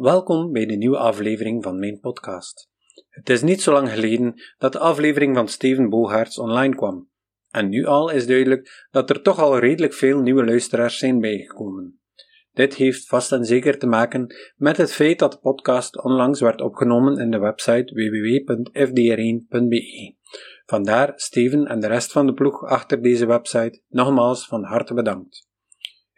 Welkom 0.00 0.52
bij 0.52 0.66
de 0.66 0.74
nieuwe 0.74 0.96
aflevering 0.96 1.62
van 1.62 1.78
mijn 1.78 2.00
podcast. 2.00 2.70
Het 3.08 3.30
is 3.30 3.42
niet 3.42 3.62
zo 3.62 3.72
lang 3.72 3.90
geleden 3.90 4.34
dat 4.58 4.72
de 4.72 4.78
aflevering 4.78 5.36
van 5.36 5.48
Steven 5.48 5.88
Bogaerts 5.88 6.38
online 6.38 6.74
kwam. 6.74 7.08
En 7.50 7.68
nu 7.68 7.84
al 7.84 8.10
is 8.10 8.26
duidelijk 8.26 8.86
dat 8.90 9.10
er 9.10 9.22
toch 9.22 9.38
al 9.38 9.58
redelijk 9.58 9.92
veel 9.92 10.20
nieuwe 10.20 10.44
luisteraars 10.44 10.98
zijn 10.98 11.20
bijgekomen. 11.20 12.00
Dit 12.52 12.74
heeft 12.74 13.06
vast 13.06 13.32
en 13.32 13.44
zeker 13.44 13.78
te 13.78 13.86
maken 13.86 14.34
met 14.56 14.76
het 14.76 14.92
feit 14.92 15.18
dat 15.18 15.32
de 15.32 15.38
podcast 15.38 16.02
onlangs 16.02 16.40
werd 16.40 16.60
opgenomen 16.60 17.18
in 17.18 17.30
de 17.30 17.38
website 17.38 17.94
www.fdr1.be. 17.94 20.14
Vandaar 20.66 21.12
Steven 21.14 21.66
en 21.66 21.80
de 21.80 21.86
rest 21.86 22.12
van 22.12 22.26
de 22.26 22.32
ploeg 22.32 22.64
achter 22.64 23.02
deze 23.02 23.26
website 23.26 23.82
nogmaals 23.88 24.46
van 24.46 24.64
harte 24.64 24.94
bedankt. 24.94 25.47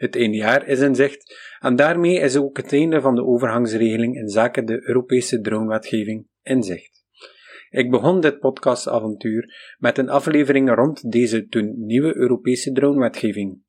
Het 0.00 0.14
ene 0.14 0.36
jaar 0.36 0.66
is 0.66 0.80
in 0.80 0.94
zicht 0.94 1.34
en 1.58 1.76
daarmee 1.76 2.18
is 2.18 2.36
ook 2.36 2.56
het 2.56 2.72
einde 2.72 3.00
van 3.00 3.14
de 3.14 3.24
overgangsregeling 3.24 4.16
in 4.16 4.28
zaken 4.28 4.66
de 4.66 4.88
Europese 4.88 5.40
dronewetgeving 5.40 6.26
in 6.42 6.62
zicht. 6.62 7.04
Ik 7.70 7.90
begon 7.90 8.20
dit 8.20 8.38
podcastavontuur 8.38 9.74
met 9.78 9.98
een 9.98 10.08
aflevering 10.08 10.74
rond 10.74 11.10
deze 11.10 11.46
toen 11.46 11.74
nieuwe 11.76 12.16
Europese 12.16 12.72
dronewetgeving. 12.72 13.62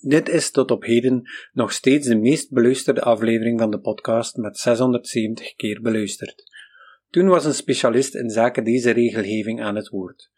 Dit 0.00 0.28
is 0.28 0.50
tot 0.50 0.70
op 0.70 0.84
heden 0.84 1.22
nog 1.52 1.72
steeds 1.72 2.06
de 2.06 2.16
meest 2.16 2.52
beluisterde 2.52 3.02
aflevering 3.02 3.60
van 3.60 3.70
de 3.70 3.80
podcast 3.80 4.36
met 4.36 4.58
670 4.58 5.54
keer 5.54 5.80
beluisterd. 5.80 6.42
Toen 7.10 7.28
was 7.28 7.44
een 7.44 7.54
specialist 7.54 8.14
in 8.14 8.30
zaken 8.30 8.64
deze 8.64 8.90
regelgeving 8.90 9.62
aan 9.62 9.76
het 9.76 9.88
woord. 9.88 10.30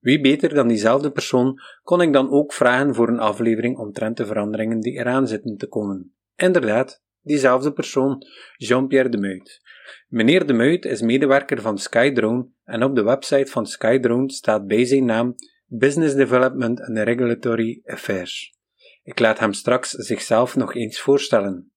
Wie 0.00 0.20
beter 0.20 0.54
dan 0.54 0.68
diezelfde 0.68 1.10
persoon 1.10 1.60
kon 1.82 2.00
ik 2.00 2.12
dan 2.12 2.30
ook 2.30 2.52
vragen 2.52 2.94
voor 2.94 3.08
een 3.08 3.18
aflevering 3.18 3.78
omtrent 3.78 4.16
de 4.16 4.26
veranderingen 4.26 4.80
die 4.80 4.92
eraan 4.92 5.26
zitten 5.26 5.56
te 5.56 5.66
komen. 5.66 6.14
Inderdaad, 6.36 7.02
diezelfde 7.20 7.72
persoon, 7.72 8.26
Jean-Pierre 8.56 9.08
de 9.08 9.18
Muit. 9.18 9.60
Meneer 10.08 10.46
de 10.46 10.52
Muit 10.52 10.84
is 10.84 11.00
medewerker 11.00 11.60
van 11.60 11.78
Skydrone 11.78 12.48
en 12.64 12.82
op 12.82 12.94
de 12.94 13.02
website 13.02 13.50
van 13.50 13.66
Skydrone 13.66 14.30
staat 14.30 14.66
bij 14.66 14.84
zijn 14.84 15.04
naam 15.04 15.34
Business 15.66 16.14
Development 16.14 16.80
and 16.80 16.98
Regulatory 16.98 17.80
Affairs. 17.84 18.56
Ik 19.02 19.18
laat 19.18 19.38
hem 19.38 19.52
straks 19.52 19.90
zichzelf 19.90 20.56
nog 20.56 20.74
eens 20.74 21.00
voorstellen. 21.00 21.72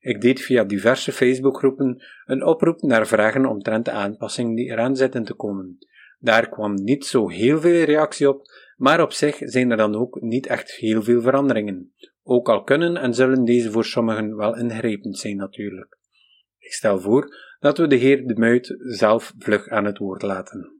Ik 0.00 0.20
deed 0.20 0.40
via 0.40 0.64
diverse 0.64 1.12
Facebookgroepen 1.12 2.02
een 2.24 2.44
oproep 2.44 2.82
naar 2.82 3.06
vragen 3.06 3.46
omtrent 3.46 3.84
de 3.84 3.90
aanpassingen 3.90 4.54
die 4.54 4.70
eraan 4.70 4.96
zitten 4.96 5.24
te 5.24 5.34
komen. 5.34 5.78
Daar 6.18 6.48
kwam 6.48 6.74
niet 6.74 7.04
zo 7.04 7.28
heel 7.28 7.60
veel 7.60 7.84
reactie 7.84 8.28
op, 8.28 8.46
maar 8.76 9.02
op 9.02 9.12
zich 9.12 9.36
zijn 9.38 9.70
er 9.70 9.76
dan 9.76 9.94
ook 9.94 10.20
niet 10.20 10.46
echt 10.46 10.70
heel 10.70 11.02
veel 11.02 11.20
veranderingen. 11.20 11.94
Ook 12.22 12.48
al 12.48 12.62
kunnen 12.62 12.96
en 12.96 13.14
zullen 13.14 13.44
deze 13.44 13.70
voor 13.70 13.84
sommigen 13.84 14.36
wel 14.36 14.56
ingrijpend 14.56 15.18
zijn 15.18 15.36
natuurlijk. 15.36 15.98
Ik 16.58 16.72
stel 16.72 17.00
voor 17.00 17.36
dat 17.58 17.78
we 17.78 17.86
de 17.86 17.96
heer 17.96 18.26
De 18.26 18.34
Muit 18.34 18.74
zelf 18.78 19.32
vlug 19.38 19.68
aan 19.68 19.84
het 19.84 19.98
woord 19.98 20.22
laten. 20.22 20.75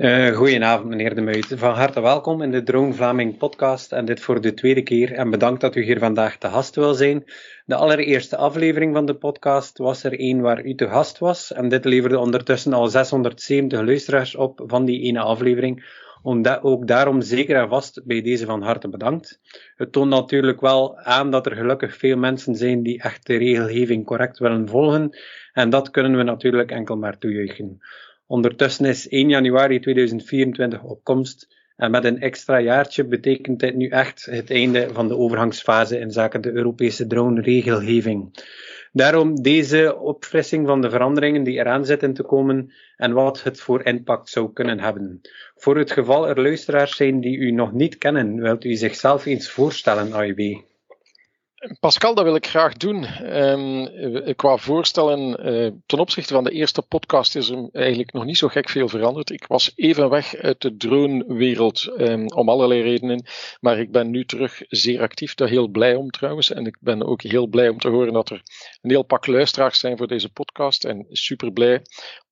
Uh, 0.00 0.36
goedenavond, 0.36 0.88
meneer 0.88 1.14
De 1.14 1.20
Muit. 1.20 1.46
Van 1.46 1.74
harte 1.74 2.00
welkom 2.00 2.42
in 2.42 2.50
de 2.50 2.62
Drone 2.62 2.92
Vlaming 2.92 3.36
podcast 3.36 3.92
en 3.92 4.04
dit 4.04 4.20
voor 4.20 4.40
de 4.40 4.54
tweede 4.54 4.82
keer. 4.82 5.12
En 5.12 5.30
bedankt 5.30 5.60
dat 5.60 5.74
u 5.74 5.82
hier 5.82 5.98
vandaag 5.98 6.36
te 6.36 6.48
gast 6.48 6.74
wil 6.74 6.94
zijn. 6.94 7.24
De 7.64 7.74
allereerste 7.74 8.36
aflevering 8.36 8.94
van 8.94 9.06
de 9.06 9.14
podcast 9.14 9.78
was 9.78 10.04
er 10.04 10.18
één 10.18 10.40
waar 10.40 10.64
u 10.64 10.74
te 10.74 10.88
gast 10.88 11.18
was. 11.18 11.52
En 11.52 11.68
dit 11.68 11.84
leverde 11.84 12.18
ondertussen 12.18 12.72
al 12.72 12.88
670 12.88 13.80
luisteraars 13.80 14.36
op 14.36 14.62
van 14.66 14.84
die 14.84 15.00
ene 15.00 15.20
aflevering. 15.20 15.98
Omdat 16.22 16.62
ook 16.62 16.86
daarom 16.86 17.20
zeker 17.20 17.56
en 17.56 17.68
vast 17.68 18.00
bij 18.04 18.22
deze 18.22 18.46
van 18.46 18.62
harte 18.62 18.88
bedankt. 18.88 19.40
Het 19.76 19.92
toont 19.92 20.10
natuurlijk 20.10 20.60
wel 20.60 20.98
aan 20.98 21.30
dat 21.30 21.46
er 21.46 21.56
gelukkig 21.56 21.96
veel 21.96 22.16
mensen 22.16 22.54
zijn 22.54 22.82
die 22.82 23.02
echt 23.02 23.26
de 23.26 23.36
regelgeving 23.36 24.04
correct 24.06 24.38
willen 24.38 24.68
volgen. 24.68 25.18
En 25.52 25.70
dat 25.70 25.90
kunnen 25.90 26.16
we 26.16 26.22
natuurlijk 26.22 26.70
enkel 26.70 26.96
maar 26.96 27.18
toejuichen. 27.18 27.80
Ondertussen 28.30 28.84
is 28.84 29.08
1 29.08 29.28
januari 29.28 29.80
2024 29.80 30.82
op 30.82 31.04
komst. 31.04 31.56
En 31.76 31.90
met 31.90 32.04
een 32.04 32.20
extra 32.20 32.60
jaartje 32.60 33.04
betekent 33.04 33.60
dit 33.60 33.74
nu 33.74 33.88
echt 33.88 34.24
het 34.24 34.50
einde 34.50 34.88
van 34.92 35.08
de 35.08 35.16
overgangsfase 35.16 35.98
in 35.98 36.10
zaken 36.10 36.40
de 36.40 36.52
Europese 36.52 37.06
drone-regelgeving. 37.06 38.44
Daarom 38.92 39.42
deze 39.42 39.98
opfrissing 39.98 40.66
van 40.66 40.80
de 40.80 40.90
veranderingen 40.90 41.42
die 41.42 41.58
eraan 41.58 41.84
zitten 41.84 42.12
te 42.12 42.22
komen 42.22 42.72
en 42.96 43.12
wat 43.12 43.42
het 43.42 43.60
voor 43.60 43.84
impact 43.84 44.28
zou 44.28 44.52
kunnen 44.52 44.80
hebben. 44.80 45.20
Voor 45.54 45.78
het 45.78 45.92
geval 45.92 46.28
er 46.28 46.42
luisteraars 46.42 46.96
zijn 46.96 47.20
die 47.20 47.36
u 47.36 47.50
nog 47.50 47.72
niet 47.72 47.98
kennen, 47.98 48.40
wilt 48.40 48.64
u 48.64 48.74
zichzelf 48.74 49.26
eens 49.26 49.50
voorstellen, 49.50 50.12
AIB? 50.12 50.69
Pascal, 51.80 52.14
dat 52.14 52.24
wil 52.24 52.34
ik 52.34 52.46
graag 52.46 52.74
doen. 52.74 53.06
Um, 53.38 54.34
qua 54.36 54.56
voorstellen, 54.56 55.48
uh, 55.48 55.70
ten 55.86 55.98
opzichte 55.98 56.34
van 56.34 56.44
de 56.44 56.50
eerste 56.50 56.82
podcast 56.82 57.36
is 57.36 57.48
er 57.48 57.68
eigenlijk 57.72 58.12
nog 58.12 58.24
niet 58.24 58.38
zo 58.38 58.48
gek 58.48 58.68
veel 58.68 58.88
veranderd. 58.88 59.30
Ik 59.30 59.46
was 59.46 59.72
even 59.74 60.10
weg 60.10 60.36
uit 60.36 60.60
de 60.60 60.76
dronewereld 60.76 61.92
um, 61.98 62.32
om 62.32 62.48
allerlei 62.48 62.82
redenen, 62.82 63.24
maar 63.60 63.78
ik 63.78 63.92
ben 63.92 64.10
nu 64.10 64.24
terug 64.24 64.62
zeer 64.68 65.00
actief. 65.00 65.34
Daar 65.34 65.48
heel 65.48 65.68
blij 65.68 65.94
om 65.94 66.10
trouwens. 66.10 66.52
En 66.52 66.66
ik 66.66 66.76
ben 66.80 67.06
ook 67.06 67.22
heel 67.22 67.46
blij 67.46 67.68
om 67.68 67.78
te 67.78 67.88
horen 67.88 68.12
dat 68.12 68.30
er 68.30 68.42
een 68.80 68.90
heel 68.90 69.02
pak 69.02 69.26
luisteraars 69.26 69.78
zijn 69.78 69.96
voor 69.96 70.08
deze 70.08 70.32
podcast. 70.32 70.84
En 70.84 71.06
super 71.10 71.52
blij 71.52 71.82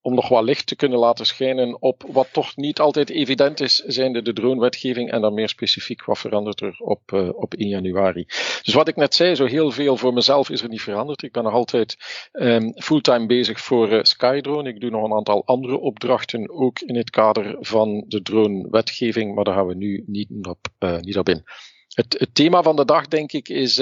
om 0.01 0.13
nog 0.13 0.29
wat 0.29 0.43
licht 0.43 0.67
te 0.67 0.75
kunnen 0.75 0.99
laten 0.99 1.25
schijnen 1.25 1.81
op 1.81 2.03
wat 2.07 2.27
toch 2.31 2.55
niet 2.55 2.79
altijd 2.79 3.09
evident 3.09 3.59
is, 3.59 3.75
zijnde 3.75 4.21
de 4.21 4.33
dronewetgeving 4.33 5.11
en 5.11 5.21
dan 5.21 5.33
meer 5.33 5.49
specifiek 5.49 6.05
wat 6.05 6.19
verandert 6.19 6.61
er 6.61 6.75
op, 6.79 7.11
uh, 7.11 7.29
op 7.33 7.53
1 7.53 7.67
januari. 7.67 8.25
Dus 8.63 8.73
wat 8.73 8.87
ik 8.87 8.95
net 8.95 9.13
zei, 9.19 9.35
zo 9.35 9.45
heel 9.45 9.71
veel 9.71 9.97
voor 9.97 10.13
mezelf 10.13 10.49
is 10.49 10.61
er 10.61 10.69
niet 10.69 10.81
veranderd. 10.81 11.23
Ik 11.23 11.31
ben 11.31 11.43
nog 11.43 11.53
altijd 11.53 11.97
um, 12.31 12.81
fulltime 12.81 13.25
bezig 13.25 13.59
voor 13.59 13.91
uh, 13.91 13.99
Skydrone. 14.03 14.69
Ik 14.69 14.79
doe 14.79 14.89
nog 14.89 15.03
een 15.03 15.17
aantal 15.17 15.45
andere 15.45 15.79
opdrachten, 15.79 16.49
ook 16.49 16.79
in 16.79 16.95
het 16.95 17.09
kader 17.09 17.57
van 17.59 18.03
de 18.07 18.21
dronewetgeving, 18.21 19.35
maar 19.35 19.43
daar 19.43 19.53
gaan 19.53 19.67
we 19.67 19.75
nu 19.75 20.03
niet 20.07 20.29
op, 20.47 20.67
uh, 20.79 20.99
niet 20.99 21.17
op 21.17 21.29
in. 21.29 21.43
Het, 21.89 22.29
thema 22.33 22.61
van 22.63 22.75
de 22.75 22.85
dag, 22.85 23.07
denk 23.07 23.31
ik, 23.31 23.49
is 23.49 23.77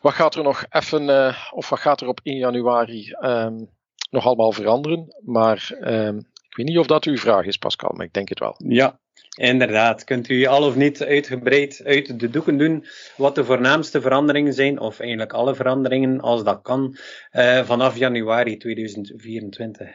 wat 0.00 0.12
gaat 0.12 0.34
er 0.34 0.42
nog 0.42 0.64
even, 0.70 1.34
of 1.50 1.68
wat 1.68 1.78
gaat 1.78 2.00
er 2.00 2.08
op 2.08 2.20
1 2.22 2.36
januari 2.36 3.16
um, 3.20 3.68
nog 4.10 4.26
allemaal 4.26 4.52
veranderen. 4.52 5.16
Maar 5.24 5.76
uh, 5.80 6.06
ik 6.48 6.56
weet 6.56 6.66
niet 6.66 6.78
of 6.78 6.86
dat 6.86 7.04
uw 7.04 7.16
vraag 7.16 7.44
is, 7.44 7.56
Pascal, 7.56 7.92
maar 7.94 8.06
ik 8.06 8.12
denk 8.12 8.28
het 8.28 8.38
wel. 8.38 8.54
Ja, 8.58 9.00
Inderdaad, 9.36 10.04
kunt 10.04 10.28
u 10.28 10.44
al 10.46 10.62
of 10.62 10.76
niet 10.76 11.02
uitgebreid 11.02 11.80
uit 11.84 12.20
de 12.20 12.30
doeken 12.30 12.56
doen 12.58 12.86
wat 13.16 13.34
de 13.34 13.44
voornaamste 13.44 14.00
veranderingen 14.00 14.52
zijn, 14.52 14.80
of 14.80 15.00
eigenlijk 15.00 15.32
alle 15.32 15.54
veranderingen 15.54 16.20
als 16.20 16.44
dat 16.44 16.62
kan, 16.62 16.96
uh, 17.32 17.64
vanaf 17.64 17.96
januari 17.96 18.56
2024? 18.56 19.90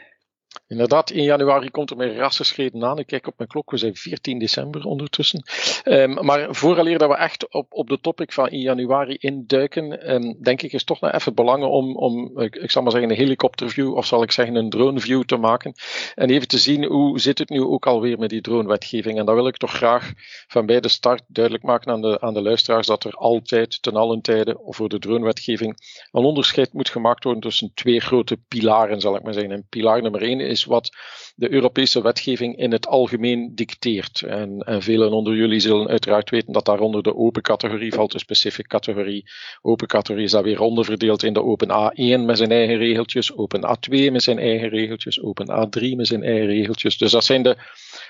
Inderdaad, 0.72 1.12
in 1.12 1.24
januari 1.24 1.70
komt 1.70 1.90
er 1.90 1.98
met 1.98 2.16
rassenschreden 2.16 2.84
aan. 2.84 3.00
Ik 3.00 3.06
kijk 3.06 3.28
op 3.28 3.34
mijn 3.38 3.50
klok, 3.50 3.72
we 3.72 3.78
zijn 3.78 3.96
14 3.96 4.40
december 4.40 4.86
ondertussen. 4.86 5.44
Um, 5.84 6.26
maar 6.26 6.56
vooraleer 6.56 6.98
dat 6.98 7.10
we 7.10 7.16
echt 7.16 7.54
op, 7.54 7.66
op 7.70 7.90
de 7.90 8.00
topic 8.02 8.32
van 8.32 8.50
in 8.50 8.60
januari 8.60 9.16
induiken, 9.20 10.14
um, 10.14 10.38
denk 10.42 10.62
ik 10.62 10.74
is 10.74 10.84
toch 10.84 11.02
nog 11.02 11.12
even 11.12 11.34
belangrijk 11.34 11.72
om, 11.72 11.96
om 11.96 12.40
ik, 12.40 12.56
ik, 12.56 12.72
zal 12.72 12.82
maar 12.82 12.92
zeggen, 12.92 13.10
een 13.10 13.16
helikopterview, 13.16 13.96
of 13.96 14.06
zal 14.06 14.24
ik 14.24 14.32
zeggen 14.32 14.56
een 14.56 14.70
droneview 14.70 15.24
te 15.24 15.38
maken. 15.38 15.74
En 16.16 16.30
even 16.30 16.48
te 16.48 16.58
zien 16.58 16.84
hoe 16.84 17.20
zit 17.20 17.38
het 17.38 17.50
nu 17.50 17.62
ook 17.62 17.88
alweer 17.88 18.18
met 18.18 18.30
die 18.30 18.42
dronewetgeving. 18.42 19.20
En 19.20 19.26
dat 19.26 19.36
wil 19.36 19.48
ik 19.48 19.58
toch 19.58 19.74
graag 19.74 20.14
van 20.48 20.66
bij 20.66 20.80
de 20.80 20.90
start 20.90 21.24
duidelijk 21.28 21.66
maken 21.66 21.92
aan 21.92 22.02
de, 22.02 22.22
aan 22.22 22.34
de 22.34 22.42
luisteraars, 22.42 22.88
dat 22.88 23.04
er 23.04 23.14
altijd, 23.14 23.82
ten 23.82 23.96
allen 23.96 24.22
tijde, 24.22 24.58
voor 24.66 24.90
de 24.90 25.00
dronewetgeving, 25.00 25.78
een 26.12 26.24
onderscheid 26.24 26.74
moet 26.74 26.90
gemaakt 26.90 27.24
worden 27.24 27.42
tussen 27.42 27.72
twee 27.74 28.00
grote 28.00 28.38
pilaren, 28.48 29.02
zal 29.02 29.16
ik 29.16 29.24
maar 29.24 29.34
zeggen. 29.34 29.52
En 29.52 29.66
pilaar 29.70 30.02
nummer 30.02 30.22
één 30.22 30.40
is 30.40 30.60
wat 30.66 30.90
de 31.36 31.52
Europese 31.52 32.02
wetgeving 32.02 32.58
in 32.58 32.72
het 32.72 32.88
algemeen 32.88 33.56
dicteert. 33.56 34.22
En, 34.22 34.60
en 34.60 34.82
velen 34.82 35.12
onder 35.12 35.36
jullie 35.36 35.60
zullen 35.60 35.88
uiteraard 35.88 36.30
weten 36.30 36.54
dat 36.54 36.66
daaronder 36.66 37.04
de 37.04 37.16
open 37.16 37.42
categorie 37.42 37.94
valt, 37.94 38.12
de 38.12 38.20
specifieke 38.20 38.70
categorie. 38.70 39.30
Open 39.62 39.88
categorie 39.88 40.26
is 40.26 40.32
dat 40.32 40.44
weer 40.44 40.60
onderverdeeld 40.60 41.24
in 41.24 41.34
de 41.34 41.44
open 41.44 41.68
A1 41.68 42.26
met 42.26 42.38
zijn 42.38 42.52
eigen 42.52 42.78
regeltjes, 42.78 43.36
open 43.36 43.78
A2 43.78 44.12
met 44.12 44.24
zijn 44.24 44.40
eigen 44.40 44.70
regeltjes, 44.70 45.22
open 45.22 45.48
A3 45.48 45.96
met 45.96 46.08
zijn 46.08 46.24
eigen 46.24 46.48
regeltjes. 46.48 46.98
Dus 46.98 47.12
dat 47.12 47.26
zijn 47.26 47.44
de 47.44 47.58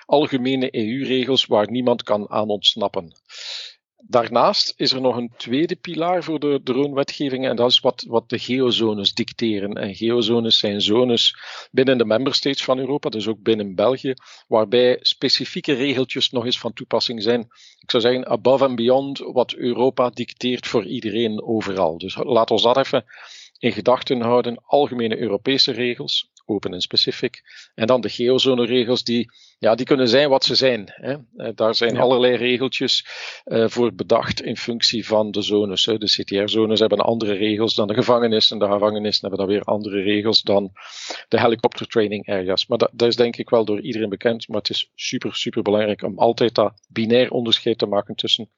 algemene 0.06 0.76
EU-regels 0.76 1.46
waar 1.46 1.72
niemand 1.72 2.04
kan 2.04 2.30
aan 2.30 2.50
ontsnappen. 2.50 3.14
Daarnaast 4.08 4.74
is 4.78 4.92
er 4.92 5.02
nog 5.02 5.16
een 5.16 5.32
tweede 5.38 5.76
pilaar 5.76 6.24
voor 6.24 6.40
de 6.40 6.60
drone-wetgeving 6.64 7.46
en 7.48 7.56
dat 7.56 7.70
is 7.72 7.80
wat, 7.80 8.06
wat 8.08 8.30
de 8.30 8.40
geozones 8.40 9.14
dicteren. 9.14 9.74
En 9.74 9.96
geozones 9.96 10.58
zijn 10.58 10.82
zones 10.82 11.36
binnen 11.72 11.98
de 11.98 12.06
member 12.06 12.34
states 12.34 12.64
van 12.64 12.80
Europa, 12.80 13.10
dus 13.10 13.28
ook 13.28 13.42
binnen 13.42 13.76
België, 13.76 14.14
waarbij 14.48 14.98
specifieke 15.02 15.74
regeltjes 15.74 16.30
nog 16.30 16.46
eens 16.46 16.60
van 16.60 16.74
toepassing 16.74 17.24
zijn. 17.24 17.42
Ik 17.80 17.92
zou 17.92 18.04
zeggen, 18.04 18.28
above 18.28 18.66
and 18.66 18.76
beyond 18.76 19.20
wat 19.20 19.54
Europa 19.54 20.10
dicteert 20.10 20.68
voor 20.68 20.86
iedereen 20.86 21.44
overal. 21.44 21.98
Dus 21.98 22.16
laat 22.16 22.52
ons 22.52 22.64
dat 22.64 22.78
even 22.78 23.06
in 23.58 23.72
gedachten 23.72 24.22
houden. 24.22 24.62
Algemene 24.66 25.18
Europese 25.18 25.72
regels, 25.72 26.30
open 26.52 26.74
en 26.74 26.82
specific. 26.82 27.42
En 27.76 27.88
dan 27.88 28.02
de 28.02 28.10
geozone-regels, 28.10 29.04
die, 29.04 29.32
ja, 29.60 29.76
die 29.76 29.86
kunnen 29.86 30.08
zijn 30.08 30.30
wat 30.30 30.46
ze 30.46 30.56
zijn. 30.56 30.84
Hè. 30.86 31.16
Eh, 31.36 31.50
daar 31.56 31.76
zijn 31.76 31.98
allerlei 31.98 32.36
regeltjes 32.36 33.06
uh, 33.46 33.68
voor 33.68 33.94
bedacht 33.94 34.42
in 34.42 34.58
functie 34.58 35.06
van 35.06 35.32
de 35.32 35.42
zones. 35.42 35.86
Hè. 35.86 35.98
De 35.98 36.06
CTR-zones 36.06 36.80
hebben 36.80 37.00
andere 37.00 37.34
regels 37.34 37.76
dan 37.76 37.88
de 37.88 37.94
gevangenis, 37.94 38.52
en 38.52 38.60
de 38.60 38.66
gevangenissen 38.66 39.28
hebben 39.28 39.48
dan 39.48 39.56
weer 39.56 39.64
andere 39.64 40.02
regels 40.02 40.42
dan 40.42 40.72
de 41.28 41.40
helicopter 41.40 41.88
training 41.88 42.30
areas. 42.30 42.68
Maar 42.68 42.78
dat, 42.78 42.92
dat 42.94 43.08
is 43.08 43.16
denk 43.16 43.38
ik 43.38 43.50
wel 43.50 43.66
door 43.66 43.82
iedereen 43.82 44.10
bekend, 44.10 44.48
maar 44.48 44.58
het 44.58 44.70
is 44.70 44.92
super, 44.96 45.36
super 45.36 45.62
belangrijk 45.62 46.04
om 46.04 46.20
altijd 46.20 46.56
dat 46.56 46.74
binair 46.88 47.32
onderscheid 47.32 47.78
te 47.78 47.86
maken 47.86 48.16
tussen 48.16 48.50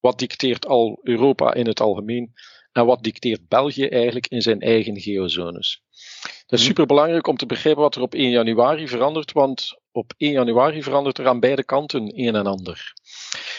wat 0.00 0.18
dicteert 0.18 0.66
al 0.66 0.98
Europa 1.02 1.54
in 1.54 1.66
het 1.66 1.80
algemeen 1.80 2.32
en 2.72 2.86
wat 2.86 3.02
dicteert 3.02 3.48
België 3.48 3.86
eigenlijk 3.86 4.26
in 4.26 4.42
zijn 4.42 4.60
eigen 4.60 5.00
geozones. 5.00 5.82
Het 6.20 6.58
is 6.58 6.58
mhm. 6.58 6.68
super 6.68 6.86
belangrijk 6.86 7.26
om 7.26 7.36
te 7.36 7.46
begrijpen 7.46 7.82
wat 7.82 7.94
er 7.94 8.02
op 8.02 8.14
1 8.14 8.30
januari 8.30 8.88
verandert, 8.88 9.32
want 9.32 9.78
op 9.92 10.12
1 10.16 10.32
januari 10.32 10.82
verandert 10.82 11.18
er 11.18 11.28
aan 11.28 11.40
beide 11.40 11.64
kanten 11.64 12.18
een 12.18 12.34
en 12.34 12.46
ander. 12.46 12.92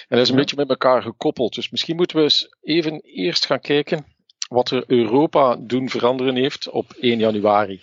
En 0.07 0.17
dat 0.17 0.25
is 0.25 0.29
een 0.29 0.35
beetje 0.35 0.55
met 0.55 0.69
elkaar 0.69 1.01
gekoppeld. 1.01 1.55
Dus 1.55 1.69
misschien 1.69 1.95
moeten 1.95 2.17
we 2.17 2.23
eens 2.23 2.55
even 2.61 3.01
eerst 3.01 3.45
gaan 3.45 3.59
kijken 3.59 4.05
wat 4.49 4.71
er 4.71 4.83
Europa 4.87 5.55
doen 5.55 5.89
veranderen 5.89 6.35
heeft 6.35 6.69
op 6.69 6.91
1 6.99 7.19
januari. 7.19 7.81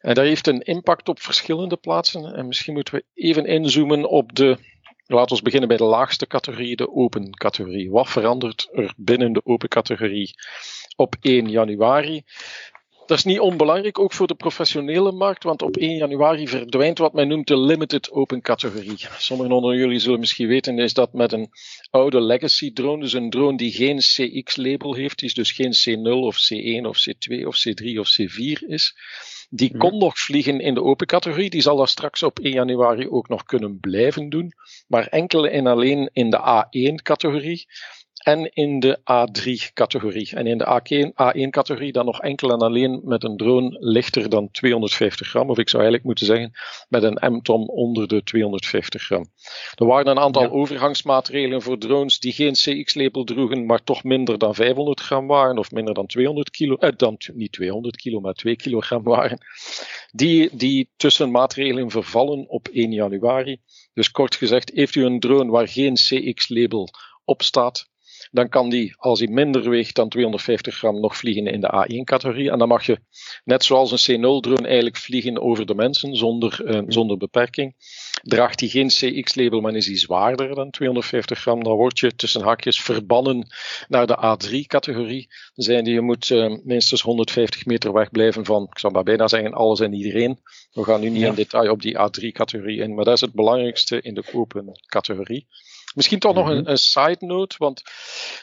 En 0.00 0.14
dat 0.14 0.24
heeft 0.24 0.46
een 0.46 0.60
impact 0.60 1.08
op 1.08 1.20
verschillende 1.20 1.76
plaatsen. 1.76 2.34
En 2.34 2.46
misschien 2.46 2.74
moeten 2.74 2.94
we 2.94 3.04
even 3.14 3.46
inzoomen 3.46 4.08
op 4.08 4.34
de 4.34 4.58
Laten 5.06 5.36
we 5.36 5.42
beginnen 5.42 5.68
bij 5.68 5.76
de 5.76 5.84
laagste 5.84 6.26
categorie, 6.26 6.76
de 6.76 6.92
open 6.92 7.30
categorie. 7.30 7.90
Wat 7.90 8.08
verandert 8.08 8.68
er 8.72 8.92
binnen 8.96 9.32
de 9.32 9.40
open 9.44 9.68
categorie 9.68 10.34
op 10.96 11.16
1 11.20 11.50
januari? 11.50 12.24
Dat 13.06 13.18
is 13.18 13.24
niet 13.24 13.40
onbelangrijk, 13.40 13.98
ook 13.98 14.12
voor 14.12 14.26
de 14.26 14.34
professionele 14.34 15.12
markt, 15.12 15.42
want 15.42 15.62
op 15.62 15.76
1 15.76 15.96
januari 15.96 16.48
verdwijnt 16.48 16.98
wat 16.98 17.12
men 17.12 17.28
noemt 17.28 17.46
de 17.46 17.58
limited 17.58 18.10
open 18.10 18.40
categorie. 18.40 19.06
Sommigen 19.18 19.52
onder 19.52 19.76
jullie 19.76 19.98
zullen 19.98 20.18
misschien 20.18 20.48
weten, 20.48 20.78
is 20.78 20.94
dat 20.94 21.12
met 21.12 21.32
een 21.32 21.48
oude 21.90 22.20
legacy 22.20 22.72
drone, 22.72 23.02
dus 23.02 23.12
een 23.12 23.30
drone 23.30 23.56
die 23.56 23.72
geen 23.72 23.98
CX-label 23.98 24.94
heeft, 24.94 25.18
die 25.18 25.34
dus 25.34 25.52
geen 25.52 25.74
C0 25.74 26.10
of 26.10 26.36
C1 26.36 26.86
of 26.86 26.98
C2 27.08 27.46
of 27.46 27.56
C3 27.68 27.98
of 27.98 28.08
C4 28.20 28.66
is, 28.66 28.94
die 29.50 29.70
mhm. 29.70 29.78
kon 29.78 29.98
nog 29.98 30.18
vliegen 30.18 30.60
in 30.60 30.74
de 30.74 30.82
open 30.82 31.06
categorie. 31.06 31.50
Die 31.50 31.60
zal 31.60 31.76
dat 31.76 31.88
straks 31.88 32.22
op 32.22 32.38
1 32.38 32.52
januari 32.52 33.08
ook 33.08 33.28
nog 33.28 33.44
kunnen 33.44 33.80
blijven 33.80 34.28
doen. 34.28 34.52
Maar 34.86 35.06
enkel 35.06 35.46
en 35.46 35.66
alleen 35.66 36.10
in 36.12 36.30
de 36.30 36.38
A1-categorie 36.38 37.66
en 38.26 38.50
in 38.54 38.80
de 38.80 38.98
A3-categorie. 38.98 40.30
En 40.34 40.46
in 40.46 40.58
de 40.58 40.64
A1-categorie 41.14 41.92
dan 41.92 42.04
nog 42.04 42.20
enkel 42.20 42.50
en 42.50 42.58
alleen 42.58 43.00
met 43.04 43.24
een 43.24 43.36
drone 43.36 43.76
lichter 43.80 44.28
dan 44.28 44.50
250 44.50 45.28
gram, 45.28 45.50
of 45.50 45.58
ik 45.58 45.68
zou 45.68 45.82
eigenlijk 45.82 46.04
moeten 46.04 46.26
zeggen 46.26 46.52
met 46.88 47.02
een 47.02 47.34
M-tom 47.34 47.68
onder 47.68 48.08
de 48.08 48.22
250 48.22 49.02
gram. 49.02 49.26
Er 49.74 49.86
waren 49.86 50.06
een 50.06 50.18
aantal 50.18 50.50
overgangsmaatregelen 50.50 51.62
voor 51.62 51.78
drones 51.78 52.18
die 52.18 52.32
geen 52.32 52.52
CX-label 52.52 53.24
droegen, 53.24 53.66
maar 53.66 53.82
toch 53.82 54.04
minder 54.04 54.38
dan 54.38 54.54
500 54.54 55.00
gram 55.00 55.26
waren, 55.26 55.58
of 55.58 55.70
minder 55.70 55.94
dan 55.94 56.06
200 56.06 56.50
kilo, 56.50 56.76
eh, 56.76 56.90
dan 56.96 57.16
niet 57.34 57.52
200 57.52 57.96
kilo, 57.96 58.20
maar 58.20 58.34
2 58.34 58.56
kilogram 58.56 59.02
waren. 59.02 59.38
Die, 60.12 60.56
die 60.56 60.90
tussenmaatregelen 60.96 61.90
vervallen 61.90 62.48
op 62.48 62.68
1 62.68 62.92
januari. 62.92 63.60
Dus 63.94 64.10
kort 64.10 64.34
gezegd, 64.34 64.70
heeft 64.74 64.94
u 64.94 65.04
een 65.04 65.20
drone 65.20 65.50
waar 65.50 65.68
geen 65.68 65.94
CX-label 65.94 66.88
op 67.24 67.42
staat, 67.42 67.94
dan 68.30 68.48
kan 68.48 68.70
die, 68.70 68.94
als 68.96 69.18
hij 69.18 69.28
minder 69.28 69.70
weegt 69.70 69.94
dan 69.94 70.08
250 70.08 70.76
gram, 70.76 71.00
nog 71.00 71.16
vliegen 71.16 71.46
in 71.46 71.60
de 71.60 71.86
A1-categorie. 71.86 72.50
En 72.50 72.58
dan 72.58 72.68
mag 72.68 72.86
je, 72.86 72.98
net 73.44 73.64
zoals 73.64 74.06
een 74.06 74.18
C0-drone, 74.18 74.66
eigenlijk 74.66 74.96
vliegen 74.96 75.42
over 75.42 75.66
de 75.66 75.74
mensen 75.74 76.16
zonder, 76.16 76.60
uh, 76.64 76.82
zonder 76.86 77.16
beperking. 77.16 77.74
Draagt 78.22 78.60
hij 78.60 78.68
geen 78.68 78.88
CX-label, 78.88 79.60
maar 79.60 79.74
is 79.74 79.86
hij 79.86 79.98
zwaarder 79.98 80.54
dan 80.54 80.70
250 80.70 81.40
gram, 81.40 81.64
dan 81.64 81.76
word 81.76 81.98
je 81.98 82.14
tussen 82.14 82.42
haakjes 82.42 82.80
verbannen 82.80 83.46
naar 83.88 84.06
de 84.06 84.16
A3-categorie. 84.16 85.28
Zijnde 85.54 85.90
je 85.90 86.00
moet 86.00 86.30
uh, 86.30 86.56
minstens 86.64 87.02
150 87.02 87.66
meter 87.66 87.92
weg 87.92 88.10
blijven 88.10 88.44
van, 88.44 88.62
ik 88.70 88.78
zou 88.78 88.92
maar 88.92 89.02
bijna 89.02 89.28
zeggen, 89.28 89.52
alles 89.52 89.80
en 89.80 89.92
iedereen. 89.92 90.38
We 90.72 90.84
gaan 90.84 91.00
nu 91.00 91.08
niet 91.08 91.22
in 91.22 91.34
detail 91.34 91.70
op 91.70 91.82
die 91.82 91.96
A3-categorie 91.98 92.80
in, 92.80 92.94
maar 92.94 93.04
dat 93.04 93.14
is 93.14 93.20
het 93.20 93.32
belangrijkste 93.32 94.00
in 94.00 94.14
de 94.14 94.24
open 94.32 94.80
categorie. 94.86 95.46
Misschien 95.96 96.18
toch 96.18 96.34
nog 96.34 96.48
een, 96.48 96.60
mhm. 96.60 96.70
een, 96.70 96.78
side 96.78 97.26
note, 97.26 97.56
want 97.58 97.80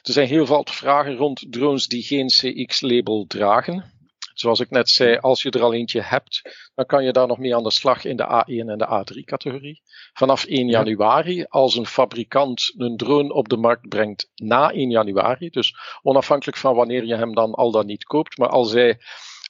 er 0.01 0.13
zijn 0.13 0.27
heel 0.27 0.45
veel 0.45 0.65
vragen 0.69 1.15
rond 1.15 1.45
drones 1.49 1.87
die 1.87 2.03
geen 2.03 2.27
CX-label 2.27 3.25
dragen. 3.27 3.91
Zoals 4.33 4.59
ik 4.59 4.69
net 4.69 4.89
zei, 4.89 5.17
als 5.17 5.41
je 5.41 5.49
er 5.49 5.61
al 5.61 5.73
eentje 5.73 6.01
hebt, 6.01 6.41
dan 6.75 6.85
kan 6.85 7.03
je 7.03 7.11
daar 7.11 7.27
nog 7.27 7.37
mee 7.37 7.55
aan 7.55 7.63
de 7.63 7.71
slag 7.71 8.05
in 8.05 8.15
de 8.15 8.23
A1 8.23 8.69
en 8.69 8.77
de 8.77 9.03
A3-categorie. 9.03 9.81
Vanaf 10.13 10.45
1 10.45 10.67
januari, 10.67 11.43
als 11.43 11.75
een 11.75 11.85
fabrikant 11.85 12.73
een 12.77 12.97
drone 12.97 13.33
op 13.33 13.49
de 13.49 13.57
markt 13.57 13.89
brengt 13.89 14.29
na 14.35 14.71
1 14.71 14.89
januari, 14.89 15.49
dus 15.49 15.75
onafhankelijk 16.01 16.57
van 16.57 16.75
wanneer 16.75 17.05
je 17.05 17.15
hem 17.15 17.35
dan 17.35 17.53
al 17.53 17.71
dan 17.71 17.85
niet 17.85 18.03
koopt, 18.03 18.37
maar 18.37 18.49
als 18.49 18.71
hij 18.71 18.99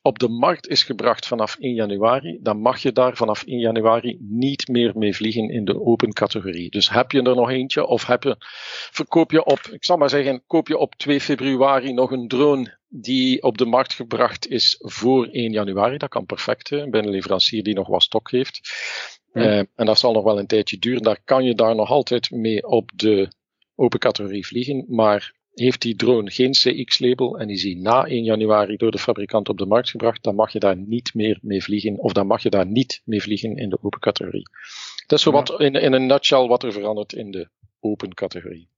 op 0.06 0.20
de 0.20 0.28
markt 0.28 0.68
is 0.68 0.84
gebracht 0.84 1.28
vanaf 1.28 1.56
1 1.60 1.74
januari, 1.74 2.40
dan 2.42 2.60
mag 2.60 2.82
je 2.82 2.92
daar 2.92 3.16
vanaf 3.16 3.44
1 3.44 3.60
januari 3.60 4.18
niet 4.20 4.68
meer 4.68 4.92
mee 4.96 5.16
vliegen 5.16 5.50
in 5.50 5.66
de 5.66 5.82
open 5.82 6.14
categorie. 6.14 6.70
Dus 6.70 6.90
heb 6.90 7.12
je 7.12 7.22
er 7.22 7.36
nog 7.36 7.50
eentje 7.50 7.86
of 7.86 8.06
heb 8.06 8.24
je, 8.24 8.36
verkoop 8.92 9.32
je 9.32 9.46
op, 9.46 9.60
ik 9.60 9.86
zal 9.86 9.98
maar 9.98 10.10
zeggen, 10.10 10.44
koop 10.48 10.68
je 10.68 10.78
op 10.78 10.96
2 10.96 11.22
februari 11.22 11.94
nog 11.94 12.12
een 12.12 12.28
drone 12.28 12.78
die 12.88 13.44
op 13.44 13.58
de 13.58 13.66
markt 13.66 13.94
gebracht 13.94 14.48
is 14.48 14.76
voor 14.80 15.28
1 15.28 15.52
januari. 15.52 15.98
Dat 15.98 16.10
kan 16.10 16.26
perfect 16.26 16.70
hè, 16.70 16.90
bij 16.90 17.02
een 17.02 17.10
leverancier 17.10 17.64
die 17.64 17.76
nog 17.76 17.88
wat 17.88 18.04
stok 18.04 18.32
heeft. 18.32 18.60
Uh, 19.34 19.58
en 19.58 19.86
dat 19.86 20.00
zal 20.00 20.14
nog 20.14 20.24
wel 20.24 20.40
een 20.40 20.48
tijdje 20.48 20.78
duren. 20.78 21.02
Daar 21.02 21.20
kan 21.24 21.44
je 21.44 21.56
daar 21.56 21.76
nog 21.76 21.90
altijd 21.90 22.32
mee 22.32 22.68
op 22.68 22.92
de 22.96 23.32
open 23.76 24.00
categorie 24.00 24.46
vliegen. 24.46 24.86
Maar 24.88 25.34
heeft 25.54 25.82
die 25.82 25.96
drone 25.96 26.32
geen 26.32 26.52
CX-label 26.52 27.40
en 27.40 27.50
is 27.50 27.62
die 27.62 27.78
na 27.78 28.06
1 28.06 28.24
januari 28.24 28.78
door 28.78 28.92
de 28.92 28.98
fabrikant 28.98 29.50
op 29.50 29.58
de 29.58 29.66
markt 29.66 29.90
gebracht, 29.90 30.24
dan 30.24 30.36
mag 30.36 30.52
je 30.52 30.60
daar 30.60 30.78
niet 30.78 31.14
meer 31.14 31.40
mee 31.42 31.64
vliegen, 31.64 31.98
of 31.98 32.14
dan 32.14 32.28
mag 32.28 32.44
je 32.44 32.50
daar 32.50 32.68
niet 32.68 33.02
mee 33.06 33.22
vliegen 33.22 33.56
in 33.58 33.70
de 33.70 33.78
open 33.82 34.00
categorie. 34.00 34.50
Dat 35.08 35.18
is 35.18 35.24
zo 35.24 35.32
wat 35.32 35.60
in, 35.60 35.74
in 35.74 35.94
een 35.94 36.06
nutshell 36.06 36.48
wat 36.48 36.64
er 36.64 36.72
verandert 36.72 37.14
in 37.14 37.32
de 37.32 37.50
open 37.80 38.14
categorie. 38.14 38.70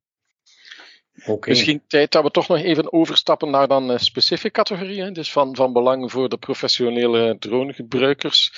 Misschien 1.45 1.81
tijd 1.88 2.12
dat 2.12 2.23
we 2.23 2.31
toch 2.31 2.47
nog 2.47 2.57
even 2.57 2.94
overstappen 2.94 3.50
naar 3.50 3.67
dan 3.67 3.91
uh, 3.91 3.97
specifieke 3.97 4.56
categorieën. 4.56 5.13
Dus 5.13 5.31
van, 5.31 5.56
van 5.56 5.73
belang 5.73 6.12
voor 6.12 6.29
de 6.29 6.38
professionele 6.38 7.35
dronegebruikers. 7.39 8.51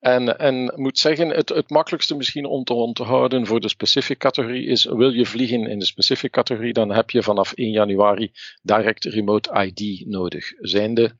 En, 0.00 0.38
en 0.38 0.72
moet 0.76 0.98
zeggen, 0.98 1.28
het, 1.28 1.48
het 1.48 1.70
makkelijkste 1.70 2.16
misschien 2.16 2.44
om 2.44 2.64
te 2.64 2.72
onthouden 2.72 3.46
voor 3.46 3.60
de 3.60 3.68
specifieke 3.68 4.26
categorie 4.26 4.66
is: 4.66 4.84
wil 4.84 5.10
je 5.10 5.26
vliegen 5.26 5.66
in 5.66 5.78
de 5.78 5.84
specifieke 5.84 6.36
categorie, 6.36 6.72
dan 6.72 6.90
heb 6.90 7.10
je 7.10 7.22
vanaf 7.22 7.52
1 7.52 7.70
januari 7.70 8.32
direct 8.62 9.04
remote 9.04 9.72
ID 9.74 10.06
nodig. 10.06 10.52
Zijnde. 10.58 11.16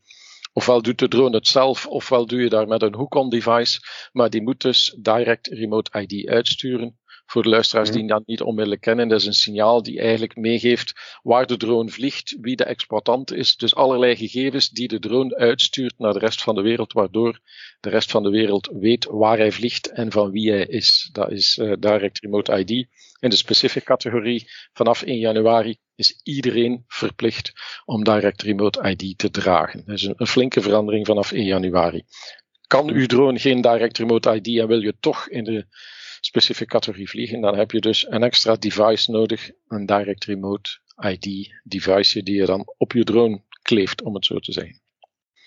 Ofwel 0.52 0.82
doet 0.82 0.99
de 0.99 1.08
drone 1.08 1.37
het 1.37 1.46
zelf, 1.46 1.87
ofwel 1.87 2.26
doe 2.26 2.40
je 2.40 2.49
daar 2.49 2.68
met 2.68 2.83
een 2.83 2.95
hook-on 2.95 3.28
device, 3.28 3.80
maar 4.12 4.30
die 4.30 4.42
moet 4.42 4.61
dus 4.61 4.97
direct 4.99 5.47
remote 5.47 6.00
ID 6.00 6.28
uitsturen. 6.28 6.98
Voor 7.30 7.42
de 7.42 7.49
luisteraars 7.49 7.90
die 7.90 8.02
mhm. 8.02 8.08
dat 8.08 8.26
niet 8.26 8.40
onmiddellijk 8.40 8.80
kennen, 8.80 9.08
dat 9.08 9.20
is 9.20 9.26
een 9.26 9.32
signaal 9.32 9.82
die 9.82 10.00
eigenlijk 10.00 10.37
meegeeft 10.37 11.18
waar 11.23 11.47
de 11.47 11.56
drone 11.56 11.90
vliegt, 11.90 12.37
wie 12.40 12.56
de 12.56 12.64
exploitant 12.64 13.32
is. 13.32 13.56
Dus 13.56 13.75
allerlei 13.75 14.16
gegevens 14.16 14.68
die 14.68 14.88
de 14.88 14.99
drone 14.99 15.37
uitstuurt 15.37 15.99
naar 15.99 16.12
de 16.12 16.18
rest 16.18 16.42
van 16.42 16.54
de 16.54 16.62
wereld, 16.62 16.92
waardoor 16.92 17.40
de 17.80 17.88
rest 17.88 18.11
van 18.11 18.23
de 18.23 18.30
wereld 18.30 18.70
weet 18.73 19.04
waar 19.04 19.38
hij 19.38 19.52
vliegt 19.52 19.90
en 19.90 20.12
van 20.12 20.30
wie 20.30 20.50
hij 20.50 20.66
is. 20.66 21.08
Dat 21.12 21.30
is 21.30 21.58
uh, 21.58 21.73
Direct 21.78 22.18
Remote 22.18 22.58
ID. 22.58 22.70
In 23.20 23.30
de 23.30 23.37
specifieke 23.37 23.87
categorie 23.87 24.50
vanaf 24.73 25.02
1 25.02 25.18
januari 25.18 25.78
is 25.94 26.20
iedereen 26.23 26.85
verplicht 26.87 27.52
om 27.85 28.04
Direct 28.04 28.42
Remote 28.42 28.97
ID 28.97 29.18
te 29.18 29.30
dragen. 29.30 29.82
Dat 29.87 29.94
is 29.94 30.02
een, 30.02 30.14
een 30.16 30.26
flinke 30.26 30.61
verandering 30.61 31.06
vanaf 31.06 31.32
1 31.32 31.44
januari. 31.44 32.02
Kan 32.66 32.90
uw 32.90 33.06
drone 33.06 33.38
geen 33.38 33.61
Direct 33.61 33.99
Remote 33.99 34.35
ID 34.35 34.58
en 34.58 34.68
wil 34.68 34.80
je 34.80 34.94
toch 35.00 35.28
in 35.28 35.44
de 35.44 35.66
specifieke 36.20 36.72
categorie 36.72 37.08
vliegen, 37.08 37.40
dan 37.40 37.56
heb 37.56 37.70
je 37.70 37.80
dus 37.80 38.06
een 38.10 38.22
extra 38.22 38.56
device 38.56 39.10
nodig, 39.10 39.50
een 39.66 39.87
direct 39.87 40.25
remote 40.25 40.70
ID 40.96 41.52
device 41.64 42.22
die 42.22 42.34
je 42.34 42.46
dan 42.46 42.75
op 42.76 42.92
je 42.92 43.04
drone 43.04 43.42
kleeft, 43.62 44.02
om 44.02 44.14
het 44.14 44.25
zo 44.25 44.38
te 44.38 44.52
zeggen. 44.52 44.80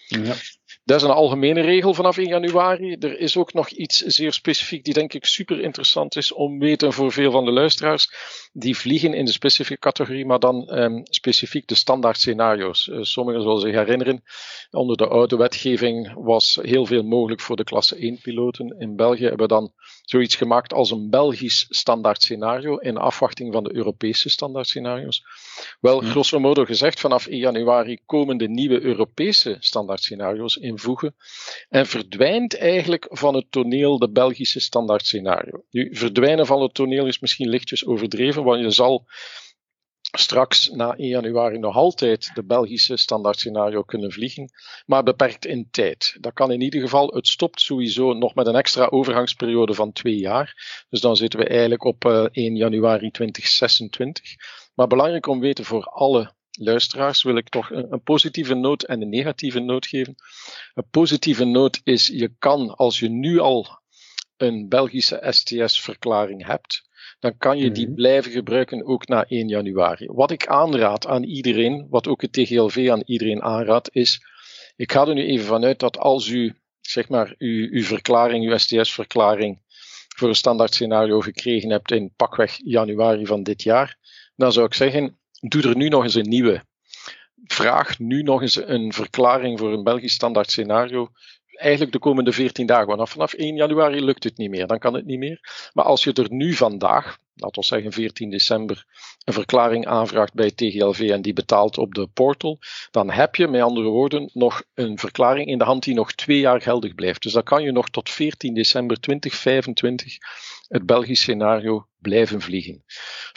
Ja. 0.08 0.36
Dat 0.84 0.98
is 0.98 1.04
een 1.04 1.14
algemene 1.14 1.62
regel 1.62 1.94
vanaf 1.94 2.18
1 2.18 2.28
januari. 2.28 2.96
Er 3.00 3.20
is 3.20 3.38
ook 3.38 3.54
nog 3.54 3.70
iets 3.70 3.98
zeer 3.98 4.34
specifiek 4.34 4.84
die 4.84 4.94
denk 4.94 5.14
ik 5.14 5.26
super 5.26 5.62
interessant 5.62 6.16
is 6.16 6.34
om 6.34 6.60
weten 6.60 6.94
voor 6.94 7.12
veel 7.12 7.32
van 7.32 7.46
de 7.46 7.52
luisteraars. 7.52 8.14
Die 8.54 8.78
vliegen 8.78 9.14
in 9.14 9.26
de 9.26 9.32
specifieke 9.32 9.82
categorie, 9.82 10.26
maar 10.26 10.40
dan 10.40 10.78
um, 10.78 11.02
specifiek 11.04 11.68
de 11.68 11.76
standaard 11.76 12.18
scenario's. 12.18 12.88
Uh, 12.88 12.98
sommigen 13.02 13.42
zullen 13.42 13.62
zich 13.62 13.74
herinneren, 13.74 14.24
onder 14.72 14.98
de 14.98 15.08
oude 15.08 15.38
wetgeving 15.38 16.14
was 16.14 16.60
heel 16.62 16.86
veel 16.86 17.04
mogelijk 17.04 17.42
voor 17.42 17.56
de 17.56 17.64
klasse 17.64 17.96
1 17.96 18.20
piloten. 18.22 18.76
In 18.80 18.96
België 18.96 19.22
hebben 19.24 19.48
we 19.48 19.54
dan 19.54 19.74
zoiets 20.02 20.36
gemaakt 20.36 20.74
als 20.74 20.92
een 20.92 21.10
Belgisch 21.10 21.66
standaard 21.70 22.24
scenario 22.24 22.78
in 22.78 22.98
afwachting 22.98 23.54
van 23.54 23.64
de 23.64 23.76
Europese 23.76 24.30
standaard 24.30 24.68
scenario's. 24.68 25.24
Wel, 25.80 26.00
grosso 26.00 26.40
modo 26.40 26.66
gezegd, 26.66 27.00
vanaf 27.00 27.28
1 27.28 27.38
januari 27.38 28.00
komen 28.06 28.38
de 28.38 28.50
nieuwe 28.50 28.82
Europese 28.82 29.58
standaard 29.60 30.02
scenario's 30.04 30.56
invoegen 30.56 31.16
en 31.70 31.86
verdwijnt 31.86 32.58
eigenlijk 32.58 33.08
van 33.10 33.36
het 33.36 33.46
toneel 33.50 34.00
de 34.00 34.10
Belgische 34.10 34.60
standaard 34.60 35.06
scenario. 35.06 35.64
Nu, 35.70 35.90
verdwijnen 35.96 36.46
van 36.46 36.62
het 36.62 36.74
toneel 36.74 37.08
is 37.08 37.20
misschien 37.20 37.50
lichtjes 37.50 37.86
overdreven, 37.86 38.41
want 38.44 38.62
je 38.62 38.72
zal 38.72 39.08
straks 40.18 40.70
na 40.70 40.96
1 40.96 41.08
januari 41.08 41.58
nog 41.58 41.76
altijd 41.76 42.32
de 42.34 42.44
Belgische 42.44 42.98
standaard 42.98 43.40
scenario 43.40 43.82
kunnen 43.82 44.12
vliegen, 44.12 44.50
maar 44.86 45.04
beperkt 45.04 45.46
in 45.46 45.68
tijd. 45.72 46.18
Dat 46.20 46.34
kan 46.34 46.52
in 46.52 46.62
ieder 46.62 46.82
geval, 46.82 47.08
het 47.08 47.28
stopt 47.28 47.62
sowieso 47.62 48.14
nog 48.14 48.36
met 48.36 48.48
een 48.48 48.56
extra 48.56 48.86
overgangsperiode 48.86 49.74
van 49.74 49.92
twee 49.92 50.18
jaar. 50.18 50.84
Dus 50.90 51.02
dan 51.02 51.16
zitten 51.16 51.40
we 51.40 51.48
eigenlijk 51.48 51.84
op 51.84 52.06
1 52.06 52.30
eh, 52.32 52.56
januari 52.56 53.12
2026. 53.12 54.36
Maar 54.76 54.88
belangrijk 54.88 55.28
om 55.28 55.40
weten 55.40 55.66
voor 55.66 55.84
alle 55.84 56.34
luisteraars 56.52 57.24
wil 57.24 57.36
ik 57.36 57.50
toch 57.50 57.72
een, 57.72 58.04
positieve 58.04 58.54
noot 58.54 58.84
en 58.84 59.02
een 59.02 59.10
negatieve 59.10 59.60
noot 59.60 59.88
geven. 59.88 60.16
Een 60.74 60.90
positieve 60.92 61.46
noot 61.46 61.82
is, 61.84 62.08
je 62.08 62.34
kan 62.40 62.76
als 62.76 63.00
je 63.00 63.10
nu 63.10 63.40
al 63.40 63.80
een 64.38 64.70
Belgische 64.70 65.28
STS-verklaring 65.30 66.46
hebt, 66.46 66.90
dan 67.22 67.38
kan 67.38 67.58
je 67.58 67.72
die 67.72 67.86
mhm. 67.86 67.96
blijven 67.96 68.32
gebruiken 68.32 68.86
ook 68.86 69.08
na 69.08 69.26
1 69.28 69.48
januari. 69.48 70.08
Wat 70.12 70.32
ik 70.32 70.48
aanraad 70.48 71.08
aan 71.08 71.24
iedereen, 71.24 71.88
wat 71.90 72.08
ook 72.08 72.22
het 72.22 72.34
TGLV 72.34 72.88
aan 72.92 73.02
iedereen 73.06 73.42
aanraadt, 73.42 73.90
is, 73.92 74.22
ik 74.76 74.92
ga 74.92 75.08
er 75.08 75.14
nu 75.14 75.26
even 75.26 75.46
vanuit 75.46 75.80
dat 75.80 75.98
als 75.98 76.28
u, 76.28 76.56
zeg 76.80 77.10
maar, 77.10 77.36
uw, 77.38 77.68
uw 77.72 77.84
verklaring, 77.84 78.46
uw 78.46 78.58
STS-verklaring 78.58 79.62
voor 80.16 80.30
een 80.30 80.36
standaard 80.36 80.74
scenario 80.74 81.20
gekregen 81.20 81.70
hebt 81.70 81.92
in 81.92 82.14
pakweg 82.16 82.60
januari 82.64 83.26
van 83.26 83.44
dit 83.44 83.64
jaar, 83.64 83.98
dan 84.36 84.52
zou 84.52 84.66
ik 84.66 84.74
zeggen, 84.74 85.20
doe 85.40 85.62
er 85.62 85.76
nu 85.76 85.90
nog 85.90 86.04
eens 86.04 86.16
een 86.16 86.30
nieuwe. 86.30 86.64
Vraag 87.46 88.00
nu 88.00 88.24
nog 88.24 88.42
eens 88.42 88.56
een 88.56 88.94
verklaring 88.94 89.60
voor 89.60 89.74
een 89.74 89.84
Belgisch 89.84 90.14
standaard 90.14 90.52
scenario 90.52 91.12
eigenlijk 91.62 91.92
de 91.92 92.00
komende 92.00 92.32
14 92.32 92.66
dagen. 92.66 92.98
Want 92.98 93.10
vanaf 93.10 93.34
1 93.34 93.56
januari 93.56 94.04
lukt 94.04 94.24
het 94.24 94.38
niet 94.38 94.50
meer, 94.50 94.68
dan 94.68 94.80
kan 94.80 94.94
het 94.94 95.06
niet 95.06 95.20
meer. 95.20 95.70
Maar 95.74 95.86
als 95.86 96.04
je 96.04 96.14
er 96.14 96.32
nu 96.32 96.54
vandaag, 96.54 97.18
laten 97.36 97.62
we 97.62 97.68
zeggen 97.68 97.92
14 97.92 98.30
december, 98.30 98.86
een 99.24 99.34
verklaring 99.34 99.86
aanvraagt 99.88 100.34
bij 100.34 100.52
TGLV 100.52 101.10
en 101.12 101.22
die 101.22 101.34
betaalt 101.34 101.78
op 101.78 101.94
de 101.94 102.08
portal, 102.08 102.60
dan 102.92 103.10
heb 103.10 103.36
je 103.36 103.48
met 103.48 103.62
andere 103.62 103.88
woorden 103.88 104.30
nog 104.34 104.64
een 104.74 104.98
verklaring 104.98 105.48
in 105.48 105.58
de 105.58 105.64
hand 105.64 105.84
die 105.84 105.94
nog 105.94 106.14
twee 106.14 106.40
jaar 106.40 106.62
geldig 106.62 106.96
blijft. 106.96 107.22
Dus 107.22 107.34
dan 107.34 107.44
kan 107.44 107.64
je 107.64 107.72
nog 107.72 107.90
tot 107.90 108.10
14 108.10 108.54
december 108.54 109.00
2025 109.00 110.18
het 110.68 110.86
Belgisch 110.86 111.22
scenario 111.22 111.88
blijven 112.00 112.42
vliegen. 112.42 112.84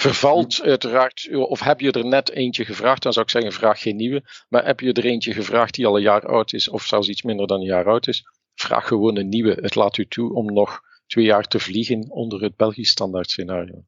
Vervalt 0.05 0.63
uiteraard, 0.63 1.29
of 1.33 1.61
heb 1.61 1.81
je 1.81 1.93
er 1.93 2.05
net 2.05 2.31
eentje 2.31 2.65
gevraagd, 2.65 3.03
dan 3.03 3.13
zou 3.13 3.25
ik 3.25 3.31
zeggen 3.31 3.53
vraag 3.53 3.81
geen 3.81 3.97
nieuwe, 3.97 4.23
maar 4.49 4.65
heb 4.65 4.81
je 4.81 4.93
er 4.93 5.05
eentje 5.05 5.33
gevraagd 5.33 5.75
die 5.75 5.87
al 5.87 5.97
een 5.97 6.03
jaar 6.03 6.27
oud 6.27 6.53
is, 6.53 6.69
of 6.69 6.87
zelfs 6.87 7.09
iets 7.09 7.23
minder 7.23 7.47
dan 7.47 7.61
een 7.61 7.67
jaar 7.67 7.87
oud 7.87 8.07
is, 8.07 8.23
vraag 8.55 8.87
gewoon 8.87 9.17
een 9.17 9.29
nieuwe. 9.29 9.59
Het 9.61 9.75
laat 9.75 9.97
u 9.97 10.07
toe 10.07 10.35
om 10.35 10.53
nog 10.53 10.81
twee 11.07 11.25
jaar 11.25 11.49
te 11.49 11.59
vliegen 11.59 12.11
onder 12.11 12.43
het 12.43 12.57
Belgisch 12.57 12.91
standaard 12.91 13.31
scenario. 13.31 13.85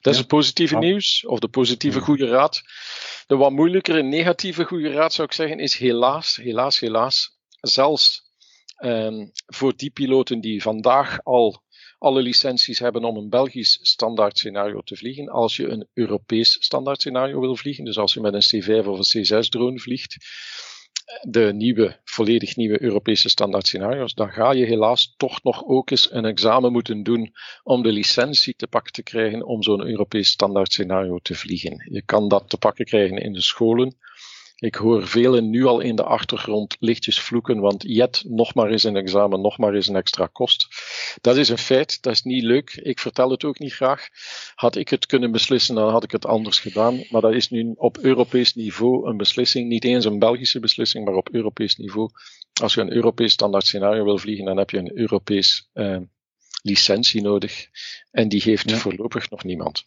Dat 0.00 0.12
is 0.12 0.18
het 0.18 0.28
positieve 0.28 0.76
nieuws, 0.76 1.26
of 1.26 1.38
de 1.38 1.48
positieve 1.48 2.00
goede 2.00 2.26
raad. 2.26 2.62
De 3.26 3.36
wat 3.36 3.50
moeilijkere 3.50 4.02
negatieve 4.02 4.64
goede 4.64 4.90
raad 4.90 5.12
zou 5.12 5.28
ik 5.28 5.34
zeggen, 5.34 5.58
is 5.58 5.76
helaas, 5.76 6.36
helaas, 6.36 6.80
helaas, 6.80 7.38
zelfs 7.60 8.22
um, 8.78 9.30
voor 9.46 9.76
die 9.76 9.90
piloten 9.90 10.40
die 10.40 10.62
vandaag 10.62 11.24
al 11.24 11.62
alle 12.00 12.22
licenties 12.22 12.78
hebben 12.78 13.04
om 13.04 13.16
een 13.16 13.28
Belgisch 13.28 13.78
standaard 13.82 14.38
scenario 14.38 14.80
te 14.80 14.96
vliegen. 14.96 15.28
Als 15.28 15.56
je 15.56 15.68
een 15.68 15.88
Europees 15.94 16.56
standaard 16.64 17.00
scenario 17.00 17.40
wil 17.40 17.56
vliegen, 17.56 17.84
dus 17.84 17.98
als 17.98 18.14
je 18.14 18.20
met 18.20 18.34
een 18.34 18.62
C5 18.62 18.86
of 18.86 19.14
een 19.14 19.44
C6 19.44 19.48
drone 19.48 19.78
vliegt, 19.78 20.16
de 21.20 21.52
nieuwe, 21.54 22.00
volledig 22.04 22.56
nieuwe 22.56 22.82
Europese 22.82 23.28
standaard 23.28 23.66
scenario's, 23.66 24.14
dan 24.14 24.32
ga 24.32 24.52
je 24.52 24.64
helaas 24.64 25.14
toch 25.16 25.42
nog 25.42 25.64
ook 25.66 25.90
eens 25.90 26.12
een 26.12 26.24
examen 26.24 26.72
moeten 26.72 27.02
doen 27.02 27.32
om 27.62 27.82
de 27.82 27.92
licentie 27.92 28.54
te 28.56 28.66
pakken 28.66 28.92
te 28.92 29.02
krijgen 29.02 29.46
om 29.46 29.62
zo'n 29.62 29.86
Europees 29.86 30.28
standaard 30.28 30.72
scenario 30.72 31.18
te 31.18 31.34
vliegen. 31.34 31.88
Je 31.92 32.02
kan 32.04 32.28
dat 32.28 32.48
te 32.48 32.58
pakken 32.58 32.84
krijgen 32.84 33.18
in 33.18 33.32
de 33.32 33.42
scholen. 33.42 33.96
Ik 34.60 34.74
hoor 34.74 35.06
velen 35.06 35.50
nu 35.50 35.64
al 35.64 35.80
in 35.80 35.96
de 35.96 36.04
achtergrond 36.04 36.76
lichtjes 36.78 37.20
vloeken, 37.20 37.60
want 37.60 37.82
jet 37.86 38.24
nog 38.26 38.54
maar 38.54 38.70
eens 38.70 38.82
een 38.82 38.96
examen, 38.96 39.40
nog 39.40 39.58
maar 39.58 39.74
eens 39.74 39.86
een 39.86 39.96
extra 39.96 40.26
kost. 40.26 40.68
Dat 41.20 41.36
is 41.36 41.48
een 41.48 41.58
feit, 41.58 42.02
dat 42.02 42.12
is 42.12 42.22
niet 42.22 42.42
leuk. 42.42 42.74
Ik 42.74 42.98
vertel 42.98 43.30
het 43.30 43.44
ook 43.44 43.58
niet 43.58 43.72
graag. 43.72 44.08
Had 44.54 44.76
ik 44.76 44.88
het 44.88 45.06
kunnen 45.06 45.30
beslissen, 45.30 45.74
dan 45.74 45.90
had 45.90 46.04
ik 46.04 46.10
het 46.10 46.26
anders 46.26 46.58
gedaan. 46.58 47.04
Maar 47.10 47.20
dat 47.20 47.32
is 47.32 47.50
nu 47.50 47.72
op 47.76 47.98
Europees 47.98 48.54
niveau 48.54 49.08
een 49.08 49.16
beslissing, 49.16 49.68
niet 49.68 49.84
eens 49.84 50.04
een 50.04 50.18
Belgische 50.18 50.60
beslissing, 50.60 51.04
maar 51.04 51.14
op 51.14 51.28
Europees 51.32 51.76
niveau. 51.76 52.10
Als 52.62 52.74
je 52.74 52.80
een 52.80 52.92
Europees 52.92 53.32
standaard 53.32 53.66
scenario 53.66 54.04
wil 54.04 54.18
vliegen, 54.18 54.44
dan 54.44 54.56
heb 54.56 54.70
je 54.70 54.78
een 54.78 54.98
Europees 54.98 55.68
eh, 55.72 55.98
licentie 56.62 57.22
nodig. 57.22 57.66
En 58.10 58.28
die 58.28 58.42
heeft 58.42 58.72
voorlopig 58.72 59.30
nog 59.30 59.44
niemand. 59.44 59.84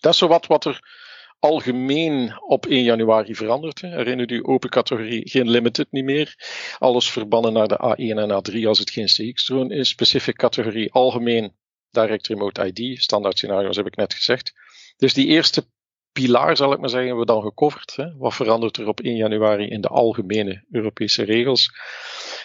Dat 0.00 0.12
is 0.12 0.18
zo 0.18 0.26
wat, 0.26 0.46
wat 0.46 0.64
er 0.64 1.08
algemeen 1.40 2.40
op 2.46 2.66
1 2.66 2.82
januari 2.82 3.34
veranderd. 3.34 3.80
Herinner 3.80 4.32
u 4.32 4.44
open 4.44 4.70
categorie, 4.70 5.28
geen 5.28 5.50
limited 5.50 5.86
niet 5.90 6.04
meer. 6.04 6.34
Alles 6.78 7.10
verbannen 7.10 7.52
naar 7.52 7.68
de 7.68 7.96
A1 7.96 8.18
en 8.18 8.30
A3 8.30 8.66
als 8.66 8.78
het 8.78 8.90
geen 8.90 9.06
CX-drone 9.06 9.74
is. 9.74 9.88
Specific 9.88 10.36
categorie 10.36 10.92
algemeen 10.92 11.52
direct 11.90 12.26
remote 12.26 12.72
ID. 12.72 13.02
Standaard 13.02 13.38
scenario's 13.38 13.76
heb 13.76 13.86
ik 13.86 13.96
net 13.96 14.14
gezegd. 14.14 14.52
Dus 14.96 15.14
die 15.14 15.26
eerste 15.26 15.66
pilaar, 16.12 16.56
zal 16.56 16.72
ik 16.72 16.78
maar 16.78 16.88
zeggen, 16.88 17.08
hebben 17.08 17.26
we 17.26 17.32
dan 17.32 17.42
gecoverd. 17.42 17.96
Hè? 17.96 18.16
Wat 18.16 18.34
verandert 18.34 18.76
er 18.76 18.88
op 18.88 19.00
1 19.00 19.16
januari 19.16 19.68
in 19.68 19.80
de 19.80 19.88
algemene 19.88 20.64
Europese 20.70 21.22
regels? 21.22 21.70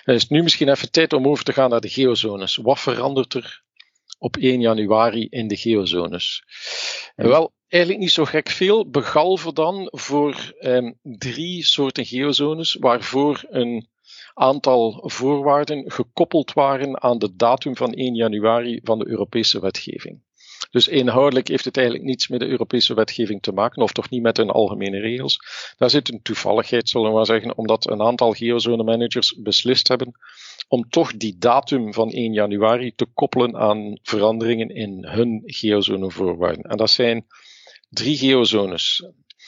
Dan 0.03 0.15
is 0.15 0.21
het 0.21 0.31
nu 0.31 0.43
misschien 0.43 0.69
even 0.69 0.91
tijd 0.91 1.13
om 1.13 1.27
over 1.27 1.43
te 1.43 1.53
gaan 1.53 1.69
naar 1.69 1.81
de 1.81 1.89
geozones. 1.89 2.55
Wat 2.55 2.79
verandert 2.79 3.33
er 3.33 3.63
op 4.17 4.37
1 4.37 4.61
januari 4.61 5.27
in 5.29 5.47
de 5.47 5.55
geozones? 5.55 6.43
Wel, 7.15 7.53
eigenlijk 7.67 8.03
niet 8.03 8.11
zo 8.11 8.25
gek 8.25 8.49
veel, 8.49 8.89
behalve 8.89 9.53
dan 9.53 9.87
voor 9.91 10.53
um, 10.59 10.99
drie 11.01 11.63
soorten 11.63 12.05
geozones, 12.05 12.77
waarvoor 12.79 13.43
een 13.49 13.87
aantal 14.33 15.03
voorwaarden 15.05 15.91
gekoppeld 15.91 16.53
waren 16.53 17.01
aan 17.01 17.17
de 17.17 17.35
datum 17.35 17.75
van 17.75 17.93
1 17.93 18.15
januari 18.15 18.79
van 18.83 18.99
de 18.99 19.07
Europese 19.07 19.59
wetgeving. 19.59 20.24
Dus 20.69 20.87
inhoudelijk 20.87 21.47
heeft 21.47 21.65
het 21.65 21.77
eigenlijk 21.77 22.07
niets 22.07 22.27
met 22.27 22.39
de 22.39 22.47
Europese 22.47 22.93
wetgeving 22.93 23.41
te 23.41 23.51
maken, 23.51 23.81
of 23.81 23.91
toch 23.91 24.09
niet 24.09 24.21
met 24.21 24.37
hun 24.37 24.49
algemene 24.49 24.99
regels. 24.99 25.39
Daar 25.77 25.89
zit 25.89 26.11
een 26.11 26.21
toevalligheid, 26.21 26.89
zullen 26.89 27.09
we 27.09 27.15
maar 27.15 27.25
zeggen, 27.25 27.57
omdat 27.57 27.89
een 27.89 28.01
aantal 28.01 28.33
geozone 28.33 28.83
managers 28.83 29.35
beslist 29.41 29.87
hebben 29.87 30.15
om 30.67 30.89
toch 30.89 31.17
die 31.17 31.35
datum 31.37 31.93
van 31.93 32.11
1 32.11 32.33
januari 32.33 32.95
te 32.95 33.05
koppelen 33.05 33.55
aan 33.55 33.99
veranderingen 34.03 34.69
in 34.69 35.05
hun 35.05 35.41
geozonevoorwaarden. 35.45 36.63
En 36.63 36.77
dat 36.77 36.89
zijn 36.89 37.25
drie 37.89 38.17
geozones. 38.17 39.05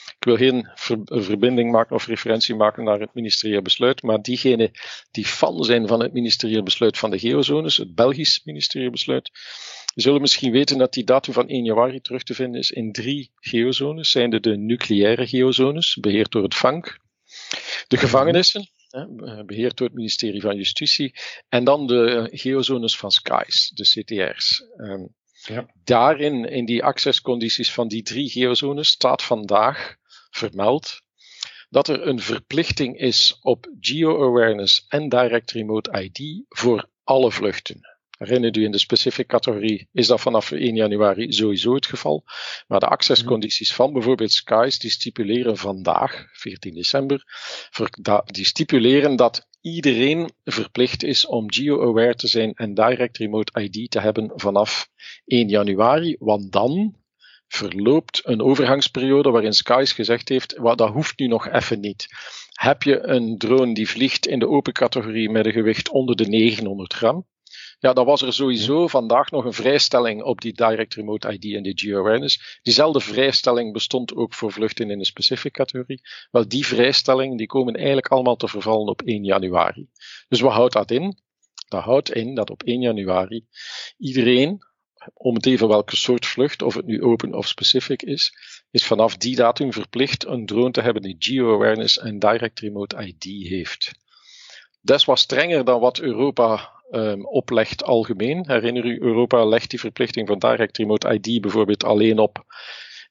Ik 0.08 0.24
wil 0.26 0.36
geen 0.36 0.70
verbinding 1.06 1.72
maken 1.72 1.96
of 1.96 2.08
referentie 2.08 2.56
maken 2.56 2.84
naar 2.84 3.00
het 3.00 3.14
ministerieel 3.14 3.62
besluit, 3.62 4.02
maar 4.02 4.22
diegenen 4.22 4.72
die 5.12 5.26
fan 5.26 5.64
zijn 5.64 5.88
van 5.88 6.02
het 6.02 6.14
ministerieel 6.14 6.64
besluit 6.64 6.98
van 6.98 7.10
de 7.10 7.20
geozones, 7.20 7.78
het 7.78 7.96
Belgisch 7.96 8.42
ministerieel 8.44 8.92
besluit, 8.92 9.32
zullen 10.02 10.22
misschien 10.22 10.52
weten 10.52 10.78
dat 10.78 10.94
die 10.94 11.04
datum 11.04 11.34
van 11.34 11.48
1 11.48 11.64
januari 11.64 12.02
terug 12.02 12.24
te 12.24 12.34
vinden 12.34 12.60
is 12.60 12.72
in 12.72 12.92
drie 12.92 13.32
geozones, 13.36 14.12
zijnde 14.12 14.40
de 14.40 14.58
nucleaire 14.58 15.28
geozones, 15.28 15.98
beheerd 16.02 16.32
door 16.32 16.44
het 16.44 16.56
VANK, 16.56 17.00
de 17.88 17.98
gevangenissen, 17.98 18.70
beheerd 19.46 19.78
door 19.78 19.88
het 19.88 19.96
ministerie 19.96 20.42
van 20.42 20.56
Justitie, 20.56 21.16
en 21.50 21.64
dan 21.64 21.88
de 21.88 22.30
geozones 22.32 22.98
van 22.98 23.12
SKIES, 23.12 23.72
de 23.74 23.84
CTR's. 23.84 24.64
Ehm, 24.78 25.06
ja. 25.46 25.72
Daarin, 25.84 26.46
in 26.46 26.66
die 26.66 26.84
accesscondities 26.84 27.74
van 27.74 27.88
die 27.88 28.04
drie 28.04 28.30
geozones, 28.30 28.88
staat 28.88 29.24
vandaag 29.24 29.96
vermeld 30.30 31.02
dat 31.70 31.88
er 31.88 32.08
een 32.08 32.20
verplichting 32.20 32.98
is 32.98 33.38
op 33.42 33.68
geo-awareness 33.80 34.86
en 34.88 35.10
direct 35.10 35.52
remote 35.52 36.02
ID 36.02 36.44
voor 36.50 36.90
alle 37.04 37.32
vluchten. 37.32 37.97
Herinner 38.18 38.58
u, 38.58 38.64
in 38.64 38.72
de 38.72 38.78
specifieke 38.78 39.32
categorie 39.32 39.90
is 39.92 40.08
dat 40.08 40.22
vanaf 40.22 40.52
1 40.52 40.76
januari 40.76 41.34
sowieso 41.34 41.74
het 41.74 41.86
geval. 41.86 42.24
Maar 42.68 42.80
de 42.80 42.88
accesscondities 42.88 43.74
van 43.74 43.94
bijvoorbeeld 43.94 44.32
Skies, 44.32 44.80
die 44.80 44.90
stipuleren 44.90 45.58
vandaag, 45.58 46.26
14 46.32 46.74
december, 46.74 47.24
die 48.26 48.46
stipuleren 48.46 49.16
dat 49.16 49.48
iedereen 49.62 50.32
verplicht 50.44 51.04
is 51.04 51.26
om 51.26 51.54
geo-aware 51.54 52.16
te 52.16 52.28
zijn 52.28 52.54
en 52.54 52.74
direct 52.74 53.18
remote 53.18 53.62
ID 53.62 53.92
te 53.92 54.00
hebben 54.00 54.32
vanaf 54.36 54.90
1 55.26 55.50
januari, 55.50 56.16
want 56.20 56.52
dan 56.52 56.96
verloopt 57.48 58.22
een 58.24 58.42
overgangsperiode 58.42 59.30
waarin 59.30 59.54
Skies 59.54 59.92
gezegd 59.92 60.30
heeft, 60.30 60.56
dat 60.56 60.90
hoeft 60.90 61.20
nu 61.20 61.28
nog 61.28 61.48
even 61.48 61.80
niet. 61.80 62.08
Heb 62.52 62.84
je 62.84 63.08
een 63.08 63.38
drone 63.38 63.74
die 63.74 63.90
vliegt 63.90 64.28
in 64.28 64.40
de 64.40 64.48
open 64.48 64.74
categorie 64.74 65.30
met 65.30 65.46
een 65.46 65.52
gewicht 65.52 65.90
onder 65.90 66.16
de 66.16 66.26
900 66.26 66.94
gram, 66.94 67.26
ja, 67.80 67.94
dan 67.94 68.06
was 68.06 68.22
er 68.22 68.34
sowieso 68.34 68.88
vandaag 68.88 69.32
nog 69.32 69.46
een 69.46 69.54
vrijstelling 69.54 70.24
op 70.24 70.42
die 70.42 70.54
Direct 70.54 70.94
Remote 70.94 71.34
ID 71.34 71.56
en 71.56 71.64
de 71.64 71.72
Geo-awareness. 71.76 72.60
Diezelfde 72.62 73.00
vrijstelling 73.00 73.74
bestond 73.74 74.16
ook 74.16 74.34
voor 74.34 74.52
vluchten 74.52 74.90
in 74.90 75.00
een 75.00 75.06
specific 75.06 75.54
categorie. 75.54 76.02
Wel, 76.32 76.48
die 76.48 76.66
vrijstellingen 76.66 77.38
die 77.38 77.48
komen 77.48 77.76
eigenlijk 77.76 78.08
allemaal 78.08 78.36
te 78.36 78.48
vervallen 78.48 78.88
op 78.88 79.02
1 79.02 79.24
januari. 79.24 79.88
Dus 80.28 80.40
wat 80.40 80.54
houdt 80.54 80.74
dat 80.74 80.92
in? 80.92 81.18
Dat 81.68 81.84
houdt 81.84 82.14
in 82.14 82.36
dat 82.36 82.50
op 82.50 82.64
1 82.64 82.82
januari 82.82 83.46
iedereen, 83.98 84.60
om 85.14 85.36
het 85.36 85.46
even 85.46 85.68
welke 85.68 85.96
soort 85.96 86.26
vlucht, 86.26 86.62
of 86.62 86.74
het 86.74 86.86
nu 86.86 87.04
open 87.04 87.34
of 87.34 87.48
specific 87.48 88.02
is, 88.02 88.34
is 88.72 88.86
vanaf 88.86 89.18
die 89.18 89.36
datum 89.36 89.74
verplicht 89.74 90.26
een 90.26 90.46
drone 90.46 90.72
te 90.72 90.82
hebben 90.82 91.02
die 91.02 91.16
geo-awareness 91.20 91.98
en 91.98 92.20
direct 92.20 92.60
remote 92.60 93.06
ID 93.06 93.48
heeft. 93.48 93.92
Dat 94.82 95.00
is 95.00 95.06
wat 95.06 95.20
strenger 95.20 95.66
dan 95.66 95.80
wat 95.80 96.00
Europa 96.00 96.77
um, 96.92 97.26
oplegt 97.26 97.84
algemeen. 97.84 98.44
Herinner 98.48 98.86
u, 98.86 99.02
Europa 99.02 99.46
legt 99.46 99.70
die 99.70 99.80
verplichting 99.80 100.28
van 100.28 100.40
direct 100.40 100.78
remote 100.78 101.20
ID 101.20 101.42
bijvoorbeeld 101.42 101.84
alleen 101.84 102.20
op 102.20 102.46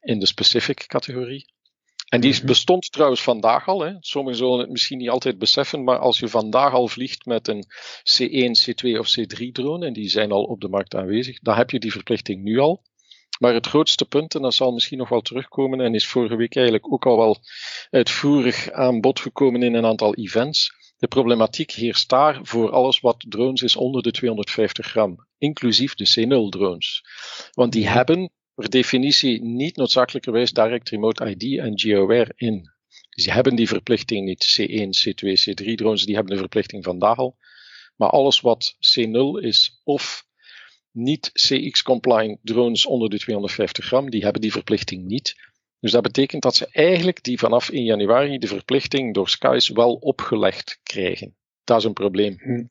in 0.01 0.19
de 0.19 0.27
specific 0.27 0.85
categorie. 0.87 1.55
En 2.09 2.21
die 2.21 2.35
mhm. 2.35 2.47
bestond 2.47 2.93
trouwens 2.93 3.23
vandaag 3.23 3.69
al. 3.69 3.81
Hè. 3.81 3.93
Sommigen 4.01 4.39
zullen 4.39 4.59
het 4.59 4.71
misschien 4.71 4.99
niet 4.99 5.09
altijd 5.09 5.39
beseffen, 5.39 5.85
maar 5.85 5.99
als 5.99 6.19
je 6.19 6.29
vandaag 6.29 6.73
al 6.73 6.89
vliegt 6.89 7.25
met 7.25 7.49
een 7.49 7.65
C1, 8.15 8.71
C2 8.71 8.99
of 8.99 9.17
C3 9.19 9.53
drone, 9.53 9.87
en 9.87 9.93
die 9.93 10.09
zijn 10.09 10.33
al 10.33 10.43
op 10.43 10.61
de 10.61 10.69
markt 10.69 10.95
aanwezig, 10.95 11.39
dan 11.39 11.57
heb 11.57 11.71
je 11.71 11.79
die 11.79 11.93
verplichting 11.93 12.43
nu 12.43 12.59
al. 12.59 12.83
Maar 13.39 13.55
het 13.55 13.67
grootste 13.67 14.05
punt, 14.05 14.35
en 14.35 14.43
dat 14.43 14.55
zal 14.55 14.73
misschien 14.73 14.99
nog 14.99 15.09
wel 15.09 15.21
terugkomen, 15.21 15.81
en 15.81 15.95
is 15.95 16.07
vorige 16.07 16.37
week 16.37 16.57
eigenlijk 16.57 16.93
ook 16.93 17.07
al 17.07 17.17
wel 17.17 17.37
uitvoerig 17.91 18.71
aan 18.71 19.01
bod 19.01 19.21
gekomen 19.21 19.63
in 19.63 19.75
een 19.75 19.87
aantal 19.87 20.15
events. 20.15 20.73
De 20.99 21.09
problematiek 21.09 21.71
heerst 21.71 22.09
daar 22.09 22.39
voor 22.43 22.71
alles 22.71 23.01
wat 23.01 23.25
drones 23.29 23.63
is 23.63 23.77
onder 23.77 24.03
de 24.03 24.11
250 24.11 24.87
gram, 24.87 25.27
inclusief 25.39 25.95
de 25.95 26.09
C0 26.09 26.49
drones. 26.49 27.05
Want 27.53 27.73
die 27.73 27.89
hebben 27.89 28.31
per 28.55 28.71
definitie 28.71 29.43
niet 29.43 29.77
noodzakelijkerwijs 29.77 30.53
direct 30.53 30.89
remote 30.89 31.37
ID 31.37 31.59
en 31.59 31.79
GeoWare 31.79 32.33
in. 32.37 32.71
Ze 33.11 33.31
hebben 33.33 33.57
die 33.57 33.69
verplichting 33.69 34.25
niet. 34.25 34.59
C1, 34.61 35.09
C2, 35.09 35.29
C3 35.29 35.75
drones, 35.75 36.05
die 36.05 36.15
hebben 36.15 36.33
de 36.33 36.39
verplichting 36.39 36.85
vandaag 36.85 37.19
al. 37.19 37.37
Maar 37.97 38.11
alles 38.11 38.41
wat 38.41 38.75
C0 38.75 39.45
is 39.45 39.81
of 39.85 40.27
niet 40.91 41.31
CX-compliant 41.33 42.39
drones 42.43 42.87
onder 42.87 43.11
de 43.11 43.19
250 43.19 43.85
gram, 43.85 44.11
die 44.11 44.23
hebben 44.23 44.41
die 44.41 44.53
verplichting 44.53 45.05
niet. 45.05 45.35
Dus 45.87 45.95
dat 45.95 46.05
betekent 46.05 46.43
dat 46.43 46.57
ze 46.57 46.69
eigenlijk 46.73 47.23
die 47.23 47.39
vanaf 47.39 47.69
1 47.69 47.85
januari 47.85 48.39
de 48.39 48.47
verplichting 48.47 49.15
door 49.15 49.29
Skies 49.29 49.69
wel 49.69 49.95
opgelegd 49.95 50.81
krijgen. 50.83 51.37
Dat 51.65 51.79
is 51.79 51.85
een 51.85 51.93
probleem. 51.93 52.37
Hm. 52.39 52.65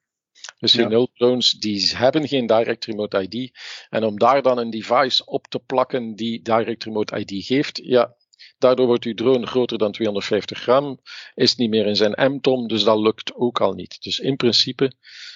Dus 0.59 0.71
die 0.71 0.89
ja. 0.89 1.07
drones 1.13 1.51
die 1.51 1.95
hebben 1.95 2.27
geen 2.27 2.45
direct 2.45 2.85
remote 2.85 3.27
ID. 3.27 3.59
En 3.89 4.03
om 4.03 4.19
daar 4.19 4.41
dan 4.41 4.57
een 4.57 4.69
device 4.69 5.25
op 5.25 5.47
te 5.47 5.59
plakken 5.59 6.15
die 6.15 6.41
direct 6.41 6.83
remote 6.83 7.19
ID 7.19 7.45
geeft, 7.45 7.79
ja, 7.83 8.15
daardoor 8.57 8.85
wordt 8.85 9.05
uw 9.05 9.13
drone 9.13 9.45
groter 9.45 9.77
dan 9.77 9.91
250 9.91 10.59
gram, 10.59 10.99
is 11.35 11.55
niet 11.55 11.69
meer 11.69 11.85
in 11.85 11.95
zijn 11.95 12.33
M-tom, 12.33 12.67
dus 12.67 12.83
dat 12.83 12.99
lukt 12.99 13.35
ook 13.35 13.61
al 13.61 13.73
niet. 13.73 14.03
Dus 14.03 14.19
in 14.19 14.35
principe 14.35 14.91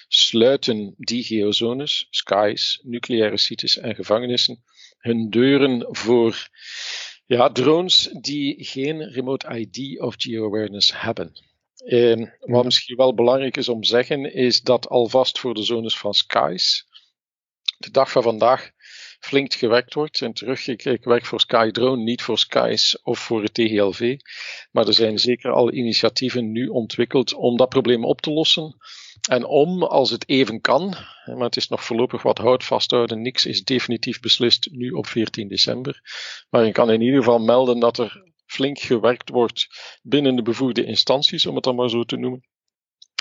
sluiten 0.08 0.94
die 0.96 1.22
geozones, 1.22 2.06
skies, 2.10 2.80
nucleaire 2.82 3.38
sites 3.38 3.78
en 3.78 3.94
gevangenissen 3.94 4.62
hun 5.00 5.30
deuren 5.30 5.86
voor 5.90 6.48
ja, 7.36 7.50
drones 7.50 8.08
die 8.20 8.64
geen 8.64 9.02
remote 9.02 9.48
ID 9.58 10.00
of 10.00 10.14
geo-awareness 10.18 11.00
hebben. 11.00 11.32
Ehm, 11.76 12.26
wat 12.40 12.64
misschien 12.64 12.96
wel 12.96 13.14
belangrijk 13.14 13.56
is 13.56 13.68
om 13.68 13.80
te 13.80 13.88
zeggen, 13.88 14.34
is 14.34 14.60
dat 14.60 14.88
alvast 14.88 15.38
voor 15.38 15.54
de 15.54 15.62
zones 15.62 15.98
van 15.98 16.14
Skies 16.14 16.88
de 17.78 17.90
dag 17.90 18.10
van 18.10 18.22
vandaag 18.22 18.70
flink 19.20 19.54
gewerkt 19.54 19.94
wordt. 19.94 20.20
En 20.20 20.32
terug, 20.32 20.66
ik, 20.66 20.84
ik 20.84 21.04
werk 21.04 21.26
voor 21.26 21.40
Sky 21.40 21.70
Drone, 21.70 22.02
niet 22.02 22.22
voor 22.22 22.38
Skies 22.38 23.02
of 23.02 23.18
voor 23.18 23.42
het 23.42 23.54
TGLV. 23.54 24.16
Maar 24.70 24.86
er 24.86 24.94
zijn 24.94 25.18
zeker 25.18 25.50
al 25.52 25.72
initiatieven 25.72 26.52
nu 26.52 26.66
ontwikkeld 26.66 27.34
om 27.34 27.56
dat 27.56 27.68
probleem 27.68 28.04
op 28.04 28.20
te 28.20 28.30
lossen. 28.30 28.76
En 29.28 29.44
om, 29.44 29.82
als 29.82 30.10
het 30.10 30.28
even 30.28 30.60
kan, 30.60 30.94
maar 31.24 31.44
het 31.44 31.56
is 31.56 31.68
nog 31.68 31.84
voorlopig 31.84 32.22
wat 32.22 32.38
hout 32.38 32.64
vasthouden, 32.64 33.22
niks 33.22 33.46
is 33.46 33.64
definitief 33.64 34.20
beslist 34.20 34.68
nu 34.72 34.90
op 34.90 35.06
14 35.06 35.48
december. 35.48 36.00
Maar 36.50 36.66
ik 36.66 36.72
kan 36.72 36.90
in 36.90 37.00
ieder 37.00 37.18
geval 37.18 37.38
melden 37.38 37.78
dat 37.80 37.98
er 37.98 38.22
flink 38.46 38.78
gewerkt 38.78 39.28
wordt 39.28 39.66
binnen 40.02 40.36
de 40.36 40.42
bevoegde 40.42 40.84
instanties, 40.84 41.46
om 41.46 41.54
het 41.54 41.64
dan 41.64 41.74
maar 41.74 41.90
zo 41.90 42.04
te 42.04 42.16
noemen, 42.16 42.44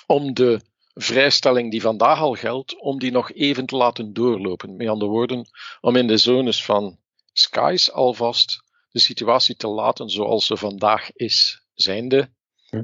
om 0.05 0.33
de 0.33 0.61
vrijstelling 1.01 1.71
die 1.71 1.81
vandaag 1.81 2.19
al 2.19 2.33
geldt, 2.33 2.79
om 2.79 2.99
die 2.99 3.11
nog 3.11 3.31
even 3.31 3.65
te 3.65 3.75
laten 3.75 4.13
doorlopen. 4.13 4.75
Met 4.75 4.87
andere 4.87 5.11
woorden, 5.11 5.49
om 5.81 5.95
in 5.95 6.07
de 6.07 6.17
zones 6.17 6.65
van 6.65 6.97
skies 7.33 7.91
alvast 7.91 8.63
de 8.91 8.99
situatie 8.99 9.55
te 9.55 9.67
laten 9.67 10.09
zoals 10.09 10.45
ze 10.45 10.57
vandaag 10.57 11.11
is, 11.13 11.63
zijnde 11.73 12.29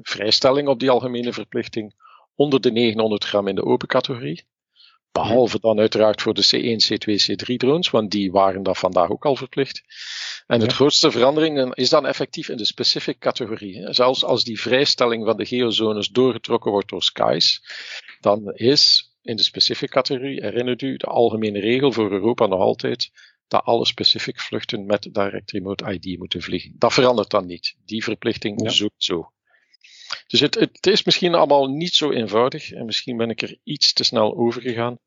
vrijstelling 0.02 0.68
op 0.68 0.80
die 0.80 0.90
algemene 0.90 1.34
verplichting 1.34 1.94
onder 2.36 2.62
de 2.62 2.72
900 2.72 3.24
gram 3.24 3.48
in 3.48 3.56
de 3.56 3.66
open 3.66 3.88
categorie. 3.88 4.46
Behalve 5.22 5.60
dan 5.60 5.80
uiteraard 5.80 6.22
voor 6.22 6.34
de 6.34 6.46
C1, 6.46 6.94
C2, 6.94 7.14
C3 7.26 7.56
drones, 7.56 7.90
want 7.90 8.12
die 8.12 8.32
waren 8.32 8.64
dat 8.64 8.78
vandaag 8.78 9.10
ook 9.10 9.26
al 9.26 9.36
verplicht. 9.36 9.84
En 10.48 10.60
de 10.60 10.70
grootste 10.70 11.12
verandering 11.12 11.76
is 11.76 11.90
dan 11.90 12.06
effectief 12.06 12.50
in 12.50 12.58
de 12.58 12.66
specific 12.66 13.20
categorie. 13.20 13.94
Zelfs 13.94 14.24
als 14.24 14.44
die 14.44 14.62
vrijstelling 14.62 15.26
van 15.26 15.38
de 15.38 15.46
geozones 15.46 16.08
doorgetrokken 16.08 16.72
wordt 16.72 16.90
door 16.90 17.04
SKIES, 17.04 17.62
dan 18.20 18.52
is 18.54 19.14
in 19.22 19.36
de 19.36 19.44
specific 19.44 19.90
categorie, 19.90 20.42
herinnert 20.42 20.82
u, 20.82 20.98
de 20.98 21.06
algemene 21.06 21.60
regel 21.60 21.92
voor 21.92 22.12
Europa 22.12 22.46
nog 22.46 22.60
altijd 22.60 23.12
dat 23.48 23.64
alle 23.64 23.86
specific 23.86 24.40
vluchten 24.40 24.86
met 24.86 25.10
direct 25.12 25.52
remote 25.52 25.94
ID 25.94 26.18
moeten 26.18 26.42
vliegen. 26.42 26.76
Dat 26.78 26.94
verandert 26.94 27.30
dan 27.30 27.46
niet. 27.46 27.76
Die 27.86 28.04
verplichting 28.04 28.64
ja. 28.64 28.70
zoekt 28.70 29.04
zo. 29.04 29.32
Dus 30.28 30.40
het, 30.40 30.56
het 30.56 30.88
is 30.88 31.04
misschien 31.04 31.36
allemaal 31.36 31.68
niet 31.68 31.94
zo 31.94 32.12
eenvoudig 32.12 32.72
en 32.72 32.86
misschien 32.86 33.18
ben 33.18 33.30
ik 33.30 33.42
er 33.42 33.58
iets 33.64 33.94
te 33.94 34.04
snel 34.04 34.38
over 34.38 34.62
gegaan. 34.62 35.00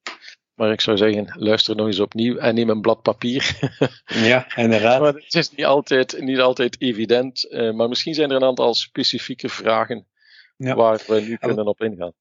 Maar 0.55 0.73
ik 0.73 0.81
zou 0.81 0.97
zeggen, 0.97 1.33
luister 1.35 1.77
nog 1.77 1.87
eens 1.87 2.01
opnieuw 2.01 2.37
en 2.37 2.55
neem 2.55 2.71
een 2.71 2.81
blad 2.81 3.03
papier. 3.03 3.59
ja, 4.31 4.57
inderdaad. 4.57 5.01
maar 5.01 5.15
het 5.15 5.35
is 5.35 5.51
niet 5.51 5.67
altijd, 5.67 6.21
niet 6.21 6.39
altijd 6.39 6.81
evident. 6.81 7.47
Uh, 7.51 7.73
maar 7.73 7.89
misschien 7.89 8.15
zijn 8.15 8.31
er 8.31 8.37
een 8.37 8.45
aantal 8.45 8.75
specifieke 8.75 9.49
vragen 9.49 10.07
ja. 10.57 10.75
waar 10.75 11.03
we 11.07 11.21
nu 11.21 11.37
kunnen 11.37 11.67
op 11.67 11.83
ingaan. 11.83 12.13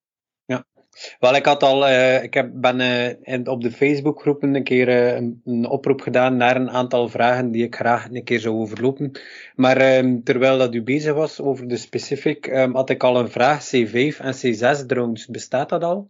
Wel, 1.20 1.36
ik 1.36 1.46
had 1.46 1.64
al, 1.64 1.88
uh, 1.88 2.24
ik 2.24 2.34
heb, 2.34 2.50
ben 2.54 2.80
uh, 2.80 3.54
op 3.54 3.62
de 3.62 3.72
Facebookgroepen 3.72 4.56
een 4.56 4.64
keer 4.64 4.88
uh, 4.88 5.30
een, 5.46 5.66
oproep 5.70 6.02
gedaan 6.02 6.38
naar 6.38 6.56
een 6.56 6.70
aantal 6.70 7.10
vragen 7.10 7.52
die 7.52 7.64
ik 7.64 7.76
graag 7.76 8.08
een 8.12 8.24
keer 8.24 8.40
zou 8.40 8.56
overlopen. 8.56 9.12
Maar 9.56 9.98
um, 9.98 10.24
terwijl 10.24 10.58
dat 10.58 10.74
u 10.74 10.84
bezig 10.84 11.14
was 11.14 11.42
over 11.42 11.68
de 11.68 11.78
specific, 11.78 12.48
um, 12.48 12.76
had 12.76 12.90
ik 12.90 13.04
al 13.04 13.20
een 13.20 13.30
vraag. 13.30 13.66
C5 13.66 14.18
en 14.18 14.36
C6 14.36 14.86
drones, 14.86 15.28
bestaat 15.28 15.70
dat 15.70 15.84
al? 15.84 16.10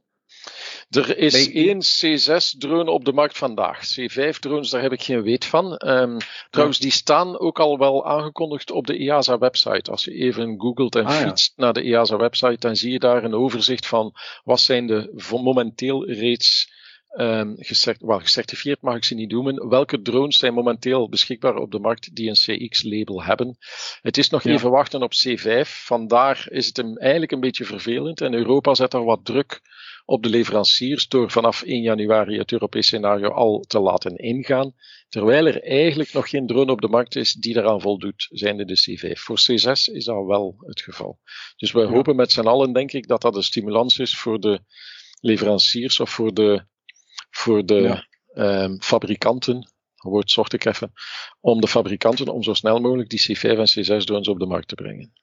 Er 0.89 1.17
is 1.17 1.51
één 1.51 1.81
C6-drone 1.81 2.91
op 2.91 3.05
de 3.05 3.13
markt 3.13 3.37
vandaag. 3.37 3.79
C5-drones, 3.79 4.69
daar 4.69 4.81
heb 4.81 4.91
ik 4.91 5.03
geen 5.03 5.21
weet 5.21 5.45
van. 5.45 5.81
Um, 5.85 6.17
trouwens, 6.49 6.79
die 6.79 6.91
staan 6.91 7.39
ook 7.39 7.59
al 7.59 7.77
wel 7.77 8.05
aangekondigd 8.05 8.71
op 8.71 8.87
de 8.87 8.97
EASA-website. 8.97 9.91
Als 9.91 10.03
je 10.03 10.13
even 10.13 10.59
googelt 10.59 10.95
en 10.95 11.05
ah, 11.05 11.15
fietst 11.15 11.53
naar 11.55 11.73
de 11.73 11.81
EASA-website, 11.81 12.59
dan 12.59 12.75
zie 12.75 12.91
je 12.91 12.99
daar 12.99 13.23
een 13.23 13.33
overzicht 13.33 13.87
van 13.87 14.13
wat 14.43 14.59
zijn 14.59 14.87
de 14.87 15.11
momenteel 15.27 16.05
reeds 16.05 16.75
um, 17.15 17.55
gecertificeerd 17.57 18.81
mag 18.81 18.95
ik 18.95 19.03
ze 19.03 19.15
niet 19.15 19.31
noemen. 19.31 19.69
Welke 19.69 20.01
drones 20.01 20.37
zijn 20.37 20.53
momenteel 20.53 21.09
beschikbaar 21.09 21.55
op 21.55 21.71
de 21.71 21.79
markt 21.79 22.15
die 22.15 22.29
een 22.29 22.67
CX-label 22.67 23.23
hebben? 23.23 23.57
Het 24.01 24.17
is 24.17 24.29
nog 24.29 24.43
even 24.43 24.71
wachten 24.71 25.01
op 25.01 25.13
C5. 25.13 25.61
Vandaar 25.61 26.47
is 26.49 26.65
het 26.65 26.77
hem 26.77 26.97
eigenlijk 26.97 27.31
een 27.31 27.39
beetje 27.39 27.65
vervelend. 27.65 28.21
En 28.21 28.33
Europa 28.33 28.73
zet 28.73 28.93
er 28.93 29.03
wat 29.03 29.25
druk 29.25 29.61
op 30.09 30.23
de 30.23 30.29
leveranciers 30.29 31.07
door 31.07 31.31
vanaf 31.31 31.61
1 31.61 31.81
januari 31.81 32.37
het 32.37 32.51
Europese 32.51 32.87
scenario 32.87 33.29
al 33.29 33.59
te 33.67 33.79
laten 33.79 34.15
ingaan. 34.15 34.73
Terwijl 35.09 35.45
er 35.45 35.63
eigenlijk 35.63 36.13
nog 36.13 36.29
geen 36.29 36.47
drone 36.47 36.71
op 36.71 36.81
de 36.81 36.87
markt 36.87 37.15
is 37.15 37.33
die 37.33 37.53
daaraan 37.53 37.81
voldoet, 37.81 38.27
zijnde 38.29 38.65
de 38.65 38.79
C5. 38.79 39.11
Voor 39.11 39.39
C6 39.39 39.93
is 39.93 40.05
dat 40.05 40.25
wel 40.25 40.55
het 40.59 40.81
geval. 40.81 41.19
Dus 41.57 41.71
we 41.71 41.81
hopen 41.81 42.15
met 42.15 42.31
z'n 42.31 42.47
allen, 42.47 42.73
denk 42.73 42.91
ik, 42.91 43.07
dat 43.07 43.21
dat 43.21 43.35
een 43.35 43.43
stimulans 43.43 43.97
is 43.97 44.17
voor 44.17 44.39
de 44.39 44.59
leveranciers 45.19 45.99
of 45.99 46.09
voor 46.09 46.33
de, 46.33 46.65
voor 47.29 47.65
de 47.65 47.81
ja. 48.35 48.63
um, 48.63 48.81
fabrikanten. 48.81 49.71
Woord 49.95 50.31
zocht 50.31 50.53
ik 50.53 50.65
even. 50.65 50.91
Om 51.39 51.61
de 51.61 51.67
fabrikanten 51.67 52.27
om 52.27 52.43
zo 52.43 52.53
snel 52.53 52.79
mogelijk 52.79 53.09
die 53.09 53.37
C5 53.37 53.41
en 53.41 54.01
C6 54.01 54.03
drones 54.03 54.27
op 54.27 54.39
de 54.39 54.45
markt 54.45 54.67
te 54.67 54.75
brengen. 54.75 55.13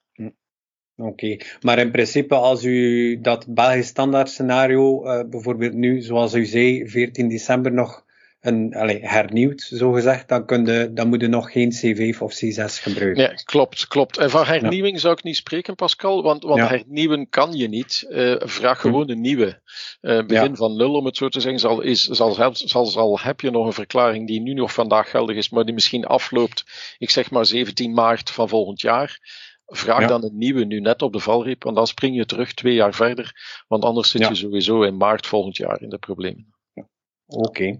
Oké, 0.96 1.37
maar 1.61 1.78
in 1.78 1.90
principe 1.90 2.35
als 2.35 2.64
u 2.64 3.18
dat 3.20 3.46
Belgisch 3.48 3.87
standaard 3.87 4.28
scenario, 4.28 5.04
uh, 5.04 5.20
bijvoorbeeld 5.30 5.74
nu, 5.74 6.00
zoals 6.00 6.35
u 6.35 6.44
zei, 6.44 6.88
14 6.88 7.28
december 7.28 7.72
nog 7.72 8.04
een, 8.40 8.74
allez, 8.74 8.98
hernieuwd, 9.00 9.61
zogezegd, 9.61 10.28
dan, 10.28 10.46
kun 10.46 10.66
je, 10.66 10.90
dan 10.92 11.09
moet 11.09 11.20
je 11.20 11.28
nog 11.28 11.52
geen 11.52 11.72
C5 11.72 12.18
of 12.18 12.35
C6 12.35 12.83
gebruiken. 12.83 13.26
Nee, 13.26 13.44
klopt, 13.44 13.87
klopt. 13.87 14.18
En 14.18 14.30
van 14.30 14.46
hernieuwing 14.46 15.00
zou 15.00 15.14
ik 15.14 15.22
niet 15.22 15.37
spreken, 15.37 15.74
Pascal, 15.74 16.22
want, 16.22 16.42
want 16.42 16.68
hernieuwen 16.68 17.28
kan 17.28 17.52
je 17.52 17.68
niet. 17.68 18.07
Uh, 18.09 18.35
vraag 18.38 18.80
hm. 18.80 18.87
gewoon 18.87 19.11
een 19.11 19.20
nieuwe. 19.20 19.61
Uh, 20.00 20.26
begin 20.26 20.57
van 20.57 20.76
nul, 20.76 20.92
om 20.92 21.04
het 21.04 21.16
zo 21.16 21.28
te 21.28 21.40
zeggen, 21.40 21.61
zal, 21.61 21.80
is, 21.80 22.04
zal, 22.04 22.52
zal, 22.52 22.87
zal, 22.87 23.20
heb 23.20 23.40
je 23.40 23.50
nog 23.50 23.66
een 23.66 23.72
verklaring 23.72 24.26
die 24.26 24.40
nu 24.40 24.54
nog 24.54 24.72
vandaag 24.72 25.11
geldig 25.11 25.37
is, 25.37 25.50
maar 25.50 25.64
die 25.64 25.74
misschien 25.74 26.04
afloopt, 26.04 26.64
ik 26.98 27.11
zeg 27.11 27.30
maar 27.30 27.46
17 27.46 27.92
maart 27.92 28.30
van 28.30 28.48
volgend 28.48 28.80
jaar. 28.80 29.18
Vraag 29.76 30.08
dan 30.08 30.24
een 30.24 30.38
nieuwe 30.38 30.64
nu 30.64 30.80
net 30.80 31.02
op 31.02 31.12
de 31.12 31.20
valreep, 31.20 31.62
want 31.62 31.76
dan 31.76 31.87
spring 31.87 32.16
je 32.16 32.26
terug 32.26 32.54
twee 32.54 32.74
jaar 32.74 32.94
verder, 32.94 33.62
want 33.68 33.84
anders 33.84 34.10
zit 34.10 34.28
je 34.28 34.34
sowieso 34.34 34.82
in 34.82 34.96
maart 34.96 35.26
volgend 35.26 35.56
jaar 35.56 35.82
in 35.82 35.88
de 35.88 35.98
problemen. 35.98 36.54
Oké. 37.26 37.78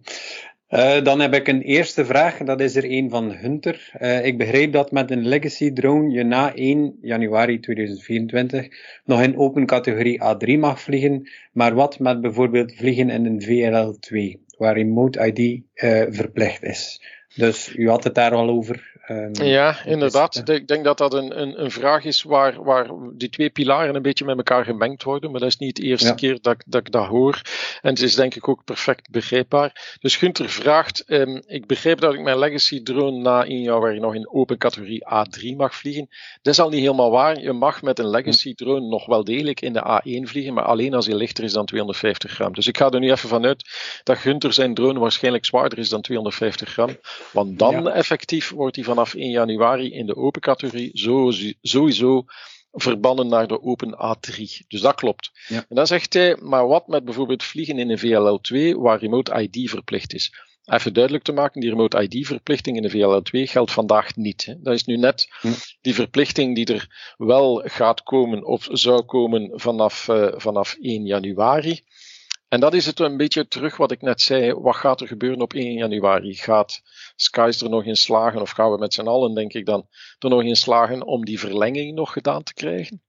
Uh, 0.69 1.03
dan 1.03 1.21
heb 1.21 1.35
ik 1.35 1.49
een 1.49 1.63
eerste 1.63 2.05
vraag, 2.05 2.37
dat 2.37 2.61
is 2.61 2.77
er 2.77 2.85
een 2.91 3.11
van 3.11 3.33
Hunter. 3.33 3.91
Uh, 4.01 4.25
ik 4.25 4.39
begreep 4.39 4.73
dat 4.73 4.91
met 4.93 5.11
een 5.11 5.27
legacy 5.29 5.73
drone 5.73 6.11
je 6.11 6.25
na 6.25 6.55
1 6.55 6.99
januari 7.01 7.61
2024 7.61 8.69
nog 9.05 9.23
in 9.23 9.39
open 9.39 9.67
categorie 9.67 10.21
A3 10.23 10.59
mag 10.59 10.81
vliegen, 10.81 11.29
maar 11.53 11.75
wat 11.75 11.99
met 11.99 12.21
bijvoorbeeld 12.21 12.75
vliegen 12.75 13.11
in 13.11 13.27
een 13.27 13.43
VLL2, 13.43 14.41
waar 14.59 14.75
remote 14.75 15.27
ID 15.27 15.39
uh, 15.39 16.03
eh, 16.03 16.09
verplicht 16.11 16.63
is? 16.63 17.03
Dus 17.35 17.75
u 17.77 17.89
had 17.89 18.05
het 18.05 18.15
daar 18.15 18.33
al 18.33 18.49
over. 18.49 18.94
Um, 19.09 19.35
ja, 19.35 19.85
inderdaad. 19.85 20.49
ik 20.49 20.67
denk 20.67 20.85
dat 20.85 20.99
dat 20.99 21.15
een, 21.15 21.41
een, 21.41 21.63
een, 21.63 21.71
vraag 21.71 22.05
is 22.05 22.23
waar, 22.23 22.63
waar 22.63 22.89
die 23.13 23.29
twee 23.29 23.51
pilaren 23.51 23.95
een 23.95 24.03
beetje 24.03 24.25
met 24.25 24.37
elkaar 24.37 24.65
gemengd 24.65 25.03
worden. 25.03 25.31
Maar 25.31 25.41
dat 25.41 25.49
is 25.49 25.57
niet 25.57 25.77
de 25.77 25.83
eerste 25.83 26.15
keer 26.15 26.39
dat, 26.41 26.63
dat 26.67 26.81
ik 26.81 26.93
dat 26.93 27.07
hoor. 27.07 27.41
En 27.83 27.91
het 27.91 28.01
is 28.01 28.15
denk 28.15 28.35
ik 28.35 28.49
ook 28.49 28.65
perfect 28.65 29.11
begrijpbaar. 29.11 29.97
Dus 30.01 30.17
Gunther 30.17 30.49
vraagt: 30.49 31.05
um, 31.07 31.43
Ik 31.47 31.67
begrijp 31.67 32.01
dat 32.01 32.15
ik 32.15 32.21
mijn 32.21 32.39
legacy 32.39 32.83
drone 32.83 33.19
na 33.19 33.45
één 33.45 33.63
jaar 33.63 33.81
waar 33.81 33.95
je 33.95 34.01
nog 34.01 34.15
in 34.15 34.29
open 34.29 34.59
categorie 34.59 35.05
A3 35.05 35.57
mag 35.57 35.75
vliegen. 35.75 36.09
Dat 36.43 36.53
is 36.53 36.61
al 36.61 36.69
niet 36.69 36.81
helemaal 36.81 37.11
waar. 37.11 37.41
Je 37.41 37.53
mag 37.53 37.83
met 37.83 37.99
een 37.99 38.09
legacy 38.09 38.55
drone 38.55 38.89
nog 38.89 39.07
wel 39.07 39.25
degelijk 39.25 39.61
in 39.61 39.73
de 39.73 40.01
A1 40.03 40.29
vliegen, 40.29 40.55
maar 40.55 40.65
alleen 40.65 40.95
als 40.95 41.07
hij 41.07 41.17
lichter 41.17 41.45
is 41.45 41.53
dan 41.53 41.67
250 41.67 42.31
gram. 42.31 42.53
Dus 42.53 42.67
ik 42.67 42.77
ga 42.77 42.91
er 42.91 43.01
nu 43.01 43.11
even 43.11 43.29
vanuit 43.29 43.71
dat 44.03 44.19
Gunther 44.19 44.53
zijn 44.53 44.75
drone 44.75 44.99
waarschijnlijk 44.99 45.45
zwaarder 45.45 45.79
is 45.79 45.89
dan 45.89 46.01
250 46.01 46.69
gram. 46.69 46.97
Want 47.33 47.59
dan 47.59 47.91
effectief 47.91 48.51
wordt 48.51 48.77
hij 48.77 48.85
vanaf 48.95 49.15
1 49.15 49.31
januari 49.31 49.93
in 49.93 50.07
de 50.07 50.17
open 50.17 50.41
categorie 50.41 50.91
sowieso 51.63 52.25
verbannen 52.73 53.29
naar 53.29 53.47
de 53.47 53.63
open 53.63 53.95
A3. 53.95 54.67
Dus 54.69 54.81
dat 54.81 54.95
klopt. 54.95 55.31
En 55.49 55.77
dan 55.77 55.87
zegt 55.87 56.13
hij, 56.13 56.37
maar 56.41 56.67
wat 56.67 56.89
met 56.89 57.05
bijvoorbeeld 57.05 57.43
vliegen 57.43 57.79
in 57.79 57.91
een 57.91 57.99
VLL2 57.99 58.79
waar 58.79 58.99
remote 58.99 59.41
ID 59.41 59.71
verplicht 59.71 60.15
is? 60.15 60.35
Even 60.65 60.93
duidelijk 60.93 61.25
te 61.25 61.33
maken, 61.33 61.61
die 61.61 61.71
remote 61.71 62.03
ID-verplichting 62.03 62.77
in 62.77 62.83
de 62.83 62.91
VLL2 62.91 63.51
geldt 63.51 63.73
vandaag 63.73 64.17
niet. 64.17 64.45
Hè. 64.45 64.55
Dat 64.63 64.75
is 64.75 64.85
nu 64.85 64.97
net 64.97 65.29
die 65.81 65.95
verplichting 65.95 66.55
die 66.55 66.75
er 66.75 67.15
wel 67.17 67.63
gaat 67.65 68.03
komen 68.03 68.45
of 68.45 68.69
zou 68.71 69.03
komen 69.03 69.51
vanaf, 69.61 70.09
uh, 70.09 70.33
vanaf 70.37 70.77
1 70.81 71.07
januari. 71.07 71.81
En 72.55 72.61
dat 72.61 72.75
is 72.75 72.87
het 72.87 73.01
een 73.01 73.17
beetje 73.17 73.49
terug 73.49 73.77
wat 73.77 73.91
ik 73.91 74.03
net 74.03 74.21
zei. 74.21 74.53
Wat 74.53 74.77
gaat 74.77 75.01
er 75.01 75.07
gebeuren 75.07 75.41
op 75.41 75.53
1 75.53 75.73
januari? 75.73 76.35
Gaat 76.35 76.83
Skies 77.17 77.61
er 77.61 77.69
nog 77.69 77.85
in 77.85 77.97
slagen, 77.97 78.41
of 78.41 78.51
gaan 78.51 78.71
we 78.71 78.79
met 78.79 78.95
z'n 78.95 79.07
allen, 79.07 79.35
denk 79.35 79.53
ik 79.53 79.67
dan, 79.67 79.89
er 80.19 80.29
nog 80.29 80.43
in 80.43 80.57
slagen 80.57 81.07
om 81.07 81.25
die 81.25 81.39
verlenging 81.39 81.95
nog 81.95 82.13
gedaan 82.13 82.43
te 82.43 82.55
krijgen? 82.55 83.03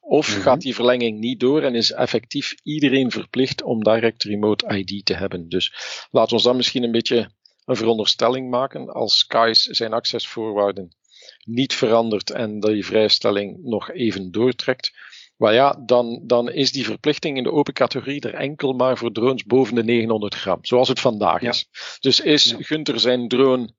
Of 0.00 0.28
mhm. 0.28 0.40
gaat 0.40 0.60
die 0.60 0.74
verlenging 0.74 1.18
niet 1.18 1.40
door 1.40 1.62
en 1.62 1.74
is 1.74 1.92
effectief 1.92 2.54
iedereen 2.62 3.10
verplicht 3.10 3.62
om 3.62 3.82
direct 3.82 4.22
remote 4.22 4.66
ID 4.76 5.04
te 5.04 5.14
hebben? 5.14 5.48
Dus 5.48 5.74
laten 6.10 6.28
we 6.28 6.34
ons 6.34 6.44
dan 6.44 6.56
misschien 6.56 6.82
een 6.82 6.92
beetje 6.92 7.30
een 7.64 7.76
veronderstelling 7.76 8.50
maken. 8.50 8.88
Als 8.88 9.18
Skies 9.18 9.62
zijn 9.62 9.92
accessvoorwaarden 9.92 10.96
niet 11.44 11.74
verandert 11.74 12.30
en 12.30 12.60
die 12.60 12.86
vrijstelling 12.86 13.58
nog 13.62 13.90
even 13.90 14.30
doortrekt, 14.30 14.92
maar 15.42 15.54
ja, 15.54 15.82
dan, 15.86 16.20
dan 16.22 16.50
is 16.50 16.72
die 16.72 16.84
verplichting 16.84 17.36
in 17.36 17.42
de 17.42 17.52
open 17.52 17.72
categorie 17.72 18.20
er 18.20 18.34
enkel 18.34 18.72
maar 18.72 18.98
voor 18.98 19.12
drones 19.12 19.44
boven 19.44 19.74
de 19.74 19.84
900 19.84 20.34
gram, 20.34 20.58
zoals 20.60 20.88
het 20.88 21.00
vandaag 21.00 21.40
is. 21.40 21.68
Dus 22.00 22.20
is 22.20 22.44
ja. 22.44 22.56
Gunter 22.60 23.00
zijn 23.00 23.28
drone 23.28 23.74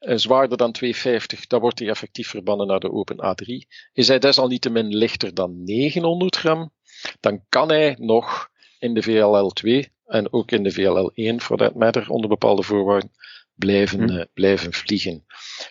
uh, 0.00 0.16
zwaarder 0.16 0.56
dan 0.56 0.72
250, 0.72 1.46
dan 1.46 1.60
wordt 1.60 1.78
hij 1.78 1.88
effectief 1.88 2.28
verbannen 2.28 2.66
naar 2.66 2.80
de 2.80 2.92
open 2.92 3.16
A3. 3.16 3.68
Is 3.92 4.08
hij 4.08 4.18
desalniettemin 4.18 4.96
lichter 4.96 5.34
dan 5.34 5.64
900 5.64 6.36
gram, 6.36 6.72
dan 7.20 7.44
kan 7.48 7.68
hij 7.68 7.96
nog 7.98 8.48
in 8.78 8.94
de 8.94 9.02
VLL2 9.04 9.90
en 10.06 10.32
ook 10.32 10.50
in 10.50 10.62
de 10.62 10.72
VLL1, 10.72 11.36
for 11.36 11.56
that 11.56 11.74
matter, 11.74 12.10
onder 12.10 12.28
bepaalde 12.28 12.62
voorwaarden, 12.62 13.10
blijven, 13.64 14.08
hm. 14.08 14.16
uh, 14.16 14.24
blijven 14.34 14.72
vliegen. 14.72 15.24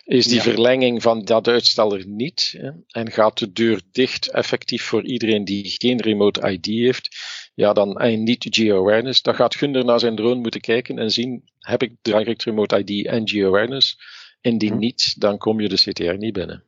Is 0.04 0.26
die 0.26 0.40
verlenging 0.40 1.02
van 1.02 1.24
dat 1.24 1.48
uitstel 1.48 1.94
er 1.94 2.06
niet 2.06 2.54
hè, 2.58 2.70
en 2.86 3.10
gaat 3.10 3.38
de 3.38 3.52
deur 3.52 3.82
dicht 3.90 4.30
effectief 4.30 4.82
voor 4.82 5.04
iedereen 5.04 5.44
die 5.44 5.74
geen 5.78 6.00
remote 6.00 6.50
ID 6.50 6.66
heeft, 6.66 7.08
ja, 7.54 7.72
dan, 7.72 7.98
en 7.98 8.22
niet 8.22 8.46
geo-awareness, 8.50 9.22
dan 9.22 9.34
gaat 9.34 9.56
Gunder 9.56 9.84
naar 9.84 10.00
zijn 10.00 10.16
drone 10.16 10.40
moeten 10.40 10.60
kijken 10.60 10.98
en 10.98 11.10
zien, 11.10 11.42
heb 11.58 11.82
ik 11.82 11.96
direct 12.02 12.44
remote 12.44 12.84
ID 12.84 13.06
en 13.06 13.28
geo-awareness? 13.28 13.98
Indien 14.40 14.72
hm. 14.72 14.78
niet, 14.78 15.20
dan 15.20 15.38
kom 15.38 15.60
je 15.60 15.68
de 15.68 15.90
CTR 15.90 16.16
niet 16.16 16.32
binnen. 16.32 16.64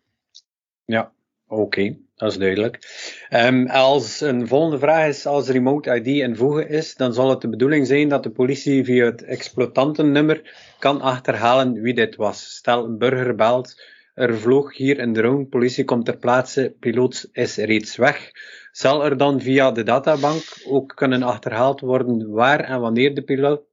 Ja, 0.85 1.13
oké. 1.47 1.97
Dat 2.25 2.33
is 2.33 2.39
duidelijk. 2.39 2.79
Um, 3.31 3.67
als 3.67 4.21
een 4.21 4.49
volgende 4.49 4.79
vraag 4.79 5.09
is, 5.09 5.27
als 5.27 5.49
remote 5.49 5.95
ID 5.95 6.07
in 6.07 6.37
voegen 6.37 6.69
is, 6.69 6.95
dan 6.95 7.15
zal 7.15 7.31
het 7.31 7.41
de 7.41 7.49
bedoeling 7.49 7.87
zijn 7.87 8.09
dat 8.09 8.23
de 8.23 8.31
politie 8.31 8.85
via 8.85 9.05
het 9.05 9.25
exploitantennummer 9.25 10.43
kan 10.79 11.01
achterhalen 11.01 11.83
wie 11.83 11.95
dit 11.95 12.17
was. 12.17 12.55
Stel, 12.55 12.85
een 12.85 12.99
burger 12.99 13.35
belt, 13.35 13.83
er 14.15 14.39
vloog 14.39 14.77
hier 14.77 15.01
een 15.01 15.13
drone, 15.13 15.45
politie 15.45 15.85
komt 15.85 16.05
ter 16.05 16.17
plaatse, 16.17 16.75
piloot 16.81 17.29
is 17.33 17.57
reeds 17.57 17.97
weg. 17.97 18.31
Zal 18.73 19.05
er 19.05 19.17
dan 19.17 19.41
via 19.41 19.71
de 19.71 19.83
databank 19.83 20.43
ook 20.67 20.93
kunnen 20.95 21.23
achterhaald 21.23 21.81
worden 21.81 22.31
waar 22.31 22.61
en 22.61 22.81
wanneer 22.81 23.15
de 23.15 23.23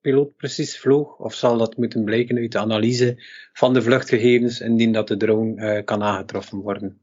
piloot, 0.02 0.38
precies 0.38 0.80
vloog? 0.80 1.18
Of 1.18 1.34
zal 1.34 1.58
dat 1.58 1.78
moeten 1.78 2.04
blijken 2.04 2.38
uit 2.38 2.52
de 2.52 2.60
analyse 2.60 3.24
van 3.54 3.74
de 3.74 3.82
vluchtgegevens 3.82 4.60
indien 4.60 4.92
dat 4.92 5.08
de 5.08 5.18
drone 5.18 5.76
uh, 5.78 5.86
kan 5.86 6.04
aangetroffen 6.04 6.58
worden? 6.58 7.00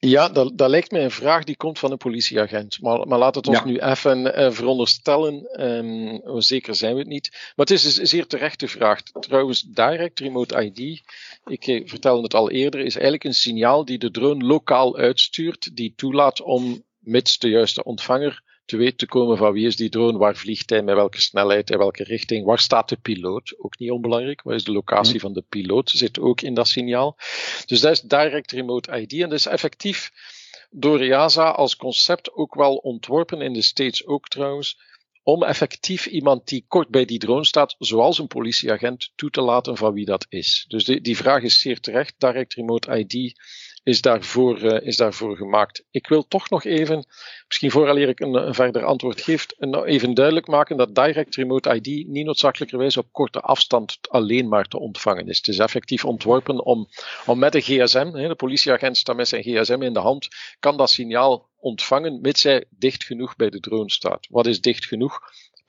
Ja, 0.00 0.28
dat, 0.28 0.58
dat, 0.58 0.70
lijkt 0.70 0.90
mij 0.90 1.04
een 1.04 1.10
vraag 1.10 1.44
die 1.44 1.56
komt 1.56 1.78
van 1.78 1.90
een 1.90 1.96
politieagent. 1.96 2.80
Maar, 2.80 3.06
maar 3.06 3.18
laat 3.18 3.34
het 3.34 3.46
ons 3.46 3.64
nu 3.64 3.78
even 3.78 4.40
uh, 4.40 4.50
veronderstellen. 4.50 5.64
Um, 5.64 6.40
zeker 6.42 6.74
zijn 6.74 6.92
we 6.92 6.98
het 6.98 7.08
niet. 7.08 7.28
Maar 7.32 7.66
het 7.66 7.70
is 7.70 7.96
een 7.96 8.06
zeer 8.06 8.26
terechte 8.26 8.68
vraag. 8.68 9.02
Trouwens, 9.02 9.62
direct 9.62 10.20
remote 10.20 10.62
ID, 10.64 11.02
ik 11.44 11.66
eh, 11.66 11.88
vertelde 11.88 12.22
het 12.22 12.34
al 12.34 12.50
eerder, 12.50 12.80
is 12.80 12.94
eigenlijk 12.94 13.24
een 13.24 13.34
signaal 13.34 13.84
die 13.84 13.98
de 13.98 14.10
drone 14.10 14.44
lokaal 14.44 14.96
uitstuurt, 14.96 15.76
die 15.76 15.92
toelaat 15.96 16.42
om, 16.42 16.84
mits 16.98 17.38
de 17.38 17.48
juiste 17.48 17.84
ontvanger, 17.84 18.42
te 18.68 18.76
weten 18.76 18.96
te 18.96 19.06
komen 19.06 19.36
van 19.36 19.52
wie 19.52 19.66
is 19.66 19.76
die 19.76 19.88
drone, 19.88 20.18
waar 20.18 20.36
vliegt 20.36 20.70
hij, 20.70 20.82
met 20.82 20.94
welke 20.94 21.20
snelheid, 21.20 21.70
in 21.70 21.78
welke 21.78 22.04
richting, 22.04 22.44
waar 22.44 22.58
staat 22.58 22.88
de 22.88 22.96
piloot, 22.96 23.54
ook 23.58 23.78
niet 23.78 23.90
onbelangrijk, 23.90 24.42
waar 24.42 24.54
is 24.54 24.64
de 24.64 24.72
locatie 24.72 25.20
van 25.20 25.32
de 25.32 25.44
piloot, 25.48 25.90
zit 25.90 26.18
ook 26.18 26.40
in 26.40 26.54
dat 26.54 26.68
signaal. 26.68 27.16
Dus 27.66 27.80
dat 27.80 27.92
is 27.92 28.00
direct 28.00 28.52
remote 28.52 29.00
ID 29.00 29.12
en 29.12 29.28
dat 29.28 29.38
is 29.38 29.46
effectief 29.46 30.12
door 30.70 31.00
EASA 31.00 31.50
als 31.50 31.76
concept 31.76 32.32
ook 32.32 32.54
wel 32.54 32.76
ontworpen, 32.76 33.40
in 33.40 33.52
de 33.52 33.62
States 33.62 34.06
ook 34.06 34.28
trouwens, 34.28 34.78
om 35.22 35.42
effectief 35.42 36.06
iemand 36.06 36.48
die 36.48 36.64
kort 36.68 36.88
bij 36.88 37.04
die 37.04 37.18
drone 37.18 37.44
staat, 37.44 37.74
zoals 37.78 38.18
een 38.18 38.26
politieagent, 38.26 39.12
toe 39.14 39.30
te 39.30 39.40
laten 39.40 39.76
van 39.76 39.92
wie 39.92 40.04
dat 40.04 40.26
is. 40.28 40.64
Dus 40.68 40.84
die, 40.84 41.00
die 41.00 41.16
vraag 41.16 41.42
is 41.42 41.60
zeer 41.60 41.80
terecht. 41.80 42.14
Direct 42.18 42.54
remote 42.54 42.98
ID 42.98 43.40
is 43.88 44.00
daarvoor, 44.00 44.62
uh, 44.62 44.80
is 44.80 44.96
daarvoor 44.96 45.36
gemaakt. 45.36 45.84
Ik 45.90 46.08
wil 46.08 46.26
toch 46.28 46.50
nog 46.50 46.64
even, 46.64 47.06
misschien 47.46 47.70
vooraleer 47.70 48.08
ik 48.08 48.20
een, 48.20 48.54
verder 48.54 48.84
antwoord 48.84 49.20
geef, 49.20 49.46
een, 49.58 49.84
even 49.84 50.14
duidelijk 50.14 50.46
maken 50.46 50.76
dat 50.76 50.94
direct 50.94 51.34
remote 51.34 51.74
ID 51.74 52.06
niet 52.06 52.24
noodzakelijkerwijs 52.24 52.96
op 52.96 53.12
korte 53.12 53.40
afstand 53.40 53.98
alleen 54.08 54.48
maar 54.48 54.64
te 54.64 54.78
ontvangen 54.78 55.28
is. 55.28 55.36
Het 55.36 55.48
is 55.48 55.58
effectief 55.58 56.04
ontworpen 56.04 56.64
om, 56.64 56.88
om 57.26 57.38
met 57.38 57.54
een 57.54 57.62
gsm, 57.62 58.10
hè, 58.12 58.28
de 58.28 58.34
politieagent 58.34 58.96
staat 58.96 59.16
met 59.16 59.28
zijn 59.28 59.42
gsm 59.42 59.82
in 59.82 59.92
de 59.92 60.00
hand, 60.00 60.28
kan 60.60 60.76
dat 60.76 60.90
signaal 60.90 61.48
ontvangen, 61.56 62.20
mits 62.20 62.42
hij 62.42 62.64
dicht 62.70 63.04
genoeg 63.04 63.36
bij 63.36 63.50
de 63.50 63.60
drone 63.60 63.90
staat. 63.90 64.26
Wat 64.30 64.46
is 64.46 64.60
dicht 64.60 64.84
genoeg? 64.84 65.20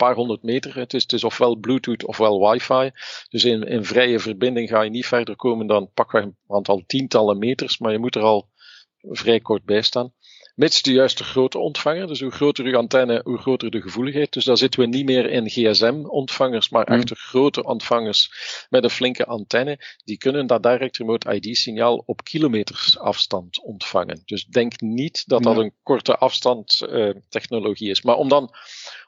Paar 0.06 0.16
honderd 0.16 0.44
meter. 0.44 0.76
Het 0.76 0.94
is, 0.94 1.02
het 1.02 1.14
is 1.14 1.24
ofwel 1.24 1.56
Bluetooth 1.56 2.06
ofwel 2.06 2.50
wifi. 2.50 2.92
Dus 3.30 3.44
in, 3.44 3.64
in 3.64 3.86
vrije 3.86 4.20
verbinding 4.20 4.70
ga 4.70 4.82
je 4.82 4.90
niet 4.90 5.06
verder 5.06 5.36
komen 5.36 5.68
dan 5.68 5.92
pakweg 5.94 6.24
een 6.24 6.38
aantal 6.48 6.84
tientallen 6.88 7.38
meters, 7.38 7.78
maar 7.78 7.92
je 7.92 8.00
moet 8.00 8.16
er 8.16 8.22
al 8.22 8.50
vrij 9.02 9.40
kort 9.40 9.64
bij 9.64 9.82
staan. 9.82 10.14
Mits 10.60 10.82
de 10.82 10.92
juiste 10.92 11.24
grootte 11.24 11.58
ontvanger. 11.58 12.08
Dus 12.08 12.20
hoe 12.20 12.32
groter 12.32 12.66
uw 12.66 12.78
antenne, 12.78 13.22
hoe 13.24 13.38
groter 13.38 13.72
de 13.72 13.82
gevoeligheid. 13.82 14.34
Dus 14.34 14.46
daar 14.46 14.58
zitten 14.58 14.80
we 14.80 14.86
niet 14.86 15.06
meer 15.06 15.30
in 15.30 15.50
GSM-ontvangers, 15.50 16.70
maar 16.70 16.86
mm. 16.90 16.96
echte 16.96 17.16
grote 17.16 17.64
ontvangers 17.64 18.32
met 18.70 18.84
een 18.84 18.90
flinke 18.90 19.26
antenne. 19.26 19.80
Die 20.04 20.18
kunnen 20.18 20.48
dat 20.48 20.64
direct 20.64 20.98
remote 20.98 21.34
ID-signaal 21.34 22.04
op 22.06 22.24
kilometers 22.24 22.98
afstand 22.98 23.62
ontvangen. 23.64 24.22
Dus 24.26 24.46
denk 24.46 24.82
niet 24.82 25.24
dat 25.28 25.44
dat 25.44 25.58
een 25.58 25.74
korte 25.84 26.18
afstand 26.18 26.88
uh, 26.90 27.10
technologie 27.30 27.90
is. 27.90 28.02
Maar 28.02 28.16
om 28.16 28.30
dan 28.30 28.54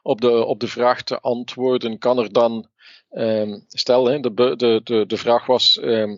op 0.02 0.20
de, 0.20 0.44
op 0.44 0.60
de 0.60 0.68
vraag 0.68 1.02
te 1.02 1.20
antwoorden, 1.20 1.98
kan 1.98 2.18
er 2.18 2.32
dan 2.32 2.70
Ehm, 3.12 3.58
stel, 3.68 4.06
hè, 4.06 4.20
de, 4.20 4.56
de, 4.56 4.80
de, 4.84 5.04
de 5.06 5.16
vraag 5.16 5.46
was. 5.46 5.78
Ehm, 5.78 6.16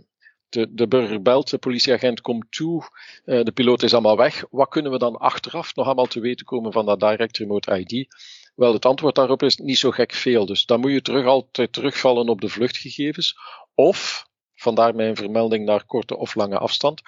de, 0.55 0.75
de 0.75 0.89
burger 0.89 1.23
belt, 1.23 1.51
de 1.51 1.59
politieagent 1.59 2.21
komt 2.21 2.47
toe, 2.51 2.89
uh, 3.25 3.43
de 3.43 3.53
piloot 3.53 3.83
is 3.83 3.93
allemaal 3.93 4.17
weg. 4.17 4.45
Wat 4.51 4.69
kunnen 4.69 4.93
we 4.93 4.99
dan 4.99 5.17
achteraf 5.17 5.75
nog 5.75 5.87
allemaal 5.87 6.07
te 6.07 6.21
weten 6.21 6.47
komen 6.47 6.73
van 6.73 6.87
dat 6.87 7.01
direct 7.01 7.37
remote 7.37 7.79
ID? 7.79 8.15
Wel, 8.55 8.73
het 8.73 8.85
antwoord 8.85 9.15
daarop 9.15 9.43
is 9.43 9.57
niet 9.57 9.79
zo 9.79 9.91
gek 9.91 10.13
veel. 10.13 10.47
Dus 10.47 10.67
dan 10.67 10.81
moet 10.81 10.93
je 10.93 11.03
terug 11.03 11.27
altijd 11.27 11.73
terugvallen 11.73 12.29
op 12.29 12.41
de 12.41 12.49
vluchtgegevens. 12.49 13.37
Of, 13.75 14.29
vandaar 14.55 14.95
mijn 14.95 15.17
vermelding 15.17 15.65
naar 15.65 15.85
korte 15.85 16.17
of 16.17 16.35
lange 16.35 16.59
afstand, 16.59 17.03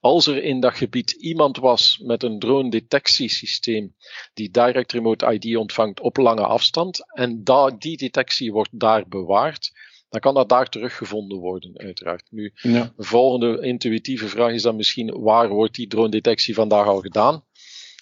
als 0.00 0.26
er 0.26 0.42
in 0.42 0.60
dat 0.60 0.74
gebied 0.74 1.10
iemand 1.10 1.56
was 1.56 1.98
met 1.98 2.22
een 2.22 2.38
drone 2.38 2.70
detectiesysteem 2.70 3.94
die 4.34 4.50
direct 4.50 4.92
remote 4.92 5.32
ID 5.32 5.56
ontvangt 5.56 6.00
op 6.00 6.16
lange 6.16 6.46
afstand 6.46 7.12
en 7.14 7.44
die 7.78 7.96
detectie 7.96 8.52
wordt 8.52 8.70
daar 8.72 9.08
bewaard, 9.08 9.72
dan 10.12 10.20
kan 10.20 10.34
dat 10.34 10.48
daar 10.48 10.68
teruggevonden 10.68 11.38
worden, 11.38 11.78
uiteraard. 11.78 12.26
Nu, 12.30 12.52
ja. 12.54 12.92
de 12.96 13.04
volgende 13.04 13.60
intuïtieve 13.60 14.28
vraag 14.28 14.52
is 14.52 14.62
dan 14.62 14.76
misschien, 14.76 15.20
waar 15.20 15.48
wordt 15.48 15.74
die 15.74 15.86
drone 15.86 16.08
detectie 16.08 16.54
vandaag 16.54 16.86
al 16.86 17.00
gedaan? 17.00 17.44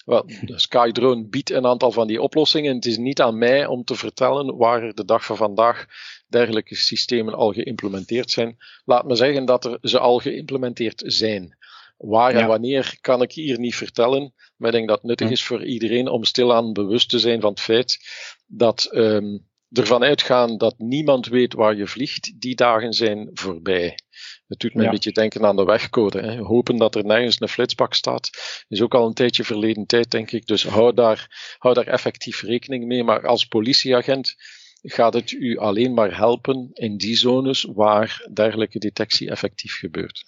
Wel, 0.04 0.26
de 0.26 0.58
SkyDrone 0.58 1.28
biedt 1.28 1.50
een 1.50 1.66
aantal 1.66 1.92
van 1.92 2.06
die 2.06 2.22
oplossingen. 2.22 2.74
Het 2.74 2.86
is 2.86 2.96
niet 2.96 3.20
aan 3.20 3.38
mij 3.38 3.66
om 3.66 3.84
te 3.84 3.94
vertellen 3.94 4.56
waar 4.56 4.82
er 4.82 4.94
de 4.94 5.04
dag 5.04 5.24
van 5.24 5.36
vandaag 5.36 5.86
dergelijke 6.28 6.74
systemen 6.74 7.34
al 7.34 7.52
geïmplementeerd 7.52 8.30
zijn. 8.30 8.56
Laat 8.84 9.06
me 9.06 9.14
zeggen 9.14 9.44
dat 9.44 9.64
er 9.64 9.78
ze 9.82 9.98
al 9.98 10.18
geïmplementeerd 10.18 11.02
zijn. 11.06 11.58
Waar 11.96 12.34
en 12.34 12.46
wanneer 12.46 12.98
kan 13.00 13.22
ik 13.22 13.32
hier 13.32 13.58
niet 13.58 13.74
vertellen, 13.74 14.34
maar 14.56 14.68
ik 14.68 14.74
denk 14.74 14.88
dat 14.88 14.96
het 14.96 15.06
nuttig 15.06 15.30
is 15.30 15.42
voor 15.42 15.64
iedereen 15.64 16.08
om 16.08 16.24
stilaan 16.24 16.72
bewust 16.72 17.08
te 17.08 17.18
zijn 17.18 17.40
van 17.40 17.50
het 17.50 17.60
feit 17.60 17.98
dat 18.46 18.88
um, 18.92 19.48
ervan 19.72 20.02
uitgaan 20.02 20.58
dat 20.58 20.78
niemand 20.78 21.26
weet 21.26 21.54
waar 21.54 21.76
je 21.76 21.86
vliegt, 21.86 22.40
die 22.40 22.54
dagen 22.54 22.92
zijn 22.92 23.30
voorbij. 23.32 23.98
Het 24.46 24.58
doet 24.58 24.74
me 24.74 24.84
een 24.84 24.90
beetje 24.90 25.12
denken 25.12 25.44
aan 25.44 25.56
de 25.56 25.64
wegcode. 25.64 26.20
Hè. 26.20 26.38
Hopen 26.38 26.76
dat 26.76 26.94
er 26.94 27.04
nergens 27.04 27.40
een 27.40 27.48
flitsbak 27.48 27.94
staat, 27.94 28.30
is 28.68 28.82
ook 28.82 28.94
al 28.94 29.06
een 29.06 29.14
tijdje 29.14 29.44
verleden 29.44 29.86
tijd, 29.86 30.10
denk 30.10 30.30
ik. 30.30 30.46
Dus 30.46 30.64
hou 30.64 30.94
daar, 30.94 31.54
hou 31.58 31.74
daar 31.74 31.86
effectief 31.86 32.42
rekening 32.42 32.86
mee. 32.86 33.04
Maar 33.04 33.26
als 33.26 33.44
politieagent 33.44 34.34
gaat 34.82 35.14
het 35.14 35.30
u 35.30 35.58
alleen 35.58 35.94
maar 35.94 36.16
helpen 36.16 36.70
in 36.72 36.96
die 36.96 37.16
zones 37.16 37.62
waar 37.74 38.28
dergelijke 38.32 38.78
detectie 38.78 39.30
effectief 39.30 39.78
gebeurt. 39.78 40.24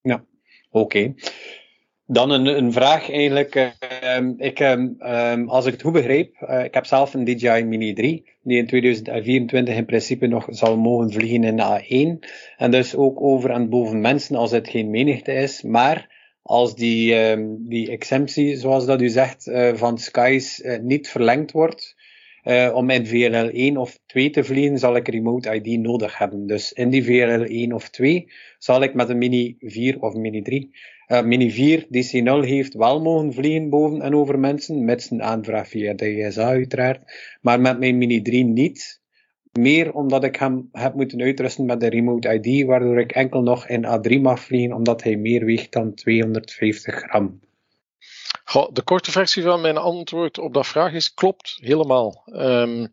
Ja, 0.00 0.24
oké. 0.70 1.14
Dan 2.06 2.30
een, 2.30 2.46
een 2.46 2.72
vraag 2.72 3.10
eigenlijk. 3.10 3.54
Uh, 3.54 4.30
ik, 4.36 4.60
uh, 4.60 5.46
als 5.46 5.66
ik 5.66 5.72
het 5.72 5.82
goed 5.82 5.92
begreep, 5.92 6.46
uh, 6.50 6.64
ik 6.64 6.74
heb 6.74 6.86
zelf 6.86 7.14
een 7.14 7.24
DJI 7.24 7.64
Mini 7.64 7.92
3, 7.92 8.24
die 8.42 8.58
in 8.58 8.66
2024 8.66 9.74
in 9.74 9.84
principe 9.84 10.26
nog 10.26 10.46
zal 10.50 10.76
mogen 10.76 11.12
vliegen 11.12 11.44
in 11.44 11.56
de 11.56 11.80
A1. 11.80 12.28
En 12.56 12.70
dus 12.70 12.96
ook 12.96 13.20
over 13.20 13.50
en 13.50 13.68
boven 13.68 14.00
mensen 14.00 14.36
als 14.36 14.50
het 14.50 14.68
geen 14.68 14.90
menigte 14.90 15.32
is. 15.32 15.62
Maar 15.62 16.10
als 16.42 16.74
die, 16.74 17.14
die 17.58 17.90
exemptie, 17.90 18.56
zoals 18.56 18.86
dat 18.86 19.02
u 19.02 19.08
zegt, 19.08 19.46
uh, 19.46 19.74
van 19.74 19.98
Skies 19.98 20.60
uh, 20.60 20.78
niet 20.78 21.08
verlengd 21.08 21.52
wordt, 21.52 21.94
uh, 22.44 22.70
om 22.74 22.90
in 22.90 23.06
VLL 23.06 23.48
1 23.48 23.76
of 23.76 23.98
2 24.06 24.30
te 24.30 24.44
vliegen, 24.44 24.78
zal 24.78 24.96
ik 24.96 25.08
Remote 25.08 25.54
ID 25.54 25.80
nodig 25.80 26.18
hebben. 26.18 26.46
Dus 26.46 26.72
in 26.72 26.90
die 26.90 27.04
VLL 27.04 27.44
1 27.44 27.72
of 27.72 27.88
2 27.88 28.32
zal 28.58 28.82
ik 28.82 28.94
met 28.94 29.08
een 29.08 29.18
Mini 29.18 29.56
4 29.58 30.00
of 30.00 30.14
Mini 30.14 30.42
3 30.42 30.70
uh, 31.12 31.22
Mini 31.22 31.50
4 31.50 31.86
DC0 31.90 32.46
heeft 32.46 32.74
wel 32.74 33.02
mogen 33.02 33.32
vliegen 33.32 33.68
boven 33.68 34.02
en 34.02 34.14
over 34.14 34.38
mensen, 34.38 34.84
met 34.84 35.08
een 35.10 35.22
aanvraag 35.22 35.68
via 35.68 35.94
de 35.94 36.32
uiteraard, 36.36 37.00
maar 37.40 37.60
met 37.60 37.78
mijn 37.78 37.98
Mini 37.98 38.22
3 38.22 38.44
niet. 38.44 39.00
Meer 39.58 39.92
omdat 39.92 40.24
ik 40.24 40.36
hem 40.36 40.68
heb 40.72 40.94
moeten 40.94 41.22
uitrusten 41.22 41.64
met 41.64 41.80
de 41.80 41.88
Remote 41.88 42.40
ID, 42.40 42.66
waardoor 42.66 42.98
ik 43.00 43.12
enkel 43.12 43.42
nog 43.42 43.68
in 43.68 43.86
A3 43.86 44.20
mag 44.20 44.40
vliegen, 44.40 44.76
omdat 44.76 45.02
hij 45.02 45.16
meer 45.16 45.44
weegt 45.44 45.72
dan 45.72 45.94
250 45.94 46.94
gram 46.94 47.40
de 48.72 48.82
korte 48.84 49.10
versie 49.10 49.42
van 49.42 49.60
mijn 49.60 49.76
antwoord 49.76 50.38
op 50.38 50.54
dat 50.54 50.66
vraag 50.66 50.92
is: 50.92 51.14
klopt 51.14 51.58
helemaal. 51.60 52.22
Um, 52.26 52.92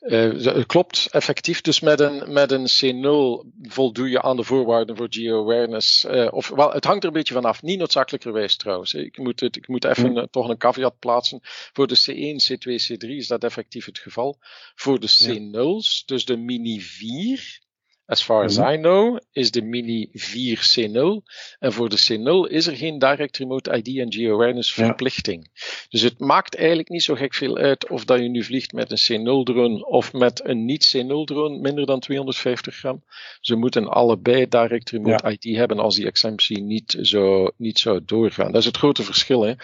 uh, 0.00 0.64
klopt 0.66 1.08
effectief. 1.10 1.60
Dus 1.60 1.80
met 1.80 2.00
een, 2.00 2.32
met 2.32 2.50
een 2.50 2.68
C0 2.68 3.46
voldoe 3.62 4.10
je 4.10 4.22
aan 4.22 4.36
de 4.36 4.44
voorwaarden 4.44 4.96
voor 4.96 5.06
geo-awareness. 5.10 6.04
Uh, 6.04 6.32
of 6.32 6.48
wel, 6.48 6.72
het 6.72 6.84
hangt 6.84 7.02
er 7.02 7.08
een 7.08 7.14
beetje 7.14 7.34
vanaf. 7.34 7.62
Niet 7.62 7.78
noodzakelijkerwijs 7.78 8.56
trouwens. 8.56 8.94
Ik 8.94 9.18
moet, 9.18 9.40
het, 9.40 9.56
ik 9.56 9.68
moet 9.68 9.84
even 9.84 10.16
hm. 10.16 10.26
toch 10.30 10.48
een 10.48 10.58
caveat 10.58 10.98
plaatsen. 10.98 11.40
Voor 11.72 11.86
de 11.86 11.98
C1, 11.98 12.52
C2, 12.52 12.92
C3 12.92 13.08
is 13.08 13.26
dat 13.26 13.44
effectief 13.44 13.84
het 13.84 13.98
geval. 13.98 14.38
Voor 14.74 15.00
de 15.00 15.08
C0's, 15.08 16.02
dus 16.06 16.24
de 16.24 16.36
Mini 16.36 16.80
4 16.80 17.60
As 18.10 18.22
far 18.22 18.44
as 18.44 18.58
mhm. 18.58 18.68
I 18.68 18.76
know, 18.76 19.18
is 19.32 19.50
de 19.50 19.62
Mini 19.62 20.08
4 20.12 20.58
C0. 20.58 21.22
En 21.58 21.72
voor 21.72 21.88
de 21.88 21.98
C0 21.98 22.52
is 22.52 22.66
er 22.66 22.76
geen 22.76 22.98
Direct 22.98 23.36
Remote 23.36 23.76
ID 23.76 23.98
en 23.98 24.12
Geo-awareness 24.12 24.72
verplichting. 24.72 25.50
Dus 25.88 26.00
het 26.00 26.18
maakt 26.18 26.56
eigenlijk 26.56 26.88
niet 26.88 27.02
zo 27.02 27.14
gek 27.14 27.34
veel 27.34 27.56
uit 27.56 27.88
of 27.88 28.04
dat 28.04 28.18
je 28.20 28.28
nu 28.28 28.44
vliegt 28.44 28.72
met 28.72 28.90
een 28.90 29.20
C0-drone 29.20 29.86
of 29.86 30.12
met 30.12 30.44
een 30.44 30.64
niet-C0-drone, 30.64 31.58
minder 31.58 31.86
dan 31.86 32.00
250 32.00 32.76
gram. 32.76 33.04
Ze 33.40 33.54
moeten 33.56 33.88
allebei 33.88 34.48
Direct 34.48 34.90
Remote 34.90 35.38
ID 35.38 35.56
hebben 35.56 35.78
als 35.78 35.96
die 35.96 36.06
exemptie 36.06 36.62
niet, 36.62 36.98
zo, 37.02 37.50
niet 37.56 37.78
zou 37.78 38.00
doorgaan. 38.04 38.52
Dat 38.52 38.60
is 38.60 38.66
het 38.66 38.76
grote 38.76 39.02
verschil. 39.02 39.42
Hè? 39.42 39.54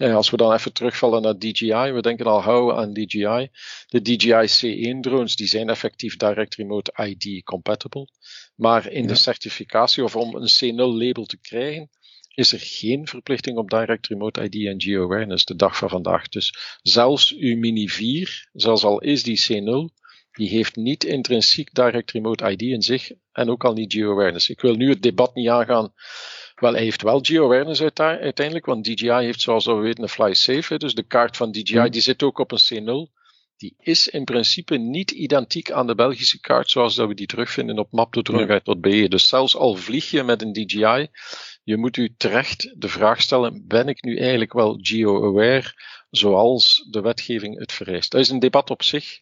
En 0.00 0.12
als 0.12 0.30
we 0.30 0.36
dan 0.36 0.52
even 0.52 0.72
terugvallen 0.72 1.22
naar 1.22 1.38
DJI, 1.38 1.92
we 1.92 2.00
denken 2.00 2.26
al 2.26 2.42
gauw 2.42 2.74
aan 2.74 2.92
DJI. 2.92 3.50
De 3.88 4.02
DJI 4.02 4.48
C1 4.48 5.00
drones, 5.00 5.36
die 5.36 5.46
zijn 5.46 5.68
effectief 5.68 6.16
Direct 6.16 6.54
Remote 6.54 6.92
ID 6.96 7.44
compatible. 7.44 8.08
Maar 8.54 8.92
in 8.92 9.06
de 9.06 9.14
certificatie 9.14 10.04
of 10.04 10.16
om 10.16 10.34
een 10.34 10.48
C0 10.48 10.74
label 10.76 11.24
te 11.24 11.38
krijgen, 11.40 11.90
is 12.34 12.52
er 12.52 12.58
geen 12.60 13.08
verplichting 13.08 13.58
op 13.58 13.70
Direct 13.70 14.06
Remote 14.06 14.42
ID 14.42 14.66
en 14.66 14.80
Geo-awareness 14.80 15.44
de 15.44 15.56
dag 15.56 15.76
van 15.76 15.88
vandaag. 15.88 16.28
Dus 16.28 16.54
zelfs 16.82 17.34
uw 17.34 17.56
Mini 17.56 17.88
4, 17.88 18.48
zelfs 18.52 18.84
al 18.84 19.00
is 19.00 19.22
die 19.22 19.40
C0, 19.40 19.94
die 20.32 20.48
heeft 20.48 20.76
niet 20.76 21.04
intrinsiek 21.04 21.74
Direct 21.74 22.10
Remote 22.10 22.50
ID 22.50 22.62
in 22.62 22.82
zich 22.82 23.10
en 23.32 23.50
ook 23.50 23.64
al 23.64 23.72
niet 23.72 23.92
Geo-awareness. 23.92 24.48
Ik 24.48 24.60
wil 24.60 24.74
nu 24.74 24.88
het 24.88 25.02
debat 25.02 25.34
niet 25.34 25.48
aangaan 25.48 25.92
wel, 26.60 26.72
hij 26.72 26.82
heeft 26.82 27.02
wel 27.02 27.18
geo-awareness 27.22 27.82
uiteindelijk, 28.00 28.66
want 28.66 28.84
DJI 28.84 29.10
heeft 29.10 29.40
zoals 29.40 29.66
we 29.66 29.74
weten 29.74 30.02
een 30.02 30.08
fly 30.08 30.34
safe. 30.34 30.78
Dus 30.78 30.94
de 30.94 31.02
kaart 31.02 31.36
van 31.36 31.52
DJI 31.52 31.78
hmm. 31.78 31.90
die 31.90 32.00
zit 32.00 32.22
ook 32.22 32.38
op 32.38 32.52
een 32.52 33.08
C0. 33.08 33.18
Die 33.56 33.74
is 33.78 34.08
in 34.08 34.24
principe 34.24 34.76
niet 34.76 35.10
identiek 35.10 35.70
aan 35.70 35.86
de 35.86 35.94
Belgische 35.94 36.40
kaart 36.40 36.70
zoals 36.70 36.94
dat 36.94 37.08
we 37.08 37.14
die 37.14 37.26
terugvinden 37.26 37.78
op 37.78 37.92
map.droneguide.be. 37.92 39.08
Dus 39.08 39.28
zelfs 39.28 39.56
al 39.56 39.74
vlieg 39.74 40.10
je 40.10 40.22
met 40.22 40.42
een 40.42 40.52
DJI, 40.52 41.08
je 41.64 41.76
moet 41.76 41.96
u 41.96 42.14
terecht 42.16 42.74
de 42.76 42.88
vraag 42.88 43.20
stellen, 43.20 43.64
ben 43.66 43.88
ik 43.88 44.02
nu 44.02 44.16
eigenlijk 44.18 44.52
wel 44.52 44.78
geo-aware 44.80 45.74
zoals 46.10 46.86
de 46.90 47.00
wetgeving 47.00 47.58
het 47.58 47.72
vereist? 47.72 48.10
Dat 48.10 48.20
is 48.20 48.28
een 48.28 48.38
debat 48.38 48.70
op 48.70 48.82
zich. 48.82 49.20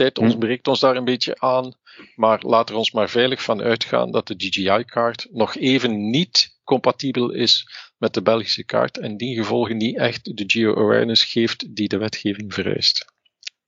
Tijd 0.00 0.16
hm. 0.16 0.24
ontbreekt 0.24 0.68
ons 0.68 0.80
daar 0.80 0.96
een 0.96 1.04
beetje 1.04 1.34
aan, 1.38 1.74
maar 2.14 2.42
laten 2.42 2.74
we 2.74 2.78
ons 2.78 2.92
maar 2.92 3.10
veilig 3.10 3.42
van 3.42 3.62
uitgaan 3.62 4.10
dat 4.10 4.26
de 4.26 4.36
DJI-kaart 4.36 5.28
nog 5.32 5.56
even 5.56 6.10
niet 6.10 6.58
compatibel 6.64 7.30
is 7.30 7.68
met 7.98 8.14
de 8.14 8.22
Belgische 8.22 8.64
kaart 8.64 8.98
en 8.98 9.16
die 9.16 9.36
gevolgen 9.36 9.76
niet 9.76 9.96
echt 9.96 10.36
de 10.36 10.44
geo-awareness 10.46 11.24
geeft 11.24 11.76
die 11.76 11.88
de 11.88 11.96
wetgeving 11.96 12.54
vereist. 12.54 13.12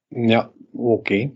Ja, 0.08 0.50
oké. 0.72 1.32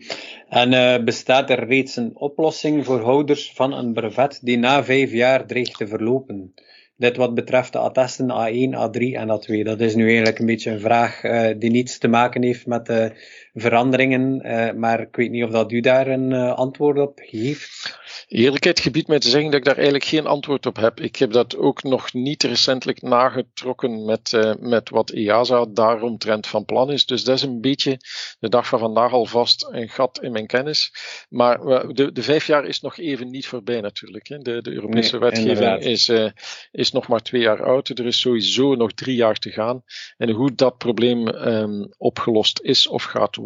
En 0.49 0.73
uh, 0.73 1.05
bestaat 1.05 1.51
er 1.51 1.67
reeds 1.67 1.97
een 1.97 2.17
oplossing 2.17 2.85
voor 2.85 3.01
houders 3.01 3.53
van 3.53 3.73
een 3.73 3.93
brevet 3.93 4.41
die 4.43 4.59
na 4.59 4.85
vijf 4.85 5.13
jaar 5.13 5.47
dreigt 5.47 5.77
te 5.77 5.87
verlopen? 5.87 6.55
Dit 6.97 7.17
wat 7.17 7.35
betreft 7.35 7.73
de 7.73 7.79
attesten 7.79 8.29
A1, 8.29 8.75
A3 8.75 9.01
en 9.01 9.41
A2. 9.41 9.63
Dat 9.63 9.81
is 9.81 9.95
nu 9.95 10.07
eigenlijk 10.07 10.39
een 10.39 10.47
beetje 10.47 10.71
een 10.71 10.81
vraag 10.81 11.25
uh, 11.25 11.51
die 11.59 11.71
niets 11.71 11.99
te 11.99 12.09
maken 12.09 12.43
heeft 12.43 12.67
met 12.67 12.87
de 12.87 13.13
veranderingen, 13.61 14.47
uh, 14.47 14.73
maar 14.73 15.01
ik 15.01 15.17
weet 15.17 15.31
niet 15.31 15.45
of 15.45 15.51
dat 15.51 15.73
u 15.73 15.81
daar 15.81 16.07
een 16.07 16.33
antwoord 16.33 16.99
op 16.99 17.19
geeft. 17.23 17.99
Eerlijkheid 18.29 18.81
gebiedt 18.81 19.09
mij 19.09 19.19
te 19.19 19.29
zeggen 19.29 19.51
dat 19.51 19.59
ik 19.59 19.65
daar 19.65 19.75
eigenlijk 19.75 20.05
geen 20.05 20.27
antwoord 20.27 20.67
op 20.67 20.77
heb. 20.77 21.01
Ik 21.01 21.17
heb 21.17 21.33
dat 21.33 21.57
ook 21.57 21.83
nog 21.83 22.13
niet 22.13 22.43
recentelijk 22.43 23.03
nagetrokken 23.03 24.05
met, 24.05 24.33
uh, 24.33 24.55
met 24.61 24.91
wat 24.91 25.11
EASA 25.11 25.67
daaromtrent 25.71 26.47
van 26.47 26.65
plan 26.65 26.93
is. 26.93 27.07
Dus 27.07 27.25
dat 27.25 27.37
is 27.37 27.43
een 27.43 27.61
beetje 27.61 27.99
de 28.39 28.49
dag 28.49 28.67
van 28.67 28.79
vandaag 28.79 29.13
alvast 29.13 29.69
een 29.71 29.89
gat 29.89 30.23
in 30.23 30.33
mijn 30.33 30.47
kennis. 30.47 30.93
Maar 31.29 31.59
de, 31.95 32.13
de 32.13 32.23
vijf 32.23 32.47
jaar 32.47 32.65
is 32.67 32.81
nog 32.81 32.99
even 32.99 33.31
niet 33.31 33.47
voorbij 33.47 33.81
natuurlijk. 33.81 34.29
Hè. 34.29 34.39
De, 34.39 34.63
de 34.63 34.73
Europese 34.73 35.19
wetgeving 35.19 35.79
is, 35.79 36.09
uh, 36.09 36.31
is 36.71 36.93
nog 36.93 37.09
maar 37.09 37.23
twee 37.23 37.41
jaar 37.41 37.65
oud. 37.65 37.89
Er 37.89 38.07
is 38.07 38.21
sowieso 38.21 38.75
nog 38.75 38.93
drie 38.93 39.17
jaar 39.17 39.37
te 39.37 39.51
gaan. 39.51 39.83
En 40.17 40.31
hoe 40.31 40.55
dat 40.55 40.79
probleem 40.79 41.29
um, 41.29 41.89
opgelost 41.99 42.61
is 42.61 42.87
of 42.87 43.03
gaat 43.03 43.37
worden, 43.37 43.46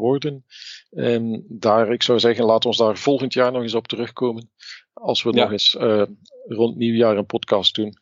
um, 0.90 1.44
daar, 1.48 1.92
ik 1.92 2.02
zou 2.02 2.18
zeggen, 2.18 2.44
laat 2.44 2.64
ons 2.64 2.76
daar 2.76 2.96
volgend 2.96 3.32
jaar 3.32 3.52
nog 3.52 3.62
eens 3.62 3.74
op 3.74 3.88
terugkomen. 3.88 4.50
Als 4.92 5.22
we 5.22 5.30
nog 5.30 5.52
eens 5.52 5.76
uh, 5.80 6.02
rond 6.46 6.76
nieuwjaar 6.76 7.16
een 7.16 7.26
podcast 7.26 7.74
doen. 7.74 7.98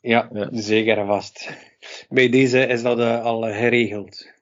Ja, 0.00 0.28
ja, 0.32 0.48
zeker 0.52 0.98
en 0.98 1.06
vast. 1.06 1.56
Bij 2.08 2.28
deze 2.28 2.66
is 2.66 2.82
dat 2.82 2.98
uh, 2.98 3.22
al 3.22 3.42
geregeld. 3.42 4.32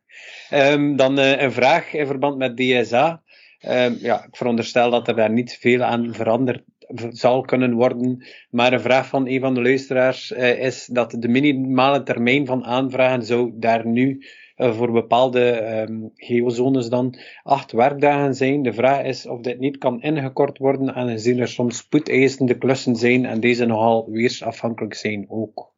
Um, 0.51 0.97
dan 0.97 1.19
uh, 1.19 1.41
een 1.41 1.53
vraag 1.53 1.93
in 1.93 2.07
verband 2.07 2.37
met 2.37 2.57
DSA. 2.57 3.23
Ehm, 3.59 3.95
ja, 3.99 4.25
ik 4.25 4.37
veronderstel 4.37 4.91
dat 4.91 5.09
er 5.09 5.17
daar 5.17 5.31
niet 5.31 5.59
veel 5.61 5.83
aan 5.83 6.15
veranderd 6.15 6.63
zal 7.11 7.41
kunnen 7.41 7.73
worden. 7.73 8.27
Maar 8.51 8.73
een 8.73 8.81
vraag 8.81 9.07
van 9.07 9.29
een 9.29 9.41
van 9.41 9.55
de 9.55 9.63
luisteraars 9.63 10.31
uh, 10.31 10.59
is 10.65 10.87
dat 10.87 11.11
de 11.19 11.29
minimale 11.29 12.03
termijn 12.03 12.47
van 12.47 12.65
aanvragen 12.65 13.25
zou 13.25 13.53
daar 13.55 13.87
nu 13.87 14.27
voor 14.57 14.93
bepaalde 14.93 15.63
um, 15.89 16.11
geozones 16.15 16.89
dan 16.89 17.19
acht 17.43 17.73
werkdagen 17.73 18.35
zijn. 18.35 18.63
De 18.63 18.73
vraag 18.73 19.05
is 19.05 19.27
of 19.27 19.41
dit 19.41 19.59
niet 19.59 19.79
kan 19.79 20.03
ingekort 20.03 20.59
worden, 20.59 20.95
aangezien 20.95 21.39
er 21.39 21.49
soms 21.49 21.77
spoedeisende 21.77 22.59
klussen 22.59 22.97
zijn 22.97 23.27
en 23.27 23.41
deze 23.41 23.67
nogal 23.67 24.11
weersafhankelijk 24.11 24.95
zijn 24.95 25.27
ook. 25.29 25.72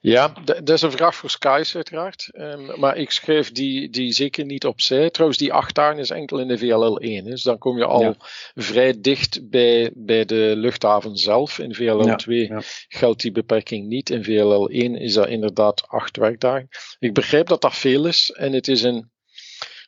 Ja, 0.00 0.32
dat 0.44 0.70
is 0.70 0.82
een 0.82 0.90
vraag 0.90 1.14
voor 1.14 1.30
Skies 1.30 1.74
uiteraard. 1.74 2.28
Um, 2.32 2.80
maar 2.80 2.96
ik 2.96 3.10
schrijf 3.10 3.52
die, 3.52 3.90
die 3.90 4.12
zeker 4.12 4.44
niet 4.44 4.66
opzij. 4.66 5.10
Trouwens, 5.10 5.40
die 5.40 5.52
acht 5.52 5.74
dagen 5.74 5.98
is 5.98 6.10
enkel 6.10 6.38
in 6.38 6.48
de 6.48 6.58
VLL1. 6.58 7.24
Dus 7.24 7.42
dan 7.42 7.58
kom 7.58 7.78
je 7.78 7.84
al 7.84 8.02
ja. 8.02 8.14
vrij 8.54 9.00
dicht 9.00 9.50
bij, 9.50 9.90
bij 9.94 10.24
de 10.24 10.52
luchthaven 10.56 11.16
zelf. 11.16 11.58
In 11.58 11.74
VLL2 11.74 12.24
ja, 12.24 12.54
ja. 12.54 12.60
geldt 12.88 13.20
die 13.20 13.32
beperking 13.32 13.86
niet. 13.86 14.10
In 14.10 14.24
VLL1 14.24 15.00
is 15.00 15.12
dat 15.12 15.28
inderdaad 15.28 15.88
acht 15.88 16.16
werkdagen. 16.16 16.68
Ik 16.98 17.14
begrijp 17.14 17.46
dat 17.46 17.60
dat 17.60 17.74
veel 17.74 18.06
is. 18.06 18.30
En 18.30 18.52
het 18.52 18.68
is 18.68 18.82
een 18.82 19.10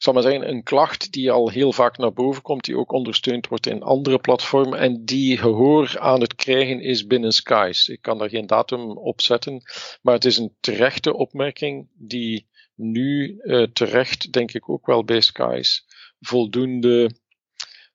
zal 0.03 0.13
maar 0.13 0.23
zeggen, 0.23 0.49
een 0.49 0.63
klacht 0.63 1.13
die 1.13 1.31
al 1.31 1.49
heel 1.49 1.73
vaak 1.73 1.99
naar 1.99 2.13
boven 2.13 2.43
komt, 2.43 2.65
die 2.65 2.77
ook 2.77 2.93
ondersteund 2.93 3.49
wordt 3.49 3.67
in 3.67 3.83
andere 3.83 4.19
platformen 4.19 4.79
en 4.79 5.05
die 5.05 5.37
gehoor 5.37 5.99
aan 5.99 6.21
het 6.21 6.35
krijgen 6.35 6.81
is 6.81 7.07
binnen 7.07 7.33
Skies. 7.33 7.89
Ik 7.89 8.03
kan 8.03 8.19
daar 8.19 8.29
geen 8.29 8.47
datum 8.47 8.91
op 8.91 9.21
zetten, 9.21 9.63
maar 10.03 10.15
het 10.15 10.25
is 10.25 10.37
een 10.37 10.57
terechte 10.61 11.15
opmerking 11.15 11.89
die 11.95 12.47
nu 12.75 13.39
uh, 13.43 13.67
terecht, 13.73 14.33
denk 14.33 14.53
ik 14.53 14.69
ook 14.69 14.87
wel 14.87 15.05
bij 15.05 15.21
Skies, 15.21 15.85
voldoende 16.21 17.11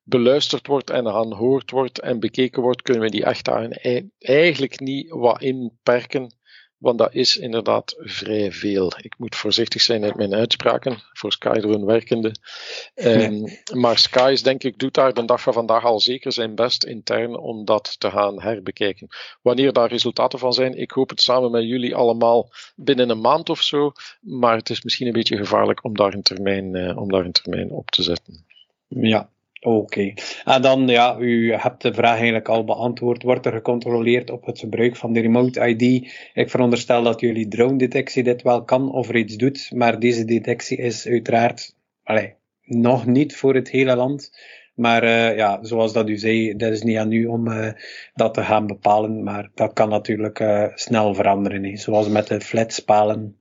beluisterd 0.02 0.66
wordt 0.66 0.90
en 0.90 1.06
aanhoord 1.06 1.70
wordt 1.70 2.00
en 2.00 2.20
bekeken 2.20 2.62
wordt, 2.62 2.82
kunnen 2.82 3.02
we 3.02 3.10
die 3.10 3.24
echt 3.24 3.48
eigenlijk 4.18 4.80
niet 4.80 5.10
wat 5.10 5.42
inperken. 5.42 6.37
Want 6.78 6.98
dat 6.98 7.14
is 7.14 7.36
inderdaad 7.36 7.94
vrij 7.98 8.52
veel. 8.52 8.92
Ik 9.00 9.14
moet 9.18 9.36
voorzichtig 9.36 9.82
zijn 9.82 10.00
met 10.00 10.14
mijn 10.14 10.34
uitspraken, 10.34 10.98
voor 11.12 11.32
Skydrone 11.32 11.86
werkende. 11.86 12.34
Um, 12.94 13.44
maar 13.74 13.98
Skies, 13.98 14.42
denk 14.42 14.62
ik, 14.62 14.78
doet 14.78 14.94
daar 14.94 15.14
de 15.14 15.24
dag 15.24 15.40
van 15.40 15.52
vandaag 15.52 15.84
al 15.84 16.00
zeker 16.00 16.32
zijn 16.32 16.54
best 16.54 16.84
intern 16.84 17.36
om 17.36 17.64
dat 17.64 18.00
te 18.00 18.10
gaan 18.10 18.42
herbekijken. 18.42 19.08
Wanneer 19.42 19.72
daar 19.72 19.88
resultaten 19.88 20.38
van 20.38 20.52
zijn, 20.52 20.78
ik 20.78 20.90
hoop 20.90 21.08
het 21.08 21.20
samen 21.20 21.50
met 21.50 21.64
jullie 21.64 21.94
allemaal 21.94 22.50
binnen 22.76 23.10
een 23.10 23.20
maand 23.20 23.50
of 23.50 23.62
zo. 23.62 23.92
Maar 24.20 24.56
het 24.56 24.70
is 24.70 24.82
misschien 24.82 25.06
een 25.06 25.12
beetje 25.12 25.36
gevaarlijk 25.36 25.84
om 25.84 25.96
daar 25.96 26.14
een 26.14 26.22
termijn, 26.22 26.76
uh, 26.76 26.96
om 26.96 27.10
daar 27.10 27.24
een 27.24 27.32
termijn 27.32 27.70
op 27.70 27.90
te 27.90 28.02
zetten. 28.02 28.44
Ja, 28.88 29.30
Oké. 29.60 30.12
En 30.44 30.62
dan, 30.62 30.88
ja, 30.88 31.18
u 31.18 31.52
hebt 31.52 31.82
de 31.82 31.94
vraag 31.94 32.16
eigenlijk 32.16 32.48
al 32.48 32.64
beantwoord. 32.64 33.22
Wordt 33.22 33.46
er 33.46 33.52
gecontroleerd 33.52 34.30
op 34.30 34.46
het 34.46 34.58
gebruik 34.58 34.96
van 34.96 35.12
de 35.12 35.20
remote 35.20 35.68
ID? 35.68 36.12
Ik 36.34 36.50
veronderstel 36.50 37.02
dat 37.02 37.20
jullie 37.20 37.48
drone-detectie 37.48 38.22
dit 38.22 38.42
wel 38.42 38.64
kan 38.64 38.92
of 38.92 39.10
reeds 39.10 39.36
doet, 39.36 39.70
maar 39.74 39.98
deze 39.98 40.24
detectie 40.24 40.76
is 40.76 41.06
uiteraard 41.06 41.76
allez, 42.02 42.32
nog 42.64 43.06
niet 43.06 43.36
voor 43.36 43.54
het 43.54 43.70
hele 43.70 43.96
land. 43.96 44.30
Maar 44.74 45.04
uh, 45.04 45.36
ja, 45.36 45.58
zoals 45.62 45.92
dat 45.92 46.08
u 46.08 46.16
zei, 46.16 46.56
dat 46.56 46.72
is 46.72 46.82
niet 46.82 46.96
aan 46.96 47.12
u 47.12 47.26
om 47.26 47.48
uh, 47.48 47.72
dat 48.14 48.34
te 48.34 48.42
gaan 48.42 48.66
bepalen, 48.66 49.22
maar 49.22 49.50
dat 49.54 49.72
kan 49.72 49.88
natuurlijk 49.88 50.40
uh, 50.40 50.66
snel 50.74 51.14
veranderen. 51.14 51.78
Zoals 51.78 52.08
met 52.08 52.26
de 52.26 52.40
flatspalen 52.40 53.40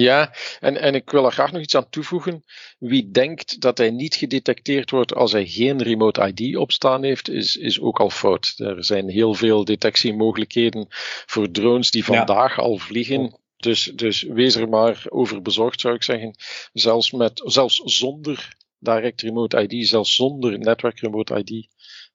ja, 0.00 0.32
en, 0.60 0.80
en 0.80 0.94
ik 0.94 1.10
wil 1.10 1.24
er 1.24 1.32
graag 1.32 1.52
nog 1.52 1.62
iets 1.62 1.74
aan 1.74 1.88
toevoegen. 1.90 2.44
Wie 2.78 3.10
denkt 3.10 3.60
dat 3.60 3.78
hij 3.78 3.90
niet 3.90 4.14
gedetecteerd 4.14 4.90
wordt 4.90 5.14
als 5.14 5.32
hij 5.32 5.46
geen 5.46 5.82
remote 5.82 6.32
ID 6.34 6.56
opstaan 6.56 7.02
heeft, 7.02 7.28
is, 7.28 7.56
is 7.56 7.80
ook 7.80 8.00
al 8.00 8.10
fout. 8.10 8.54
Er 8.56 8.84
zijn 8.84 9.08
heel 9.08 9.34
veel 9.34 9.64
detectiemogelijkheden 9.64 10.86
voor 11.26 11.50
drones 11.50 11.90
die 11.90 12.04
vandaag 12.04 12.56
ja. 12.56 12.62
al 12.62 12.78
vliegen. 12.78 13.36
Dus, 13.56 13.84
dus 13.94 14.22
wees 14.22 14.54
er 14.54 14.68
maar 14.68 15.04
over 15.08 15.42
bezorgd, 15.42 15.80
zou 15.80 15.94
ik 15.94 16.02
zeggen. 16.02 16.34
Zelfs, 16.72 17.10
met, 17.10 17.42
zelfs 17.44 17.76
zonder 17.84 18.56
direct 18.78 19.20
remote 19.20 19.62
ID, 19.68 19.88
zelfs 19.88 20.14
zonder 20.14 20.58
netwerk 20.58 21.00
remote 21.00 21.44
ID, 21.44 21.68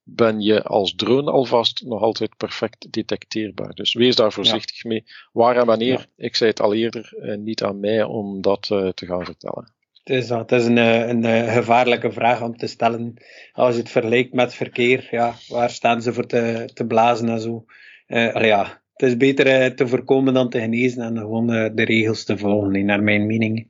ben 0.10 0.42
je 0.42 0.64
als 0.64 0.96
drone 0.96 1.32
alvast 1.32 1.84
nog 1.86 2.02
altijd 2.02 2.38
perfect 2.38 2.92
detecteerbaar. 2.94 3.74
Dus 3.74 3.94
wees 3.94 4.16
daar 4.16 4.32
voorzichtig 4.32 4.84
ja. 4.84 4.90
mee. 4.90 5.04
Waar 5.32 5.56
en 5.56 5.66
wanneer, 5.66 6.00
ja. 6.00 6.26
ik 6.26 6.36
zei 6.36 6.50
het 6.50 6.62
al 6.62 6.74
eerder, 6.74 7.14
eh, 7.22 7.38
niet 7.38 7.64
aan 7.64 7.80
mij 7.80 8.04
om 8.04 8.42
dat 8.42 8.70
uh, 8.72 8.90
te 8.90 9.06
gaan 9.06 9.26
vertellen. 9.26 9.72
Het 10.04 10.16
is, 10.24 10.30
het 10.30 10.52
is 10.52 10.66
een, 10.66 10.78
eh, 10.78 11.08
een, 11.08 11.24
een, 11.24 11.50
gevaarlijke 11.50 12.12
vraag 12.12 12.42
om 12.42 12.58
te 12.58 12.68
stellen. 12.68 13.14
Als 13.54 13.76
je 13.76 13.82
het 13.82 13.90
vergelijkt 13.90 14.34
met 14.34 14.54
verkeer, 14.54 15.08
ja, 15.12 15.36
waar 15.48 15.70
staan 15.70 16.02
ze 16.02 16.14
voor 16.14 16.26
te, 16.26 16.70
te 16.74 16.86
blazen 16.86 17.30
en 17.30 17.40
zo. 17.40 17.66
Uh, 18.08 18.46
ja, 18.46 18.82
het 18.94 19.10
is 19.10 19.18
beter 19.18 19.76
te 19.76 19.88
voorkomen 19.88 20.34
dan 20.34 20.50
te 20.50 20.60
genezen 20.60 21.02
en 21.02 21.18
gewoon 21.18 21.48
de 21.48 21.84
regels 21.84 22.24
te 22.24 22.38
volgen, 22.38 22.86
naar 22.86 23.04
mijn 23.04 23.26
mening. 23.26 23.68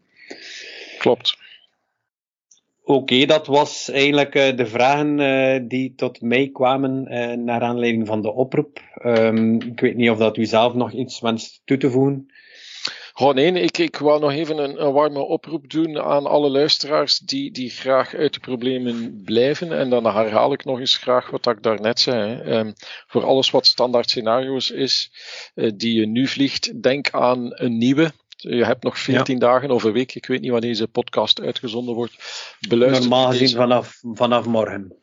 Klopt. 0.98 1.38
Oké, 2.90 3.26
dat 3.26 3.48
was 3.48 3.90
eigenlijk 3.90 4.36
uh, 4.36 4.56
de 4.56 4.66
vragen 4.66 5.20
uh, 5.20 5.70
die 5.70 5.94
tot 5.96 6.22
mij 6.22 6.50
kwamen 6.54 7.14
uh, 7.14 7.32
naar 7.34 7.62
aanleiding 7.62 8.08
van 8.08 8.22
de 8.22 8.34
oproep. 8.34 8.82
Um, 9.06 9.62
ik 9.62 9.80
weet 9.80 9.96
niet 9.96 10.10
of 10.10 10.18
dat 10.18 10.38
u 10.38 10.46
zelf 10.46 10.74
nog 10.74 10.92
iets 10.92 11.20
wenst 11.20 11.62
toe 11.66 11.78
te 11.78 11.92
voegen. 11.92 12.32
Oh 13.14 13.34
nee, 13.34 13.52
ik, 13.52 13.78
ik 13.78 13.98
wou 13.98 14.20
nog 14.20 14.32
even 14.32 14.58
een, 14.58 14.86
een, 14.86 14.94
warme 14.94 15.20
oproep 15.20 15.70
doen 15.70 16.00
aan 16.00 16.26
alle 16.26 16.50
luisteraars 16.50 17.20
die, 17.20 17.52
die 17.52 17.70
graag 17.70 18.14
uit 18.14 18.34
de 18.34 18.40
problemen 18.40 19.22
blijven. 19.26 19.78
En 19.78 19.90
dan 19.90 20.06
herhaal 20.06 20.54
ik 20.54 20.66
nog 20.66 20.80
eens 20.80 20.98
graag 20.98 21.30
wat 21.30 21.48
ik 21.48 21.64
daarnet 21.64 22.00
zei. 22.00 22.42
Um, 22.42 22.74
voor 23.08 23.24
alles 23.24 23.52
wat 23.52 23.66
standaard 23.66 24.10
scenario's 24.10 24.72
is, 24.72 25.12
die 25.76 26.00
je 26.00 26.06
nu 26.06 26.28
vliegt, 26.28 26.82
denk 26.82 27.10
aan 27.12 27.52
een 27.54 27.78
nieuwe. 27.78 28.12
Je 28.38 28.66
hebt 28.66 28.84
nog 28.84 29.00
14 29.00 29.34
ja. 29.34 29.40
dagen 29.40 29.72
of 29.72 29.84
een 29.84 29.92
week. 29.92 30.16
Ik 30.16 30.26
weet 30.26 30.42
niet 30.42 30.52
wanneer 30.52 30.70
deze 30.70 30.88
podcast 30.88 31.42
uitgezonden 31.42 31.96
wordt. 31.96 32.16
Beluister 32.68 33.10
Normaal 33.10 33.32
gezien 33.32 33.50
vanaf, 33.50 34.00
vanaf 34.02 34.46
morgen. 34.46 34.96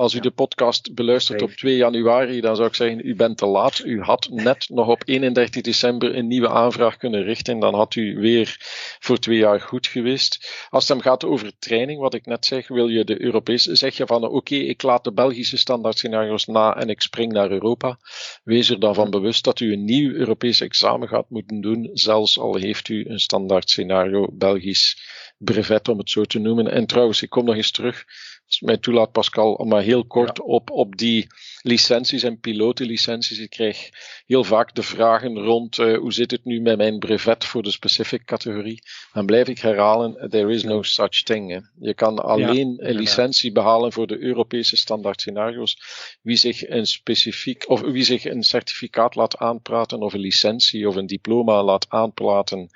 Als 0.00 0.12
u 0.12 0.16
ja. 0.16 0.22
de 0.22 0.30
podcast 0.30 0.94
beluistert 0.94 1.42
op 1.42 1.50
2 1.50 1.76
januari, 1.76 2.40
dan 2.40 2.56
zou 2.56 2.68
ik 2.68 2.74
zeggen, 2.74 3.06
u 3.06 3.14
bent 3.14 3.36
te 3.36 3.46
laat. 3.46 3.82
U 3.84 4.02
had 4.02 4.28
net 4.30 4.68
nog 4.68 4.88
op 4.88 5.02
31 5.04 5.62
december 5.62 6.16
een 6.16 6.26
nieuwe 6.26 6.48
aanvraag 6.48 6.96
kunnen 6.96 7.22
richten. 7.22 7.58
Dan 7.58 7.74
had 7.74 7.94
u 7.94 8.18
weer 8.18 8.56
voor 9.00 9.18
twee 9.18 9.38
jaar 9.38 9.60
goed 9.60 9.86
geweest. 9.86 10.66
Als 10.70 10.88
het 10.88 10.92
hem 10.92 11.00
gaat 11.06 11.24
over 11.24 11.52
training, 11.58 12.00
wat 12.00 12.14
ik 12.14 12.26
net 12.26 12.46
zeg, 12.46 12.68
wil 12.68 12.88
je 12.88 13.04
de 13.04 13.22
Europese, 13.22 13.76
zeg 13.76 13.96
je 13.96 14.06
van 14.06 14.24
oké, 14.24 14.34
okay, 14.34 14.58
ik 14.58 14.82
laat 14.82 15.04
de 15.04 15.12
Belgische 15.12 15.56
standaard 15.56 15.98
scenario's 15.98 16.46
na 16.46 16.76
en 16.76 16.88
ik 16.88 17.00
spring 17.00 17.32
naar 17.32 17.50
Europa. 17.50 17.98
Wees 18.44 18.70
er 18.70 18.80
dan 18.80 18.94
van 18.94 19.10
bewust 19.10 19.44
dat 19.44 19.60
u 19.60 19.72
een 19.72 19.84
nieuw 19.84 20.12
Europees 20.12 20.60
examen 20.60 21.08
gaat 21.08 21.30
moeten 21.30 21.60
doen, 21.60 21.90
zelfs 21.92 22.38
al 22.38 22.56
heeft 22.56 22.88
u 22.88 23.04
een 23.08 23.20
standaard 23.20 23.70
scenario 23.70 24.28
Belgisch 24.32 24.96
brevet, 25.38 25.88
om 25.88 25.98
het 25.98 26.10
zo 26.10 26.24
te 26.24 26.38
noemen. 26.38 26.70
En 26.70 26.86
trouwens, 26.86 27.22
ik 27.22 27.30
kom 27.30 27.44
nog 27.44 27.54
eens 27.54 27.70
terug 27.70 28.04
als 28.50 28.60
mij 28.60 28.76
toelaat, 28.76 29.12
Pascal, 29.12 29.52
om 29.52 29.68
maar 29.68 29.82
heel 29.82 30.04
kort 30.04 30.36
ja. 30.36 30.44
op, 30.44 30.70
op 30.70 30.96
die 30.96 31.26
licenties 31.62 32.22
en 32.22 32.40
pilotenlicenties. 32.40 33.38
Ik 33.38 33.50
krijg 33.50 33.88
heel 34.26 34.44
vaak 34.44 34.74
de 34.74 34.82
vragen 34.82 35.38
rond 35.38 35.78
uh, 35.78 35.98
hoe 35.98 36.12
zit 36.12 36.30
het 36.30 36.44
nu 36.44 36.60
met 36.60 36.76
mijn 36.76 36.98
brevet 36.98 37.44
voor 37.44 37.62
de 37.62 37.70
specific 37.70 38.24
categorie. 38.24 38.82
Dan 39.12 39.26
blijf 39.26 39.48
ik 39.48 39.58
herhalen, 39.58 40.30
there 40.30 40.52
is 40.52 40.62
no 40.62 40.82
such 40.82 41.22
thing. 41.22 41.50
Hè. 41.50 41.86
Je 41.86 41.94
kan 41.94 42.18
alleen 42.18 42.76
ja, 42.78 42.88
een 42.88 42.94
licentie 42.94 43.52
behalen 43.52 43.92
voor 43.92 44.06
de 44.06 44.18
Europese 44.18 44.76
standaard 44.76 45.20
scenario's. 45.20 45.76
Wie 46.22 46.36
zich 46.36 46.68
een 46.68 46.86
specifiek, 46.86 47.68
of 47.68 47.80
wie 47.80 48.04
zich 48.04 48.24
een 48.24 48.42
certificaat 48.42 49.14
laat 49.14 49.36
aanpraten, 49.36 50.00
of 50.00 50.12
een 50.12 50.20
licentie 50.20 50.88
of 50.88 50.96
een 50.96 51.06
diploma 51.06 51.62
laat 51.62 51.86
aanpraten, 51.88 52.68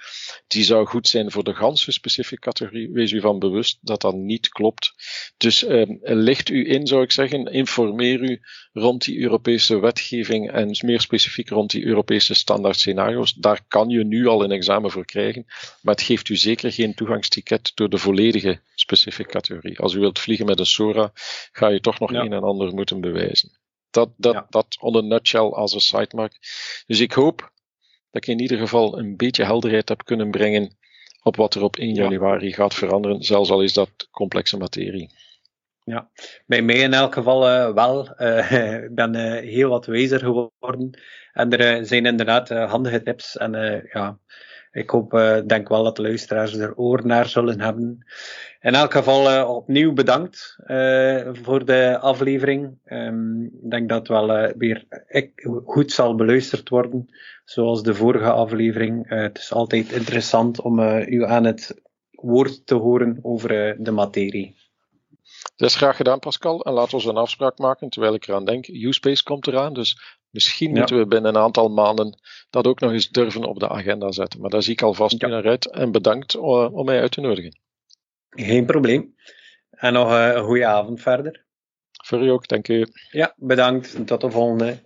die 0.46 0.64
zou 0.64 0.86
goed 0.86 1.08
zijn 1.08 1.30
voor 1.30 1.44
de 1.44 1.54
ganse 1.54 1.92
specific 1.92 2.40
categorie. 2.40 2.90
Wees 2.92 3.12
u 3.12 3.20
van 3.20 3.38
bewust 3.38 3.78
dat 3.80 4.00
dat 4.00 4.14
niet 4.14 4.48
klopt. 4.48 4.94
Dus 5.36 5.62
uh, 5.62 5.82
licht 6.00 6.48
u 6.48 6.70
in, 6.70 6.86
zou 6.86 7.02
ik 7.02 7.12
zeggen. 7.12 7.44
Informeer 7.44 8.20
u 8.20 8.40
rond 8.74 9.04
die 9.04 9.20
Europese 9.20 9.78
wetgeving 9.78 10.50
en 10.50 10.76
meer 10.84 11.00
specifiek 11.00 11.48
rond 11.48 11.70
die 11.70 11.84
Europese 11.84 12.34
standaard 12.34 12.76
scenario's. 12.76 13.32
Daar 13.32 13.60
kan 13.68 13.88
je 13.88 14.04
nu 14.04 14.26
al 14.26 14.44
een 14.44 14.50
examen 14.50 14.90
voor 14.90 15.04
krijgen, 15.04 15.44
maar 15.82 15.94
het 15.94 16.02
geeft 16.02 16.28
u 16.28 16.36
zeker 16.36 16.72
geen 16.72 16.94
toegangsticket 16.94 17.72
door 17.74 17.88
de 17.88 17.98
volledige 17.98 18.60
specifieke 18.74 19.30
categorie. 19.30 19.78
Als 19.78 19.94
u 19.94 19.98
wilt 19.98 20.18
vliegen 20.18 20.46
met 20.46 20.58
een 20.58 20.66
SORA, 20.66 21.10
ga 21.52 21.68
je 21.68 21.80
toch 21.80 21.98
nog 21.98 22.12
ja. 22.12 22.20
een 22.20 22.32
en 22.32 22.42
ander 22.42 22.74
moeten 22.74 23.00
bewijzen. 23.00 23.50
Dat, 23.90 24.10
dat, 24.16 24.34
ja. 24.34 24.46
dat 24.50 24.76
on 24.80 24.96
a 24.96 25.00
nutshell 25.00 25.50
als 25.50 25.72
een 25.72 25.80
sitemark. 25.80 26.38
Dus 26.86 27.00
ik 27.00 27.12
hoop 27.12 27.52
dat 28.10 28.22
ik 28.22 28.26
in 28.26 28.40
ieder 28.40 28.58
geval 28.58 28.98
een 28.98 29.16
beetje 29.16 29.44
helderheid 29.44 29.88
heb 29.88 30.04
kunnen 30.04 30.30
brengen 30.30 30.76
op 31.22 31.36
wat 31.36 31.54
er 31.54 31.62
op 31.62 31.76
1 31.76 31.94
januari 31.94 32.48
ja. 32.48 32.54
gaat 32.54 32.74
veranderen, 32.74 33.22
zelfs 33.22 33.50
al 33.50 33.62
is 33.62 33.72
dat 33.72 34.08
complexe 34.10 34.56
materie. 34.56 35.10
Ja, 35.84 36.10
bij 36.46 36.62
mij 36.62 36.74
in 36.74 36.92
elk 36.92 37.14
geval 37.14 37.48
uh, 37.48 37.74
wel. 37.74 38.08
Ik 38.08 38.94
ben 39.00 39.14
uh, 39.14 39.32
heel 39.32 39.68
wat 39.68 39.86
wijzer 39.86 40.18
geworden. 40.18 40.98
En 41.32 41.58
er 41.58 41.86
zijn 41.86 42.06
inderdaad 42.06 42.48
handige 42.48 43.02
tips. 43.02 43.36
En 43.36 43.82
ja, 43.92 44.18
Ik 44.72 44.90
hoop, 44.90 45.10
denk 45.46 45.68
wel 45.68 45.84
dat 45.84 45.96
de 45.96 46.02
luisteraars 46.02 46.54
er 46.54 46.76
oor 46.76 47.06
naar 47.06 47.26
zullen 47.26 47.60
hebben. 47.60 48.06
In 48.60 48.74
elk 48.74 48.92
geval 48.92 49.48
opnieuw 49.56 49.92
bedankt 49.92 50.56
voor 51.42 51.64
de 51.64 51.98
aflevering. 52.00 52.78
Um, 52.84 53.44
ik 53.44 53.70
denk 53.70 53.88
dat 53.88 54.08
wel 54.08 54.52
weer 54.56 54.86
goed 55.64 55.92
zal 55.92 56.14
beluisterd 56.14 56.68
worden, 56.68 57.08
zoals 57.44 57.82
de 57.82 57.94
vorige 57.94 58.30
aflevering. 58.30 59.08
het 59.08 59.38
is 59.38 59.52
altijd 59.52 59.92
interessant 59.92 60.60
om 60.60 60.80
u 61.06 61.24
aan 61.24 61.44
het 61.44 61.82
woord 62.10 62.66
te 62.66 62.74
horen 62.74 63.18
over 63.22 63.76
de 63.78 63.90
materie. 63.90 64.63
Dat 65.56 65.68
is 65.68 65.76
graag 65.76 65.96
gedaan, 65.96 66.18
Pascal. 66.18 66.64
En 66.64 66.72
laten 66.72 66.98
we 66.98 67.08
een 67.08 67.16
afspraak 67.16 67.58
maken 67.58 67.88
terwijl 67.88 68.14
ik 68.14 68.28
eraan 68.28 68.44
denk. 68.44 68.68
Uspace 68.68 69.22
komt 69.22 69.46
eraan, 69.46 69.74
dus 69.74 70.18
misschien 70.30 70.70
moeten 70.70 70.98
we 70.98 71.06
binnen 71.06 71.34
een 71.34 71.42
aantal 71.42 71.68
maanden 71.68 72.18
dat 72.50 72.66
ook 72.66 72.80
nog 72.80 72.92
eens 72.92 73.08
durven 73.08 73.44
op 73.44 73.58
de 73.58 73.68
agenda 73.68 74.12
zetten. 74.12 74.40
Maar 74.40 74.50
daar 74.50 74.62
zie 74.62 74.72
ik 74.72 74.82
alvast 74.82 75.20
ja. 75.20 75.28
naar 75.28 75.46
uit. 75.46 75.70
En 75.70 75.90
bedankt 75.90 76.34
uh, 76.34 76.42
om 76.74 76.84
mij 76.84 77.00
uit 77.00 77.12
te 77.12 77.20
nodigen. 77.20 77.58
Geen 78.30 78.66
probleem. 78.66 79.14
En 79.70 79.92
nog 79.92 80.10
uh, 80.10 80.32
een 80.34 80.44
goede 80.44 80.66
avond 80.66 81.00
verder. 81.00 81.44
Voor 82.04 82.22
u 82.22 82.28
ook, 82.28 82.48
dank 82.48 82.68
u. 82.68 82.86
Ja, 83.10 83.34
bedankt. 83.36 84.06
Tot 84.06 84.20
de 84.20 84.30
volgende. 84.30 84.82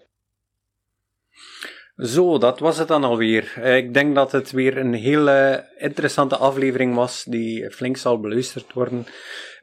Zo, 1.98 2.38
dat 2.38 2.58
was 2.58 2.78
het 2.78 2.88
dan 2.88 3.04
alweer. 3.04 3.54
Uh, 3.58 3.76
ik 3.76 3.94
denk 3.94 4.14
dat 4.14 4.32
het 4.32 4.50
weer 4.50 4.76
een 4.76 4.92
hele 4.92 5.68
interessante 5.76 6.36
aflevering 6.36 6.94
was, 6.94 7.24
die 7.24 7.70
flink 7.70 7.96
zal 7.96 8.20
beluisterd 8.20 8.72
worden. 8.72 9.06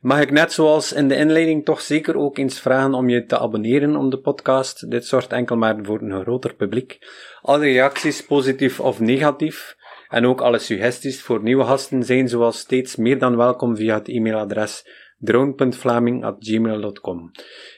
Mag 0.02 0.22
ik 0.22 0.32
net 0.32 0.54
zoals 0.54 0.94
in 0.94 1.08
de 1.08 1.16
inleiding 1.16 1.66
toch 1.66 1.82
zeker 1.82 2.18
ook 2.18 2.38
eens 2.38 2.60
vragen 2.60 2.94
om 2.94 3.10
je 3.10 3.26
te 3.26 3.40
abonneren 3.40 3.96
op 3.96 4.12
de 4.12 4.20
podcast. 4.20 4.92
Dit 4.92 5.06
zorgt 5.06 5.32
enkel 5.32 5.56
maar 5.56 5.78
voor 5.82 6.02
een 6.02 6.22
groter 6.22 6.56
publiek. 6.56 6.98
Alle 7.42 7.64
reacties, 7.64 8.26
positief 8.26 8.80
of 8.80 9.00
negatief, 9.00 9.76
en 10.08 10.26
ook 10.26 10.42
alle 10.42 10.60
suggesties 10.60 11.22
voor 11.22 11.44
nieuwe 11.44 11.64
gasten 11.64 12.04
zijn 12.04 12.30
zoals 12.30 12.60
steeds 12.60 12.96
meer 12.96 13.20
dan 13.20 13.38
welkom 13.38 13.76
via 13.76 13.96
het 13.96 14.08
e-mailadres 14.08 14.88
drone.vlaming.gmail.com. 15.18 17.32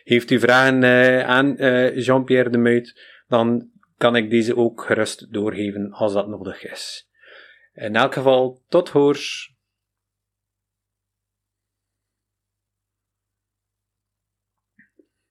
Heeft 0.04 0.32
u 0.32 0.40
vragen 0.40 0.84
uh, 0.84 1.28
aan 1.28 1.54
uh, 1.58 1.98
Jean-Pierre 1.98 2.50
de 2.50 2.58
Muit, 2.58 3.02
dan 3.28 3.76
kan 3.98 4.16
ik 4.16 4.30
deze 4.30 4.56
ook 4.56 4.82
gerust 4.82 5.34
doorgeven 5.34 5.92
als 5.92 6.14
dat 6.14 6.28
nodig 6.28 6.64
is. 6.64 7.10
In 7.74 7.96
elk 7.96 8.14
geval, 8.14 8.62
tot 8.70 8.90
hoors! 8.90 9.56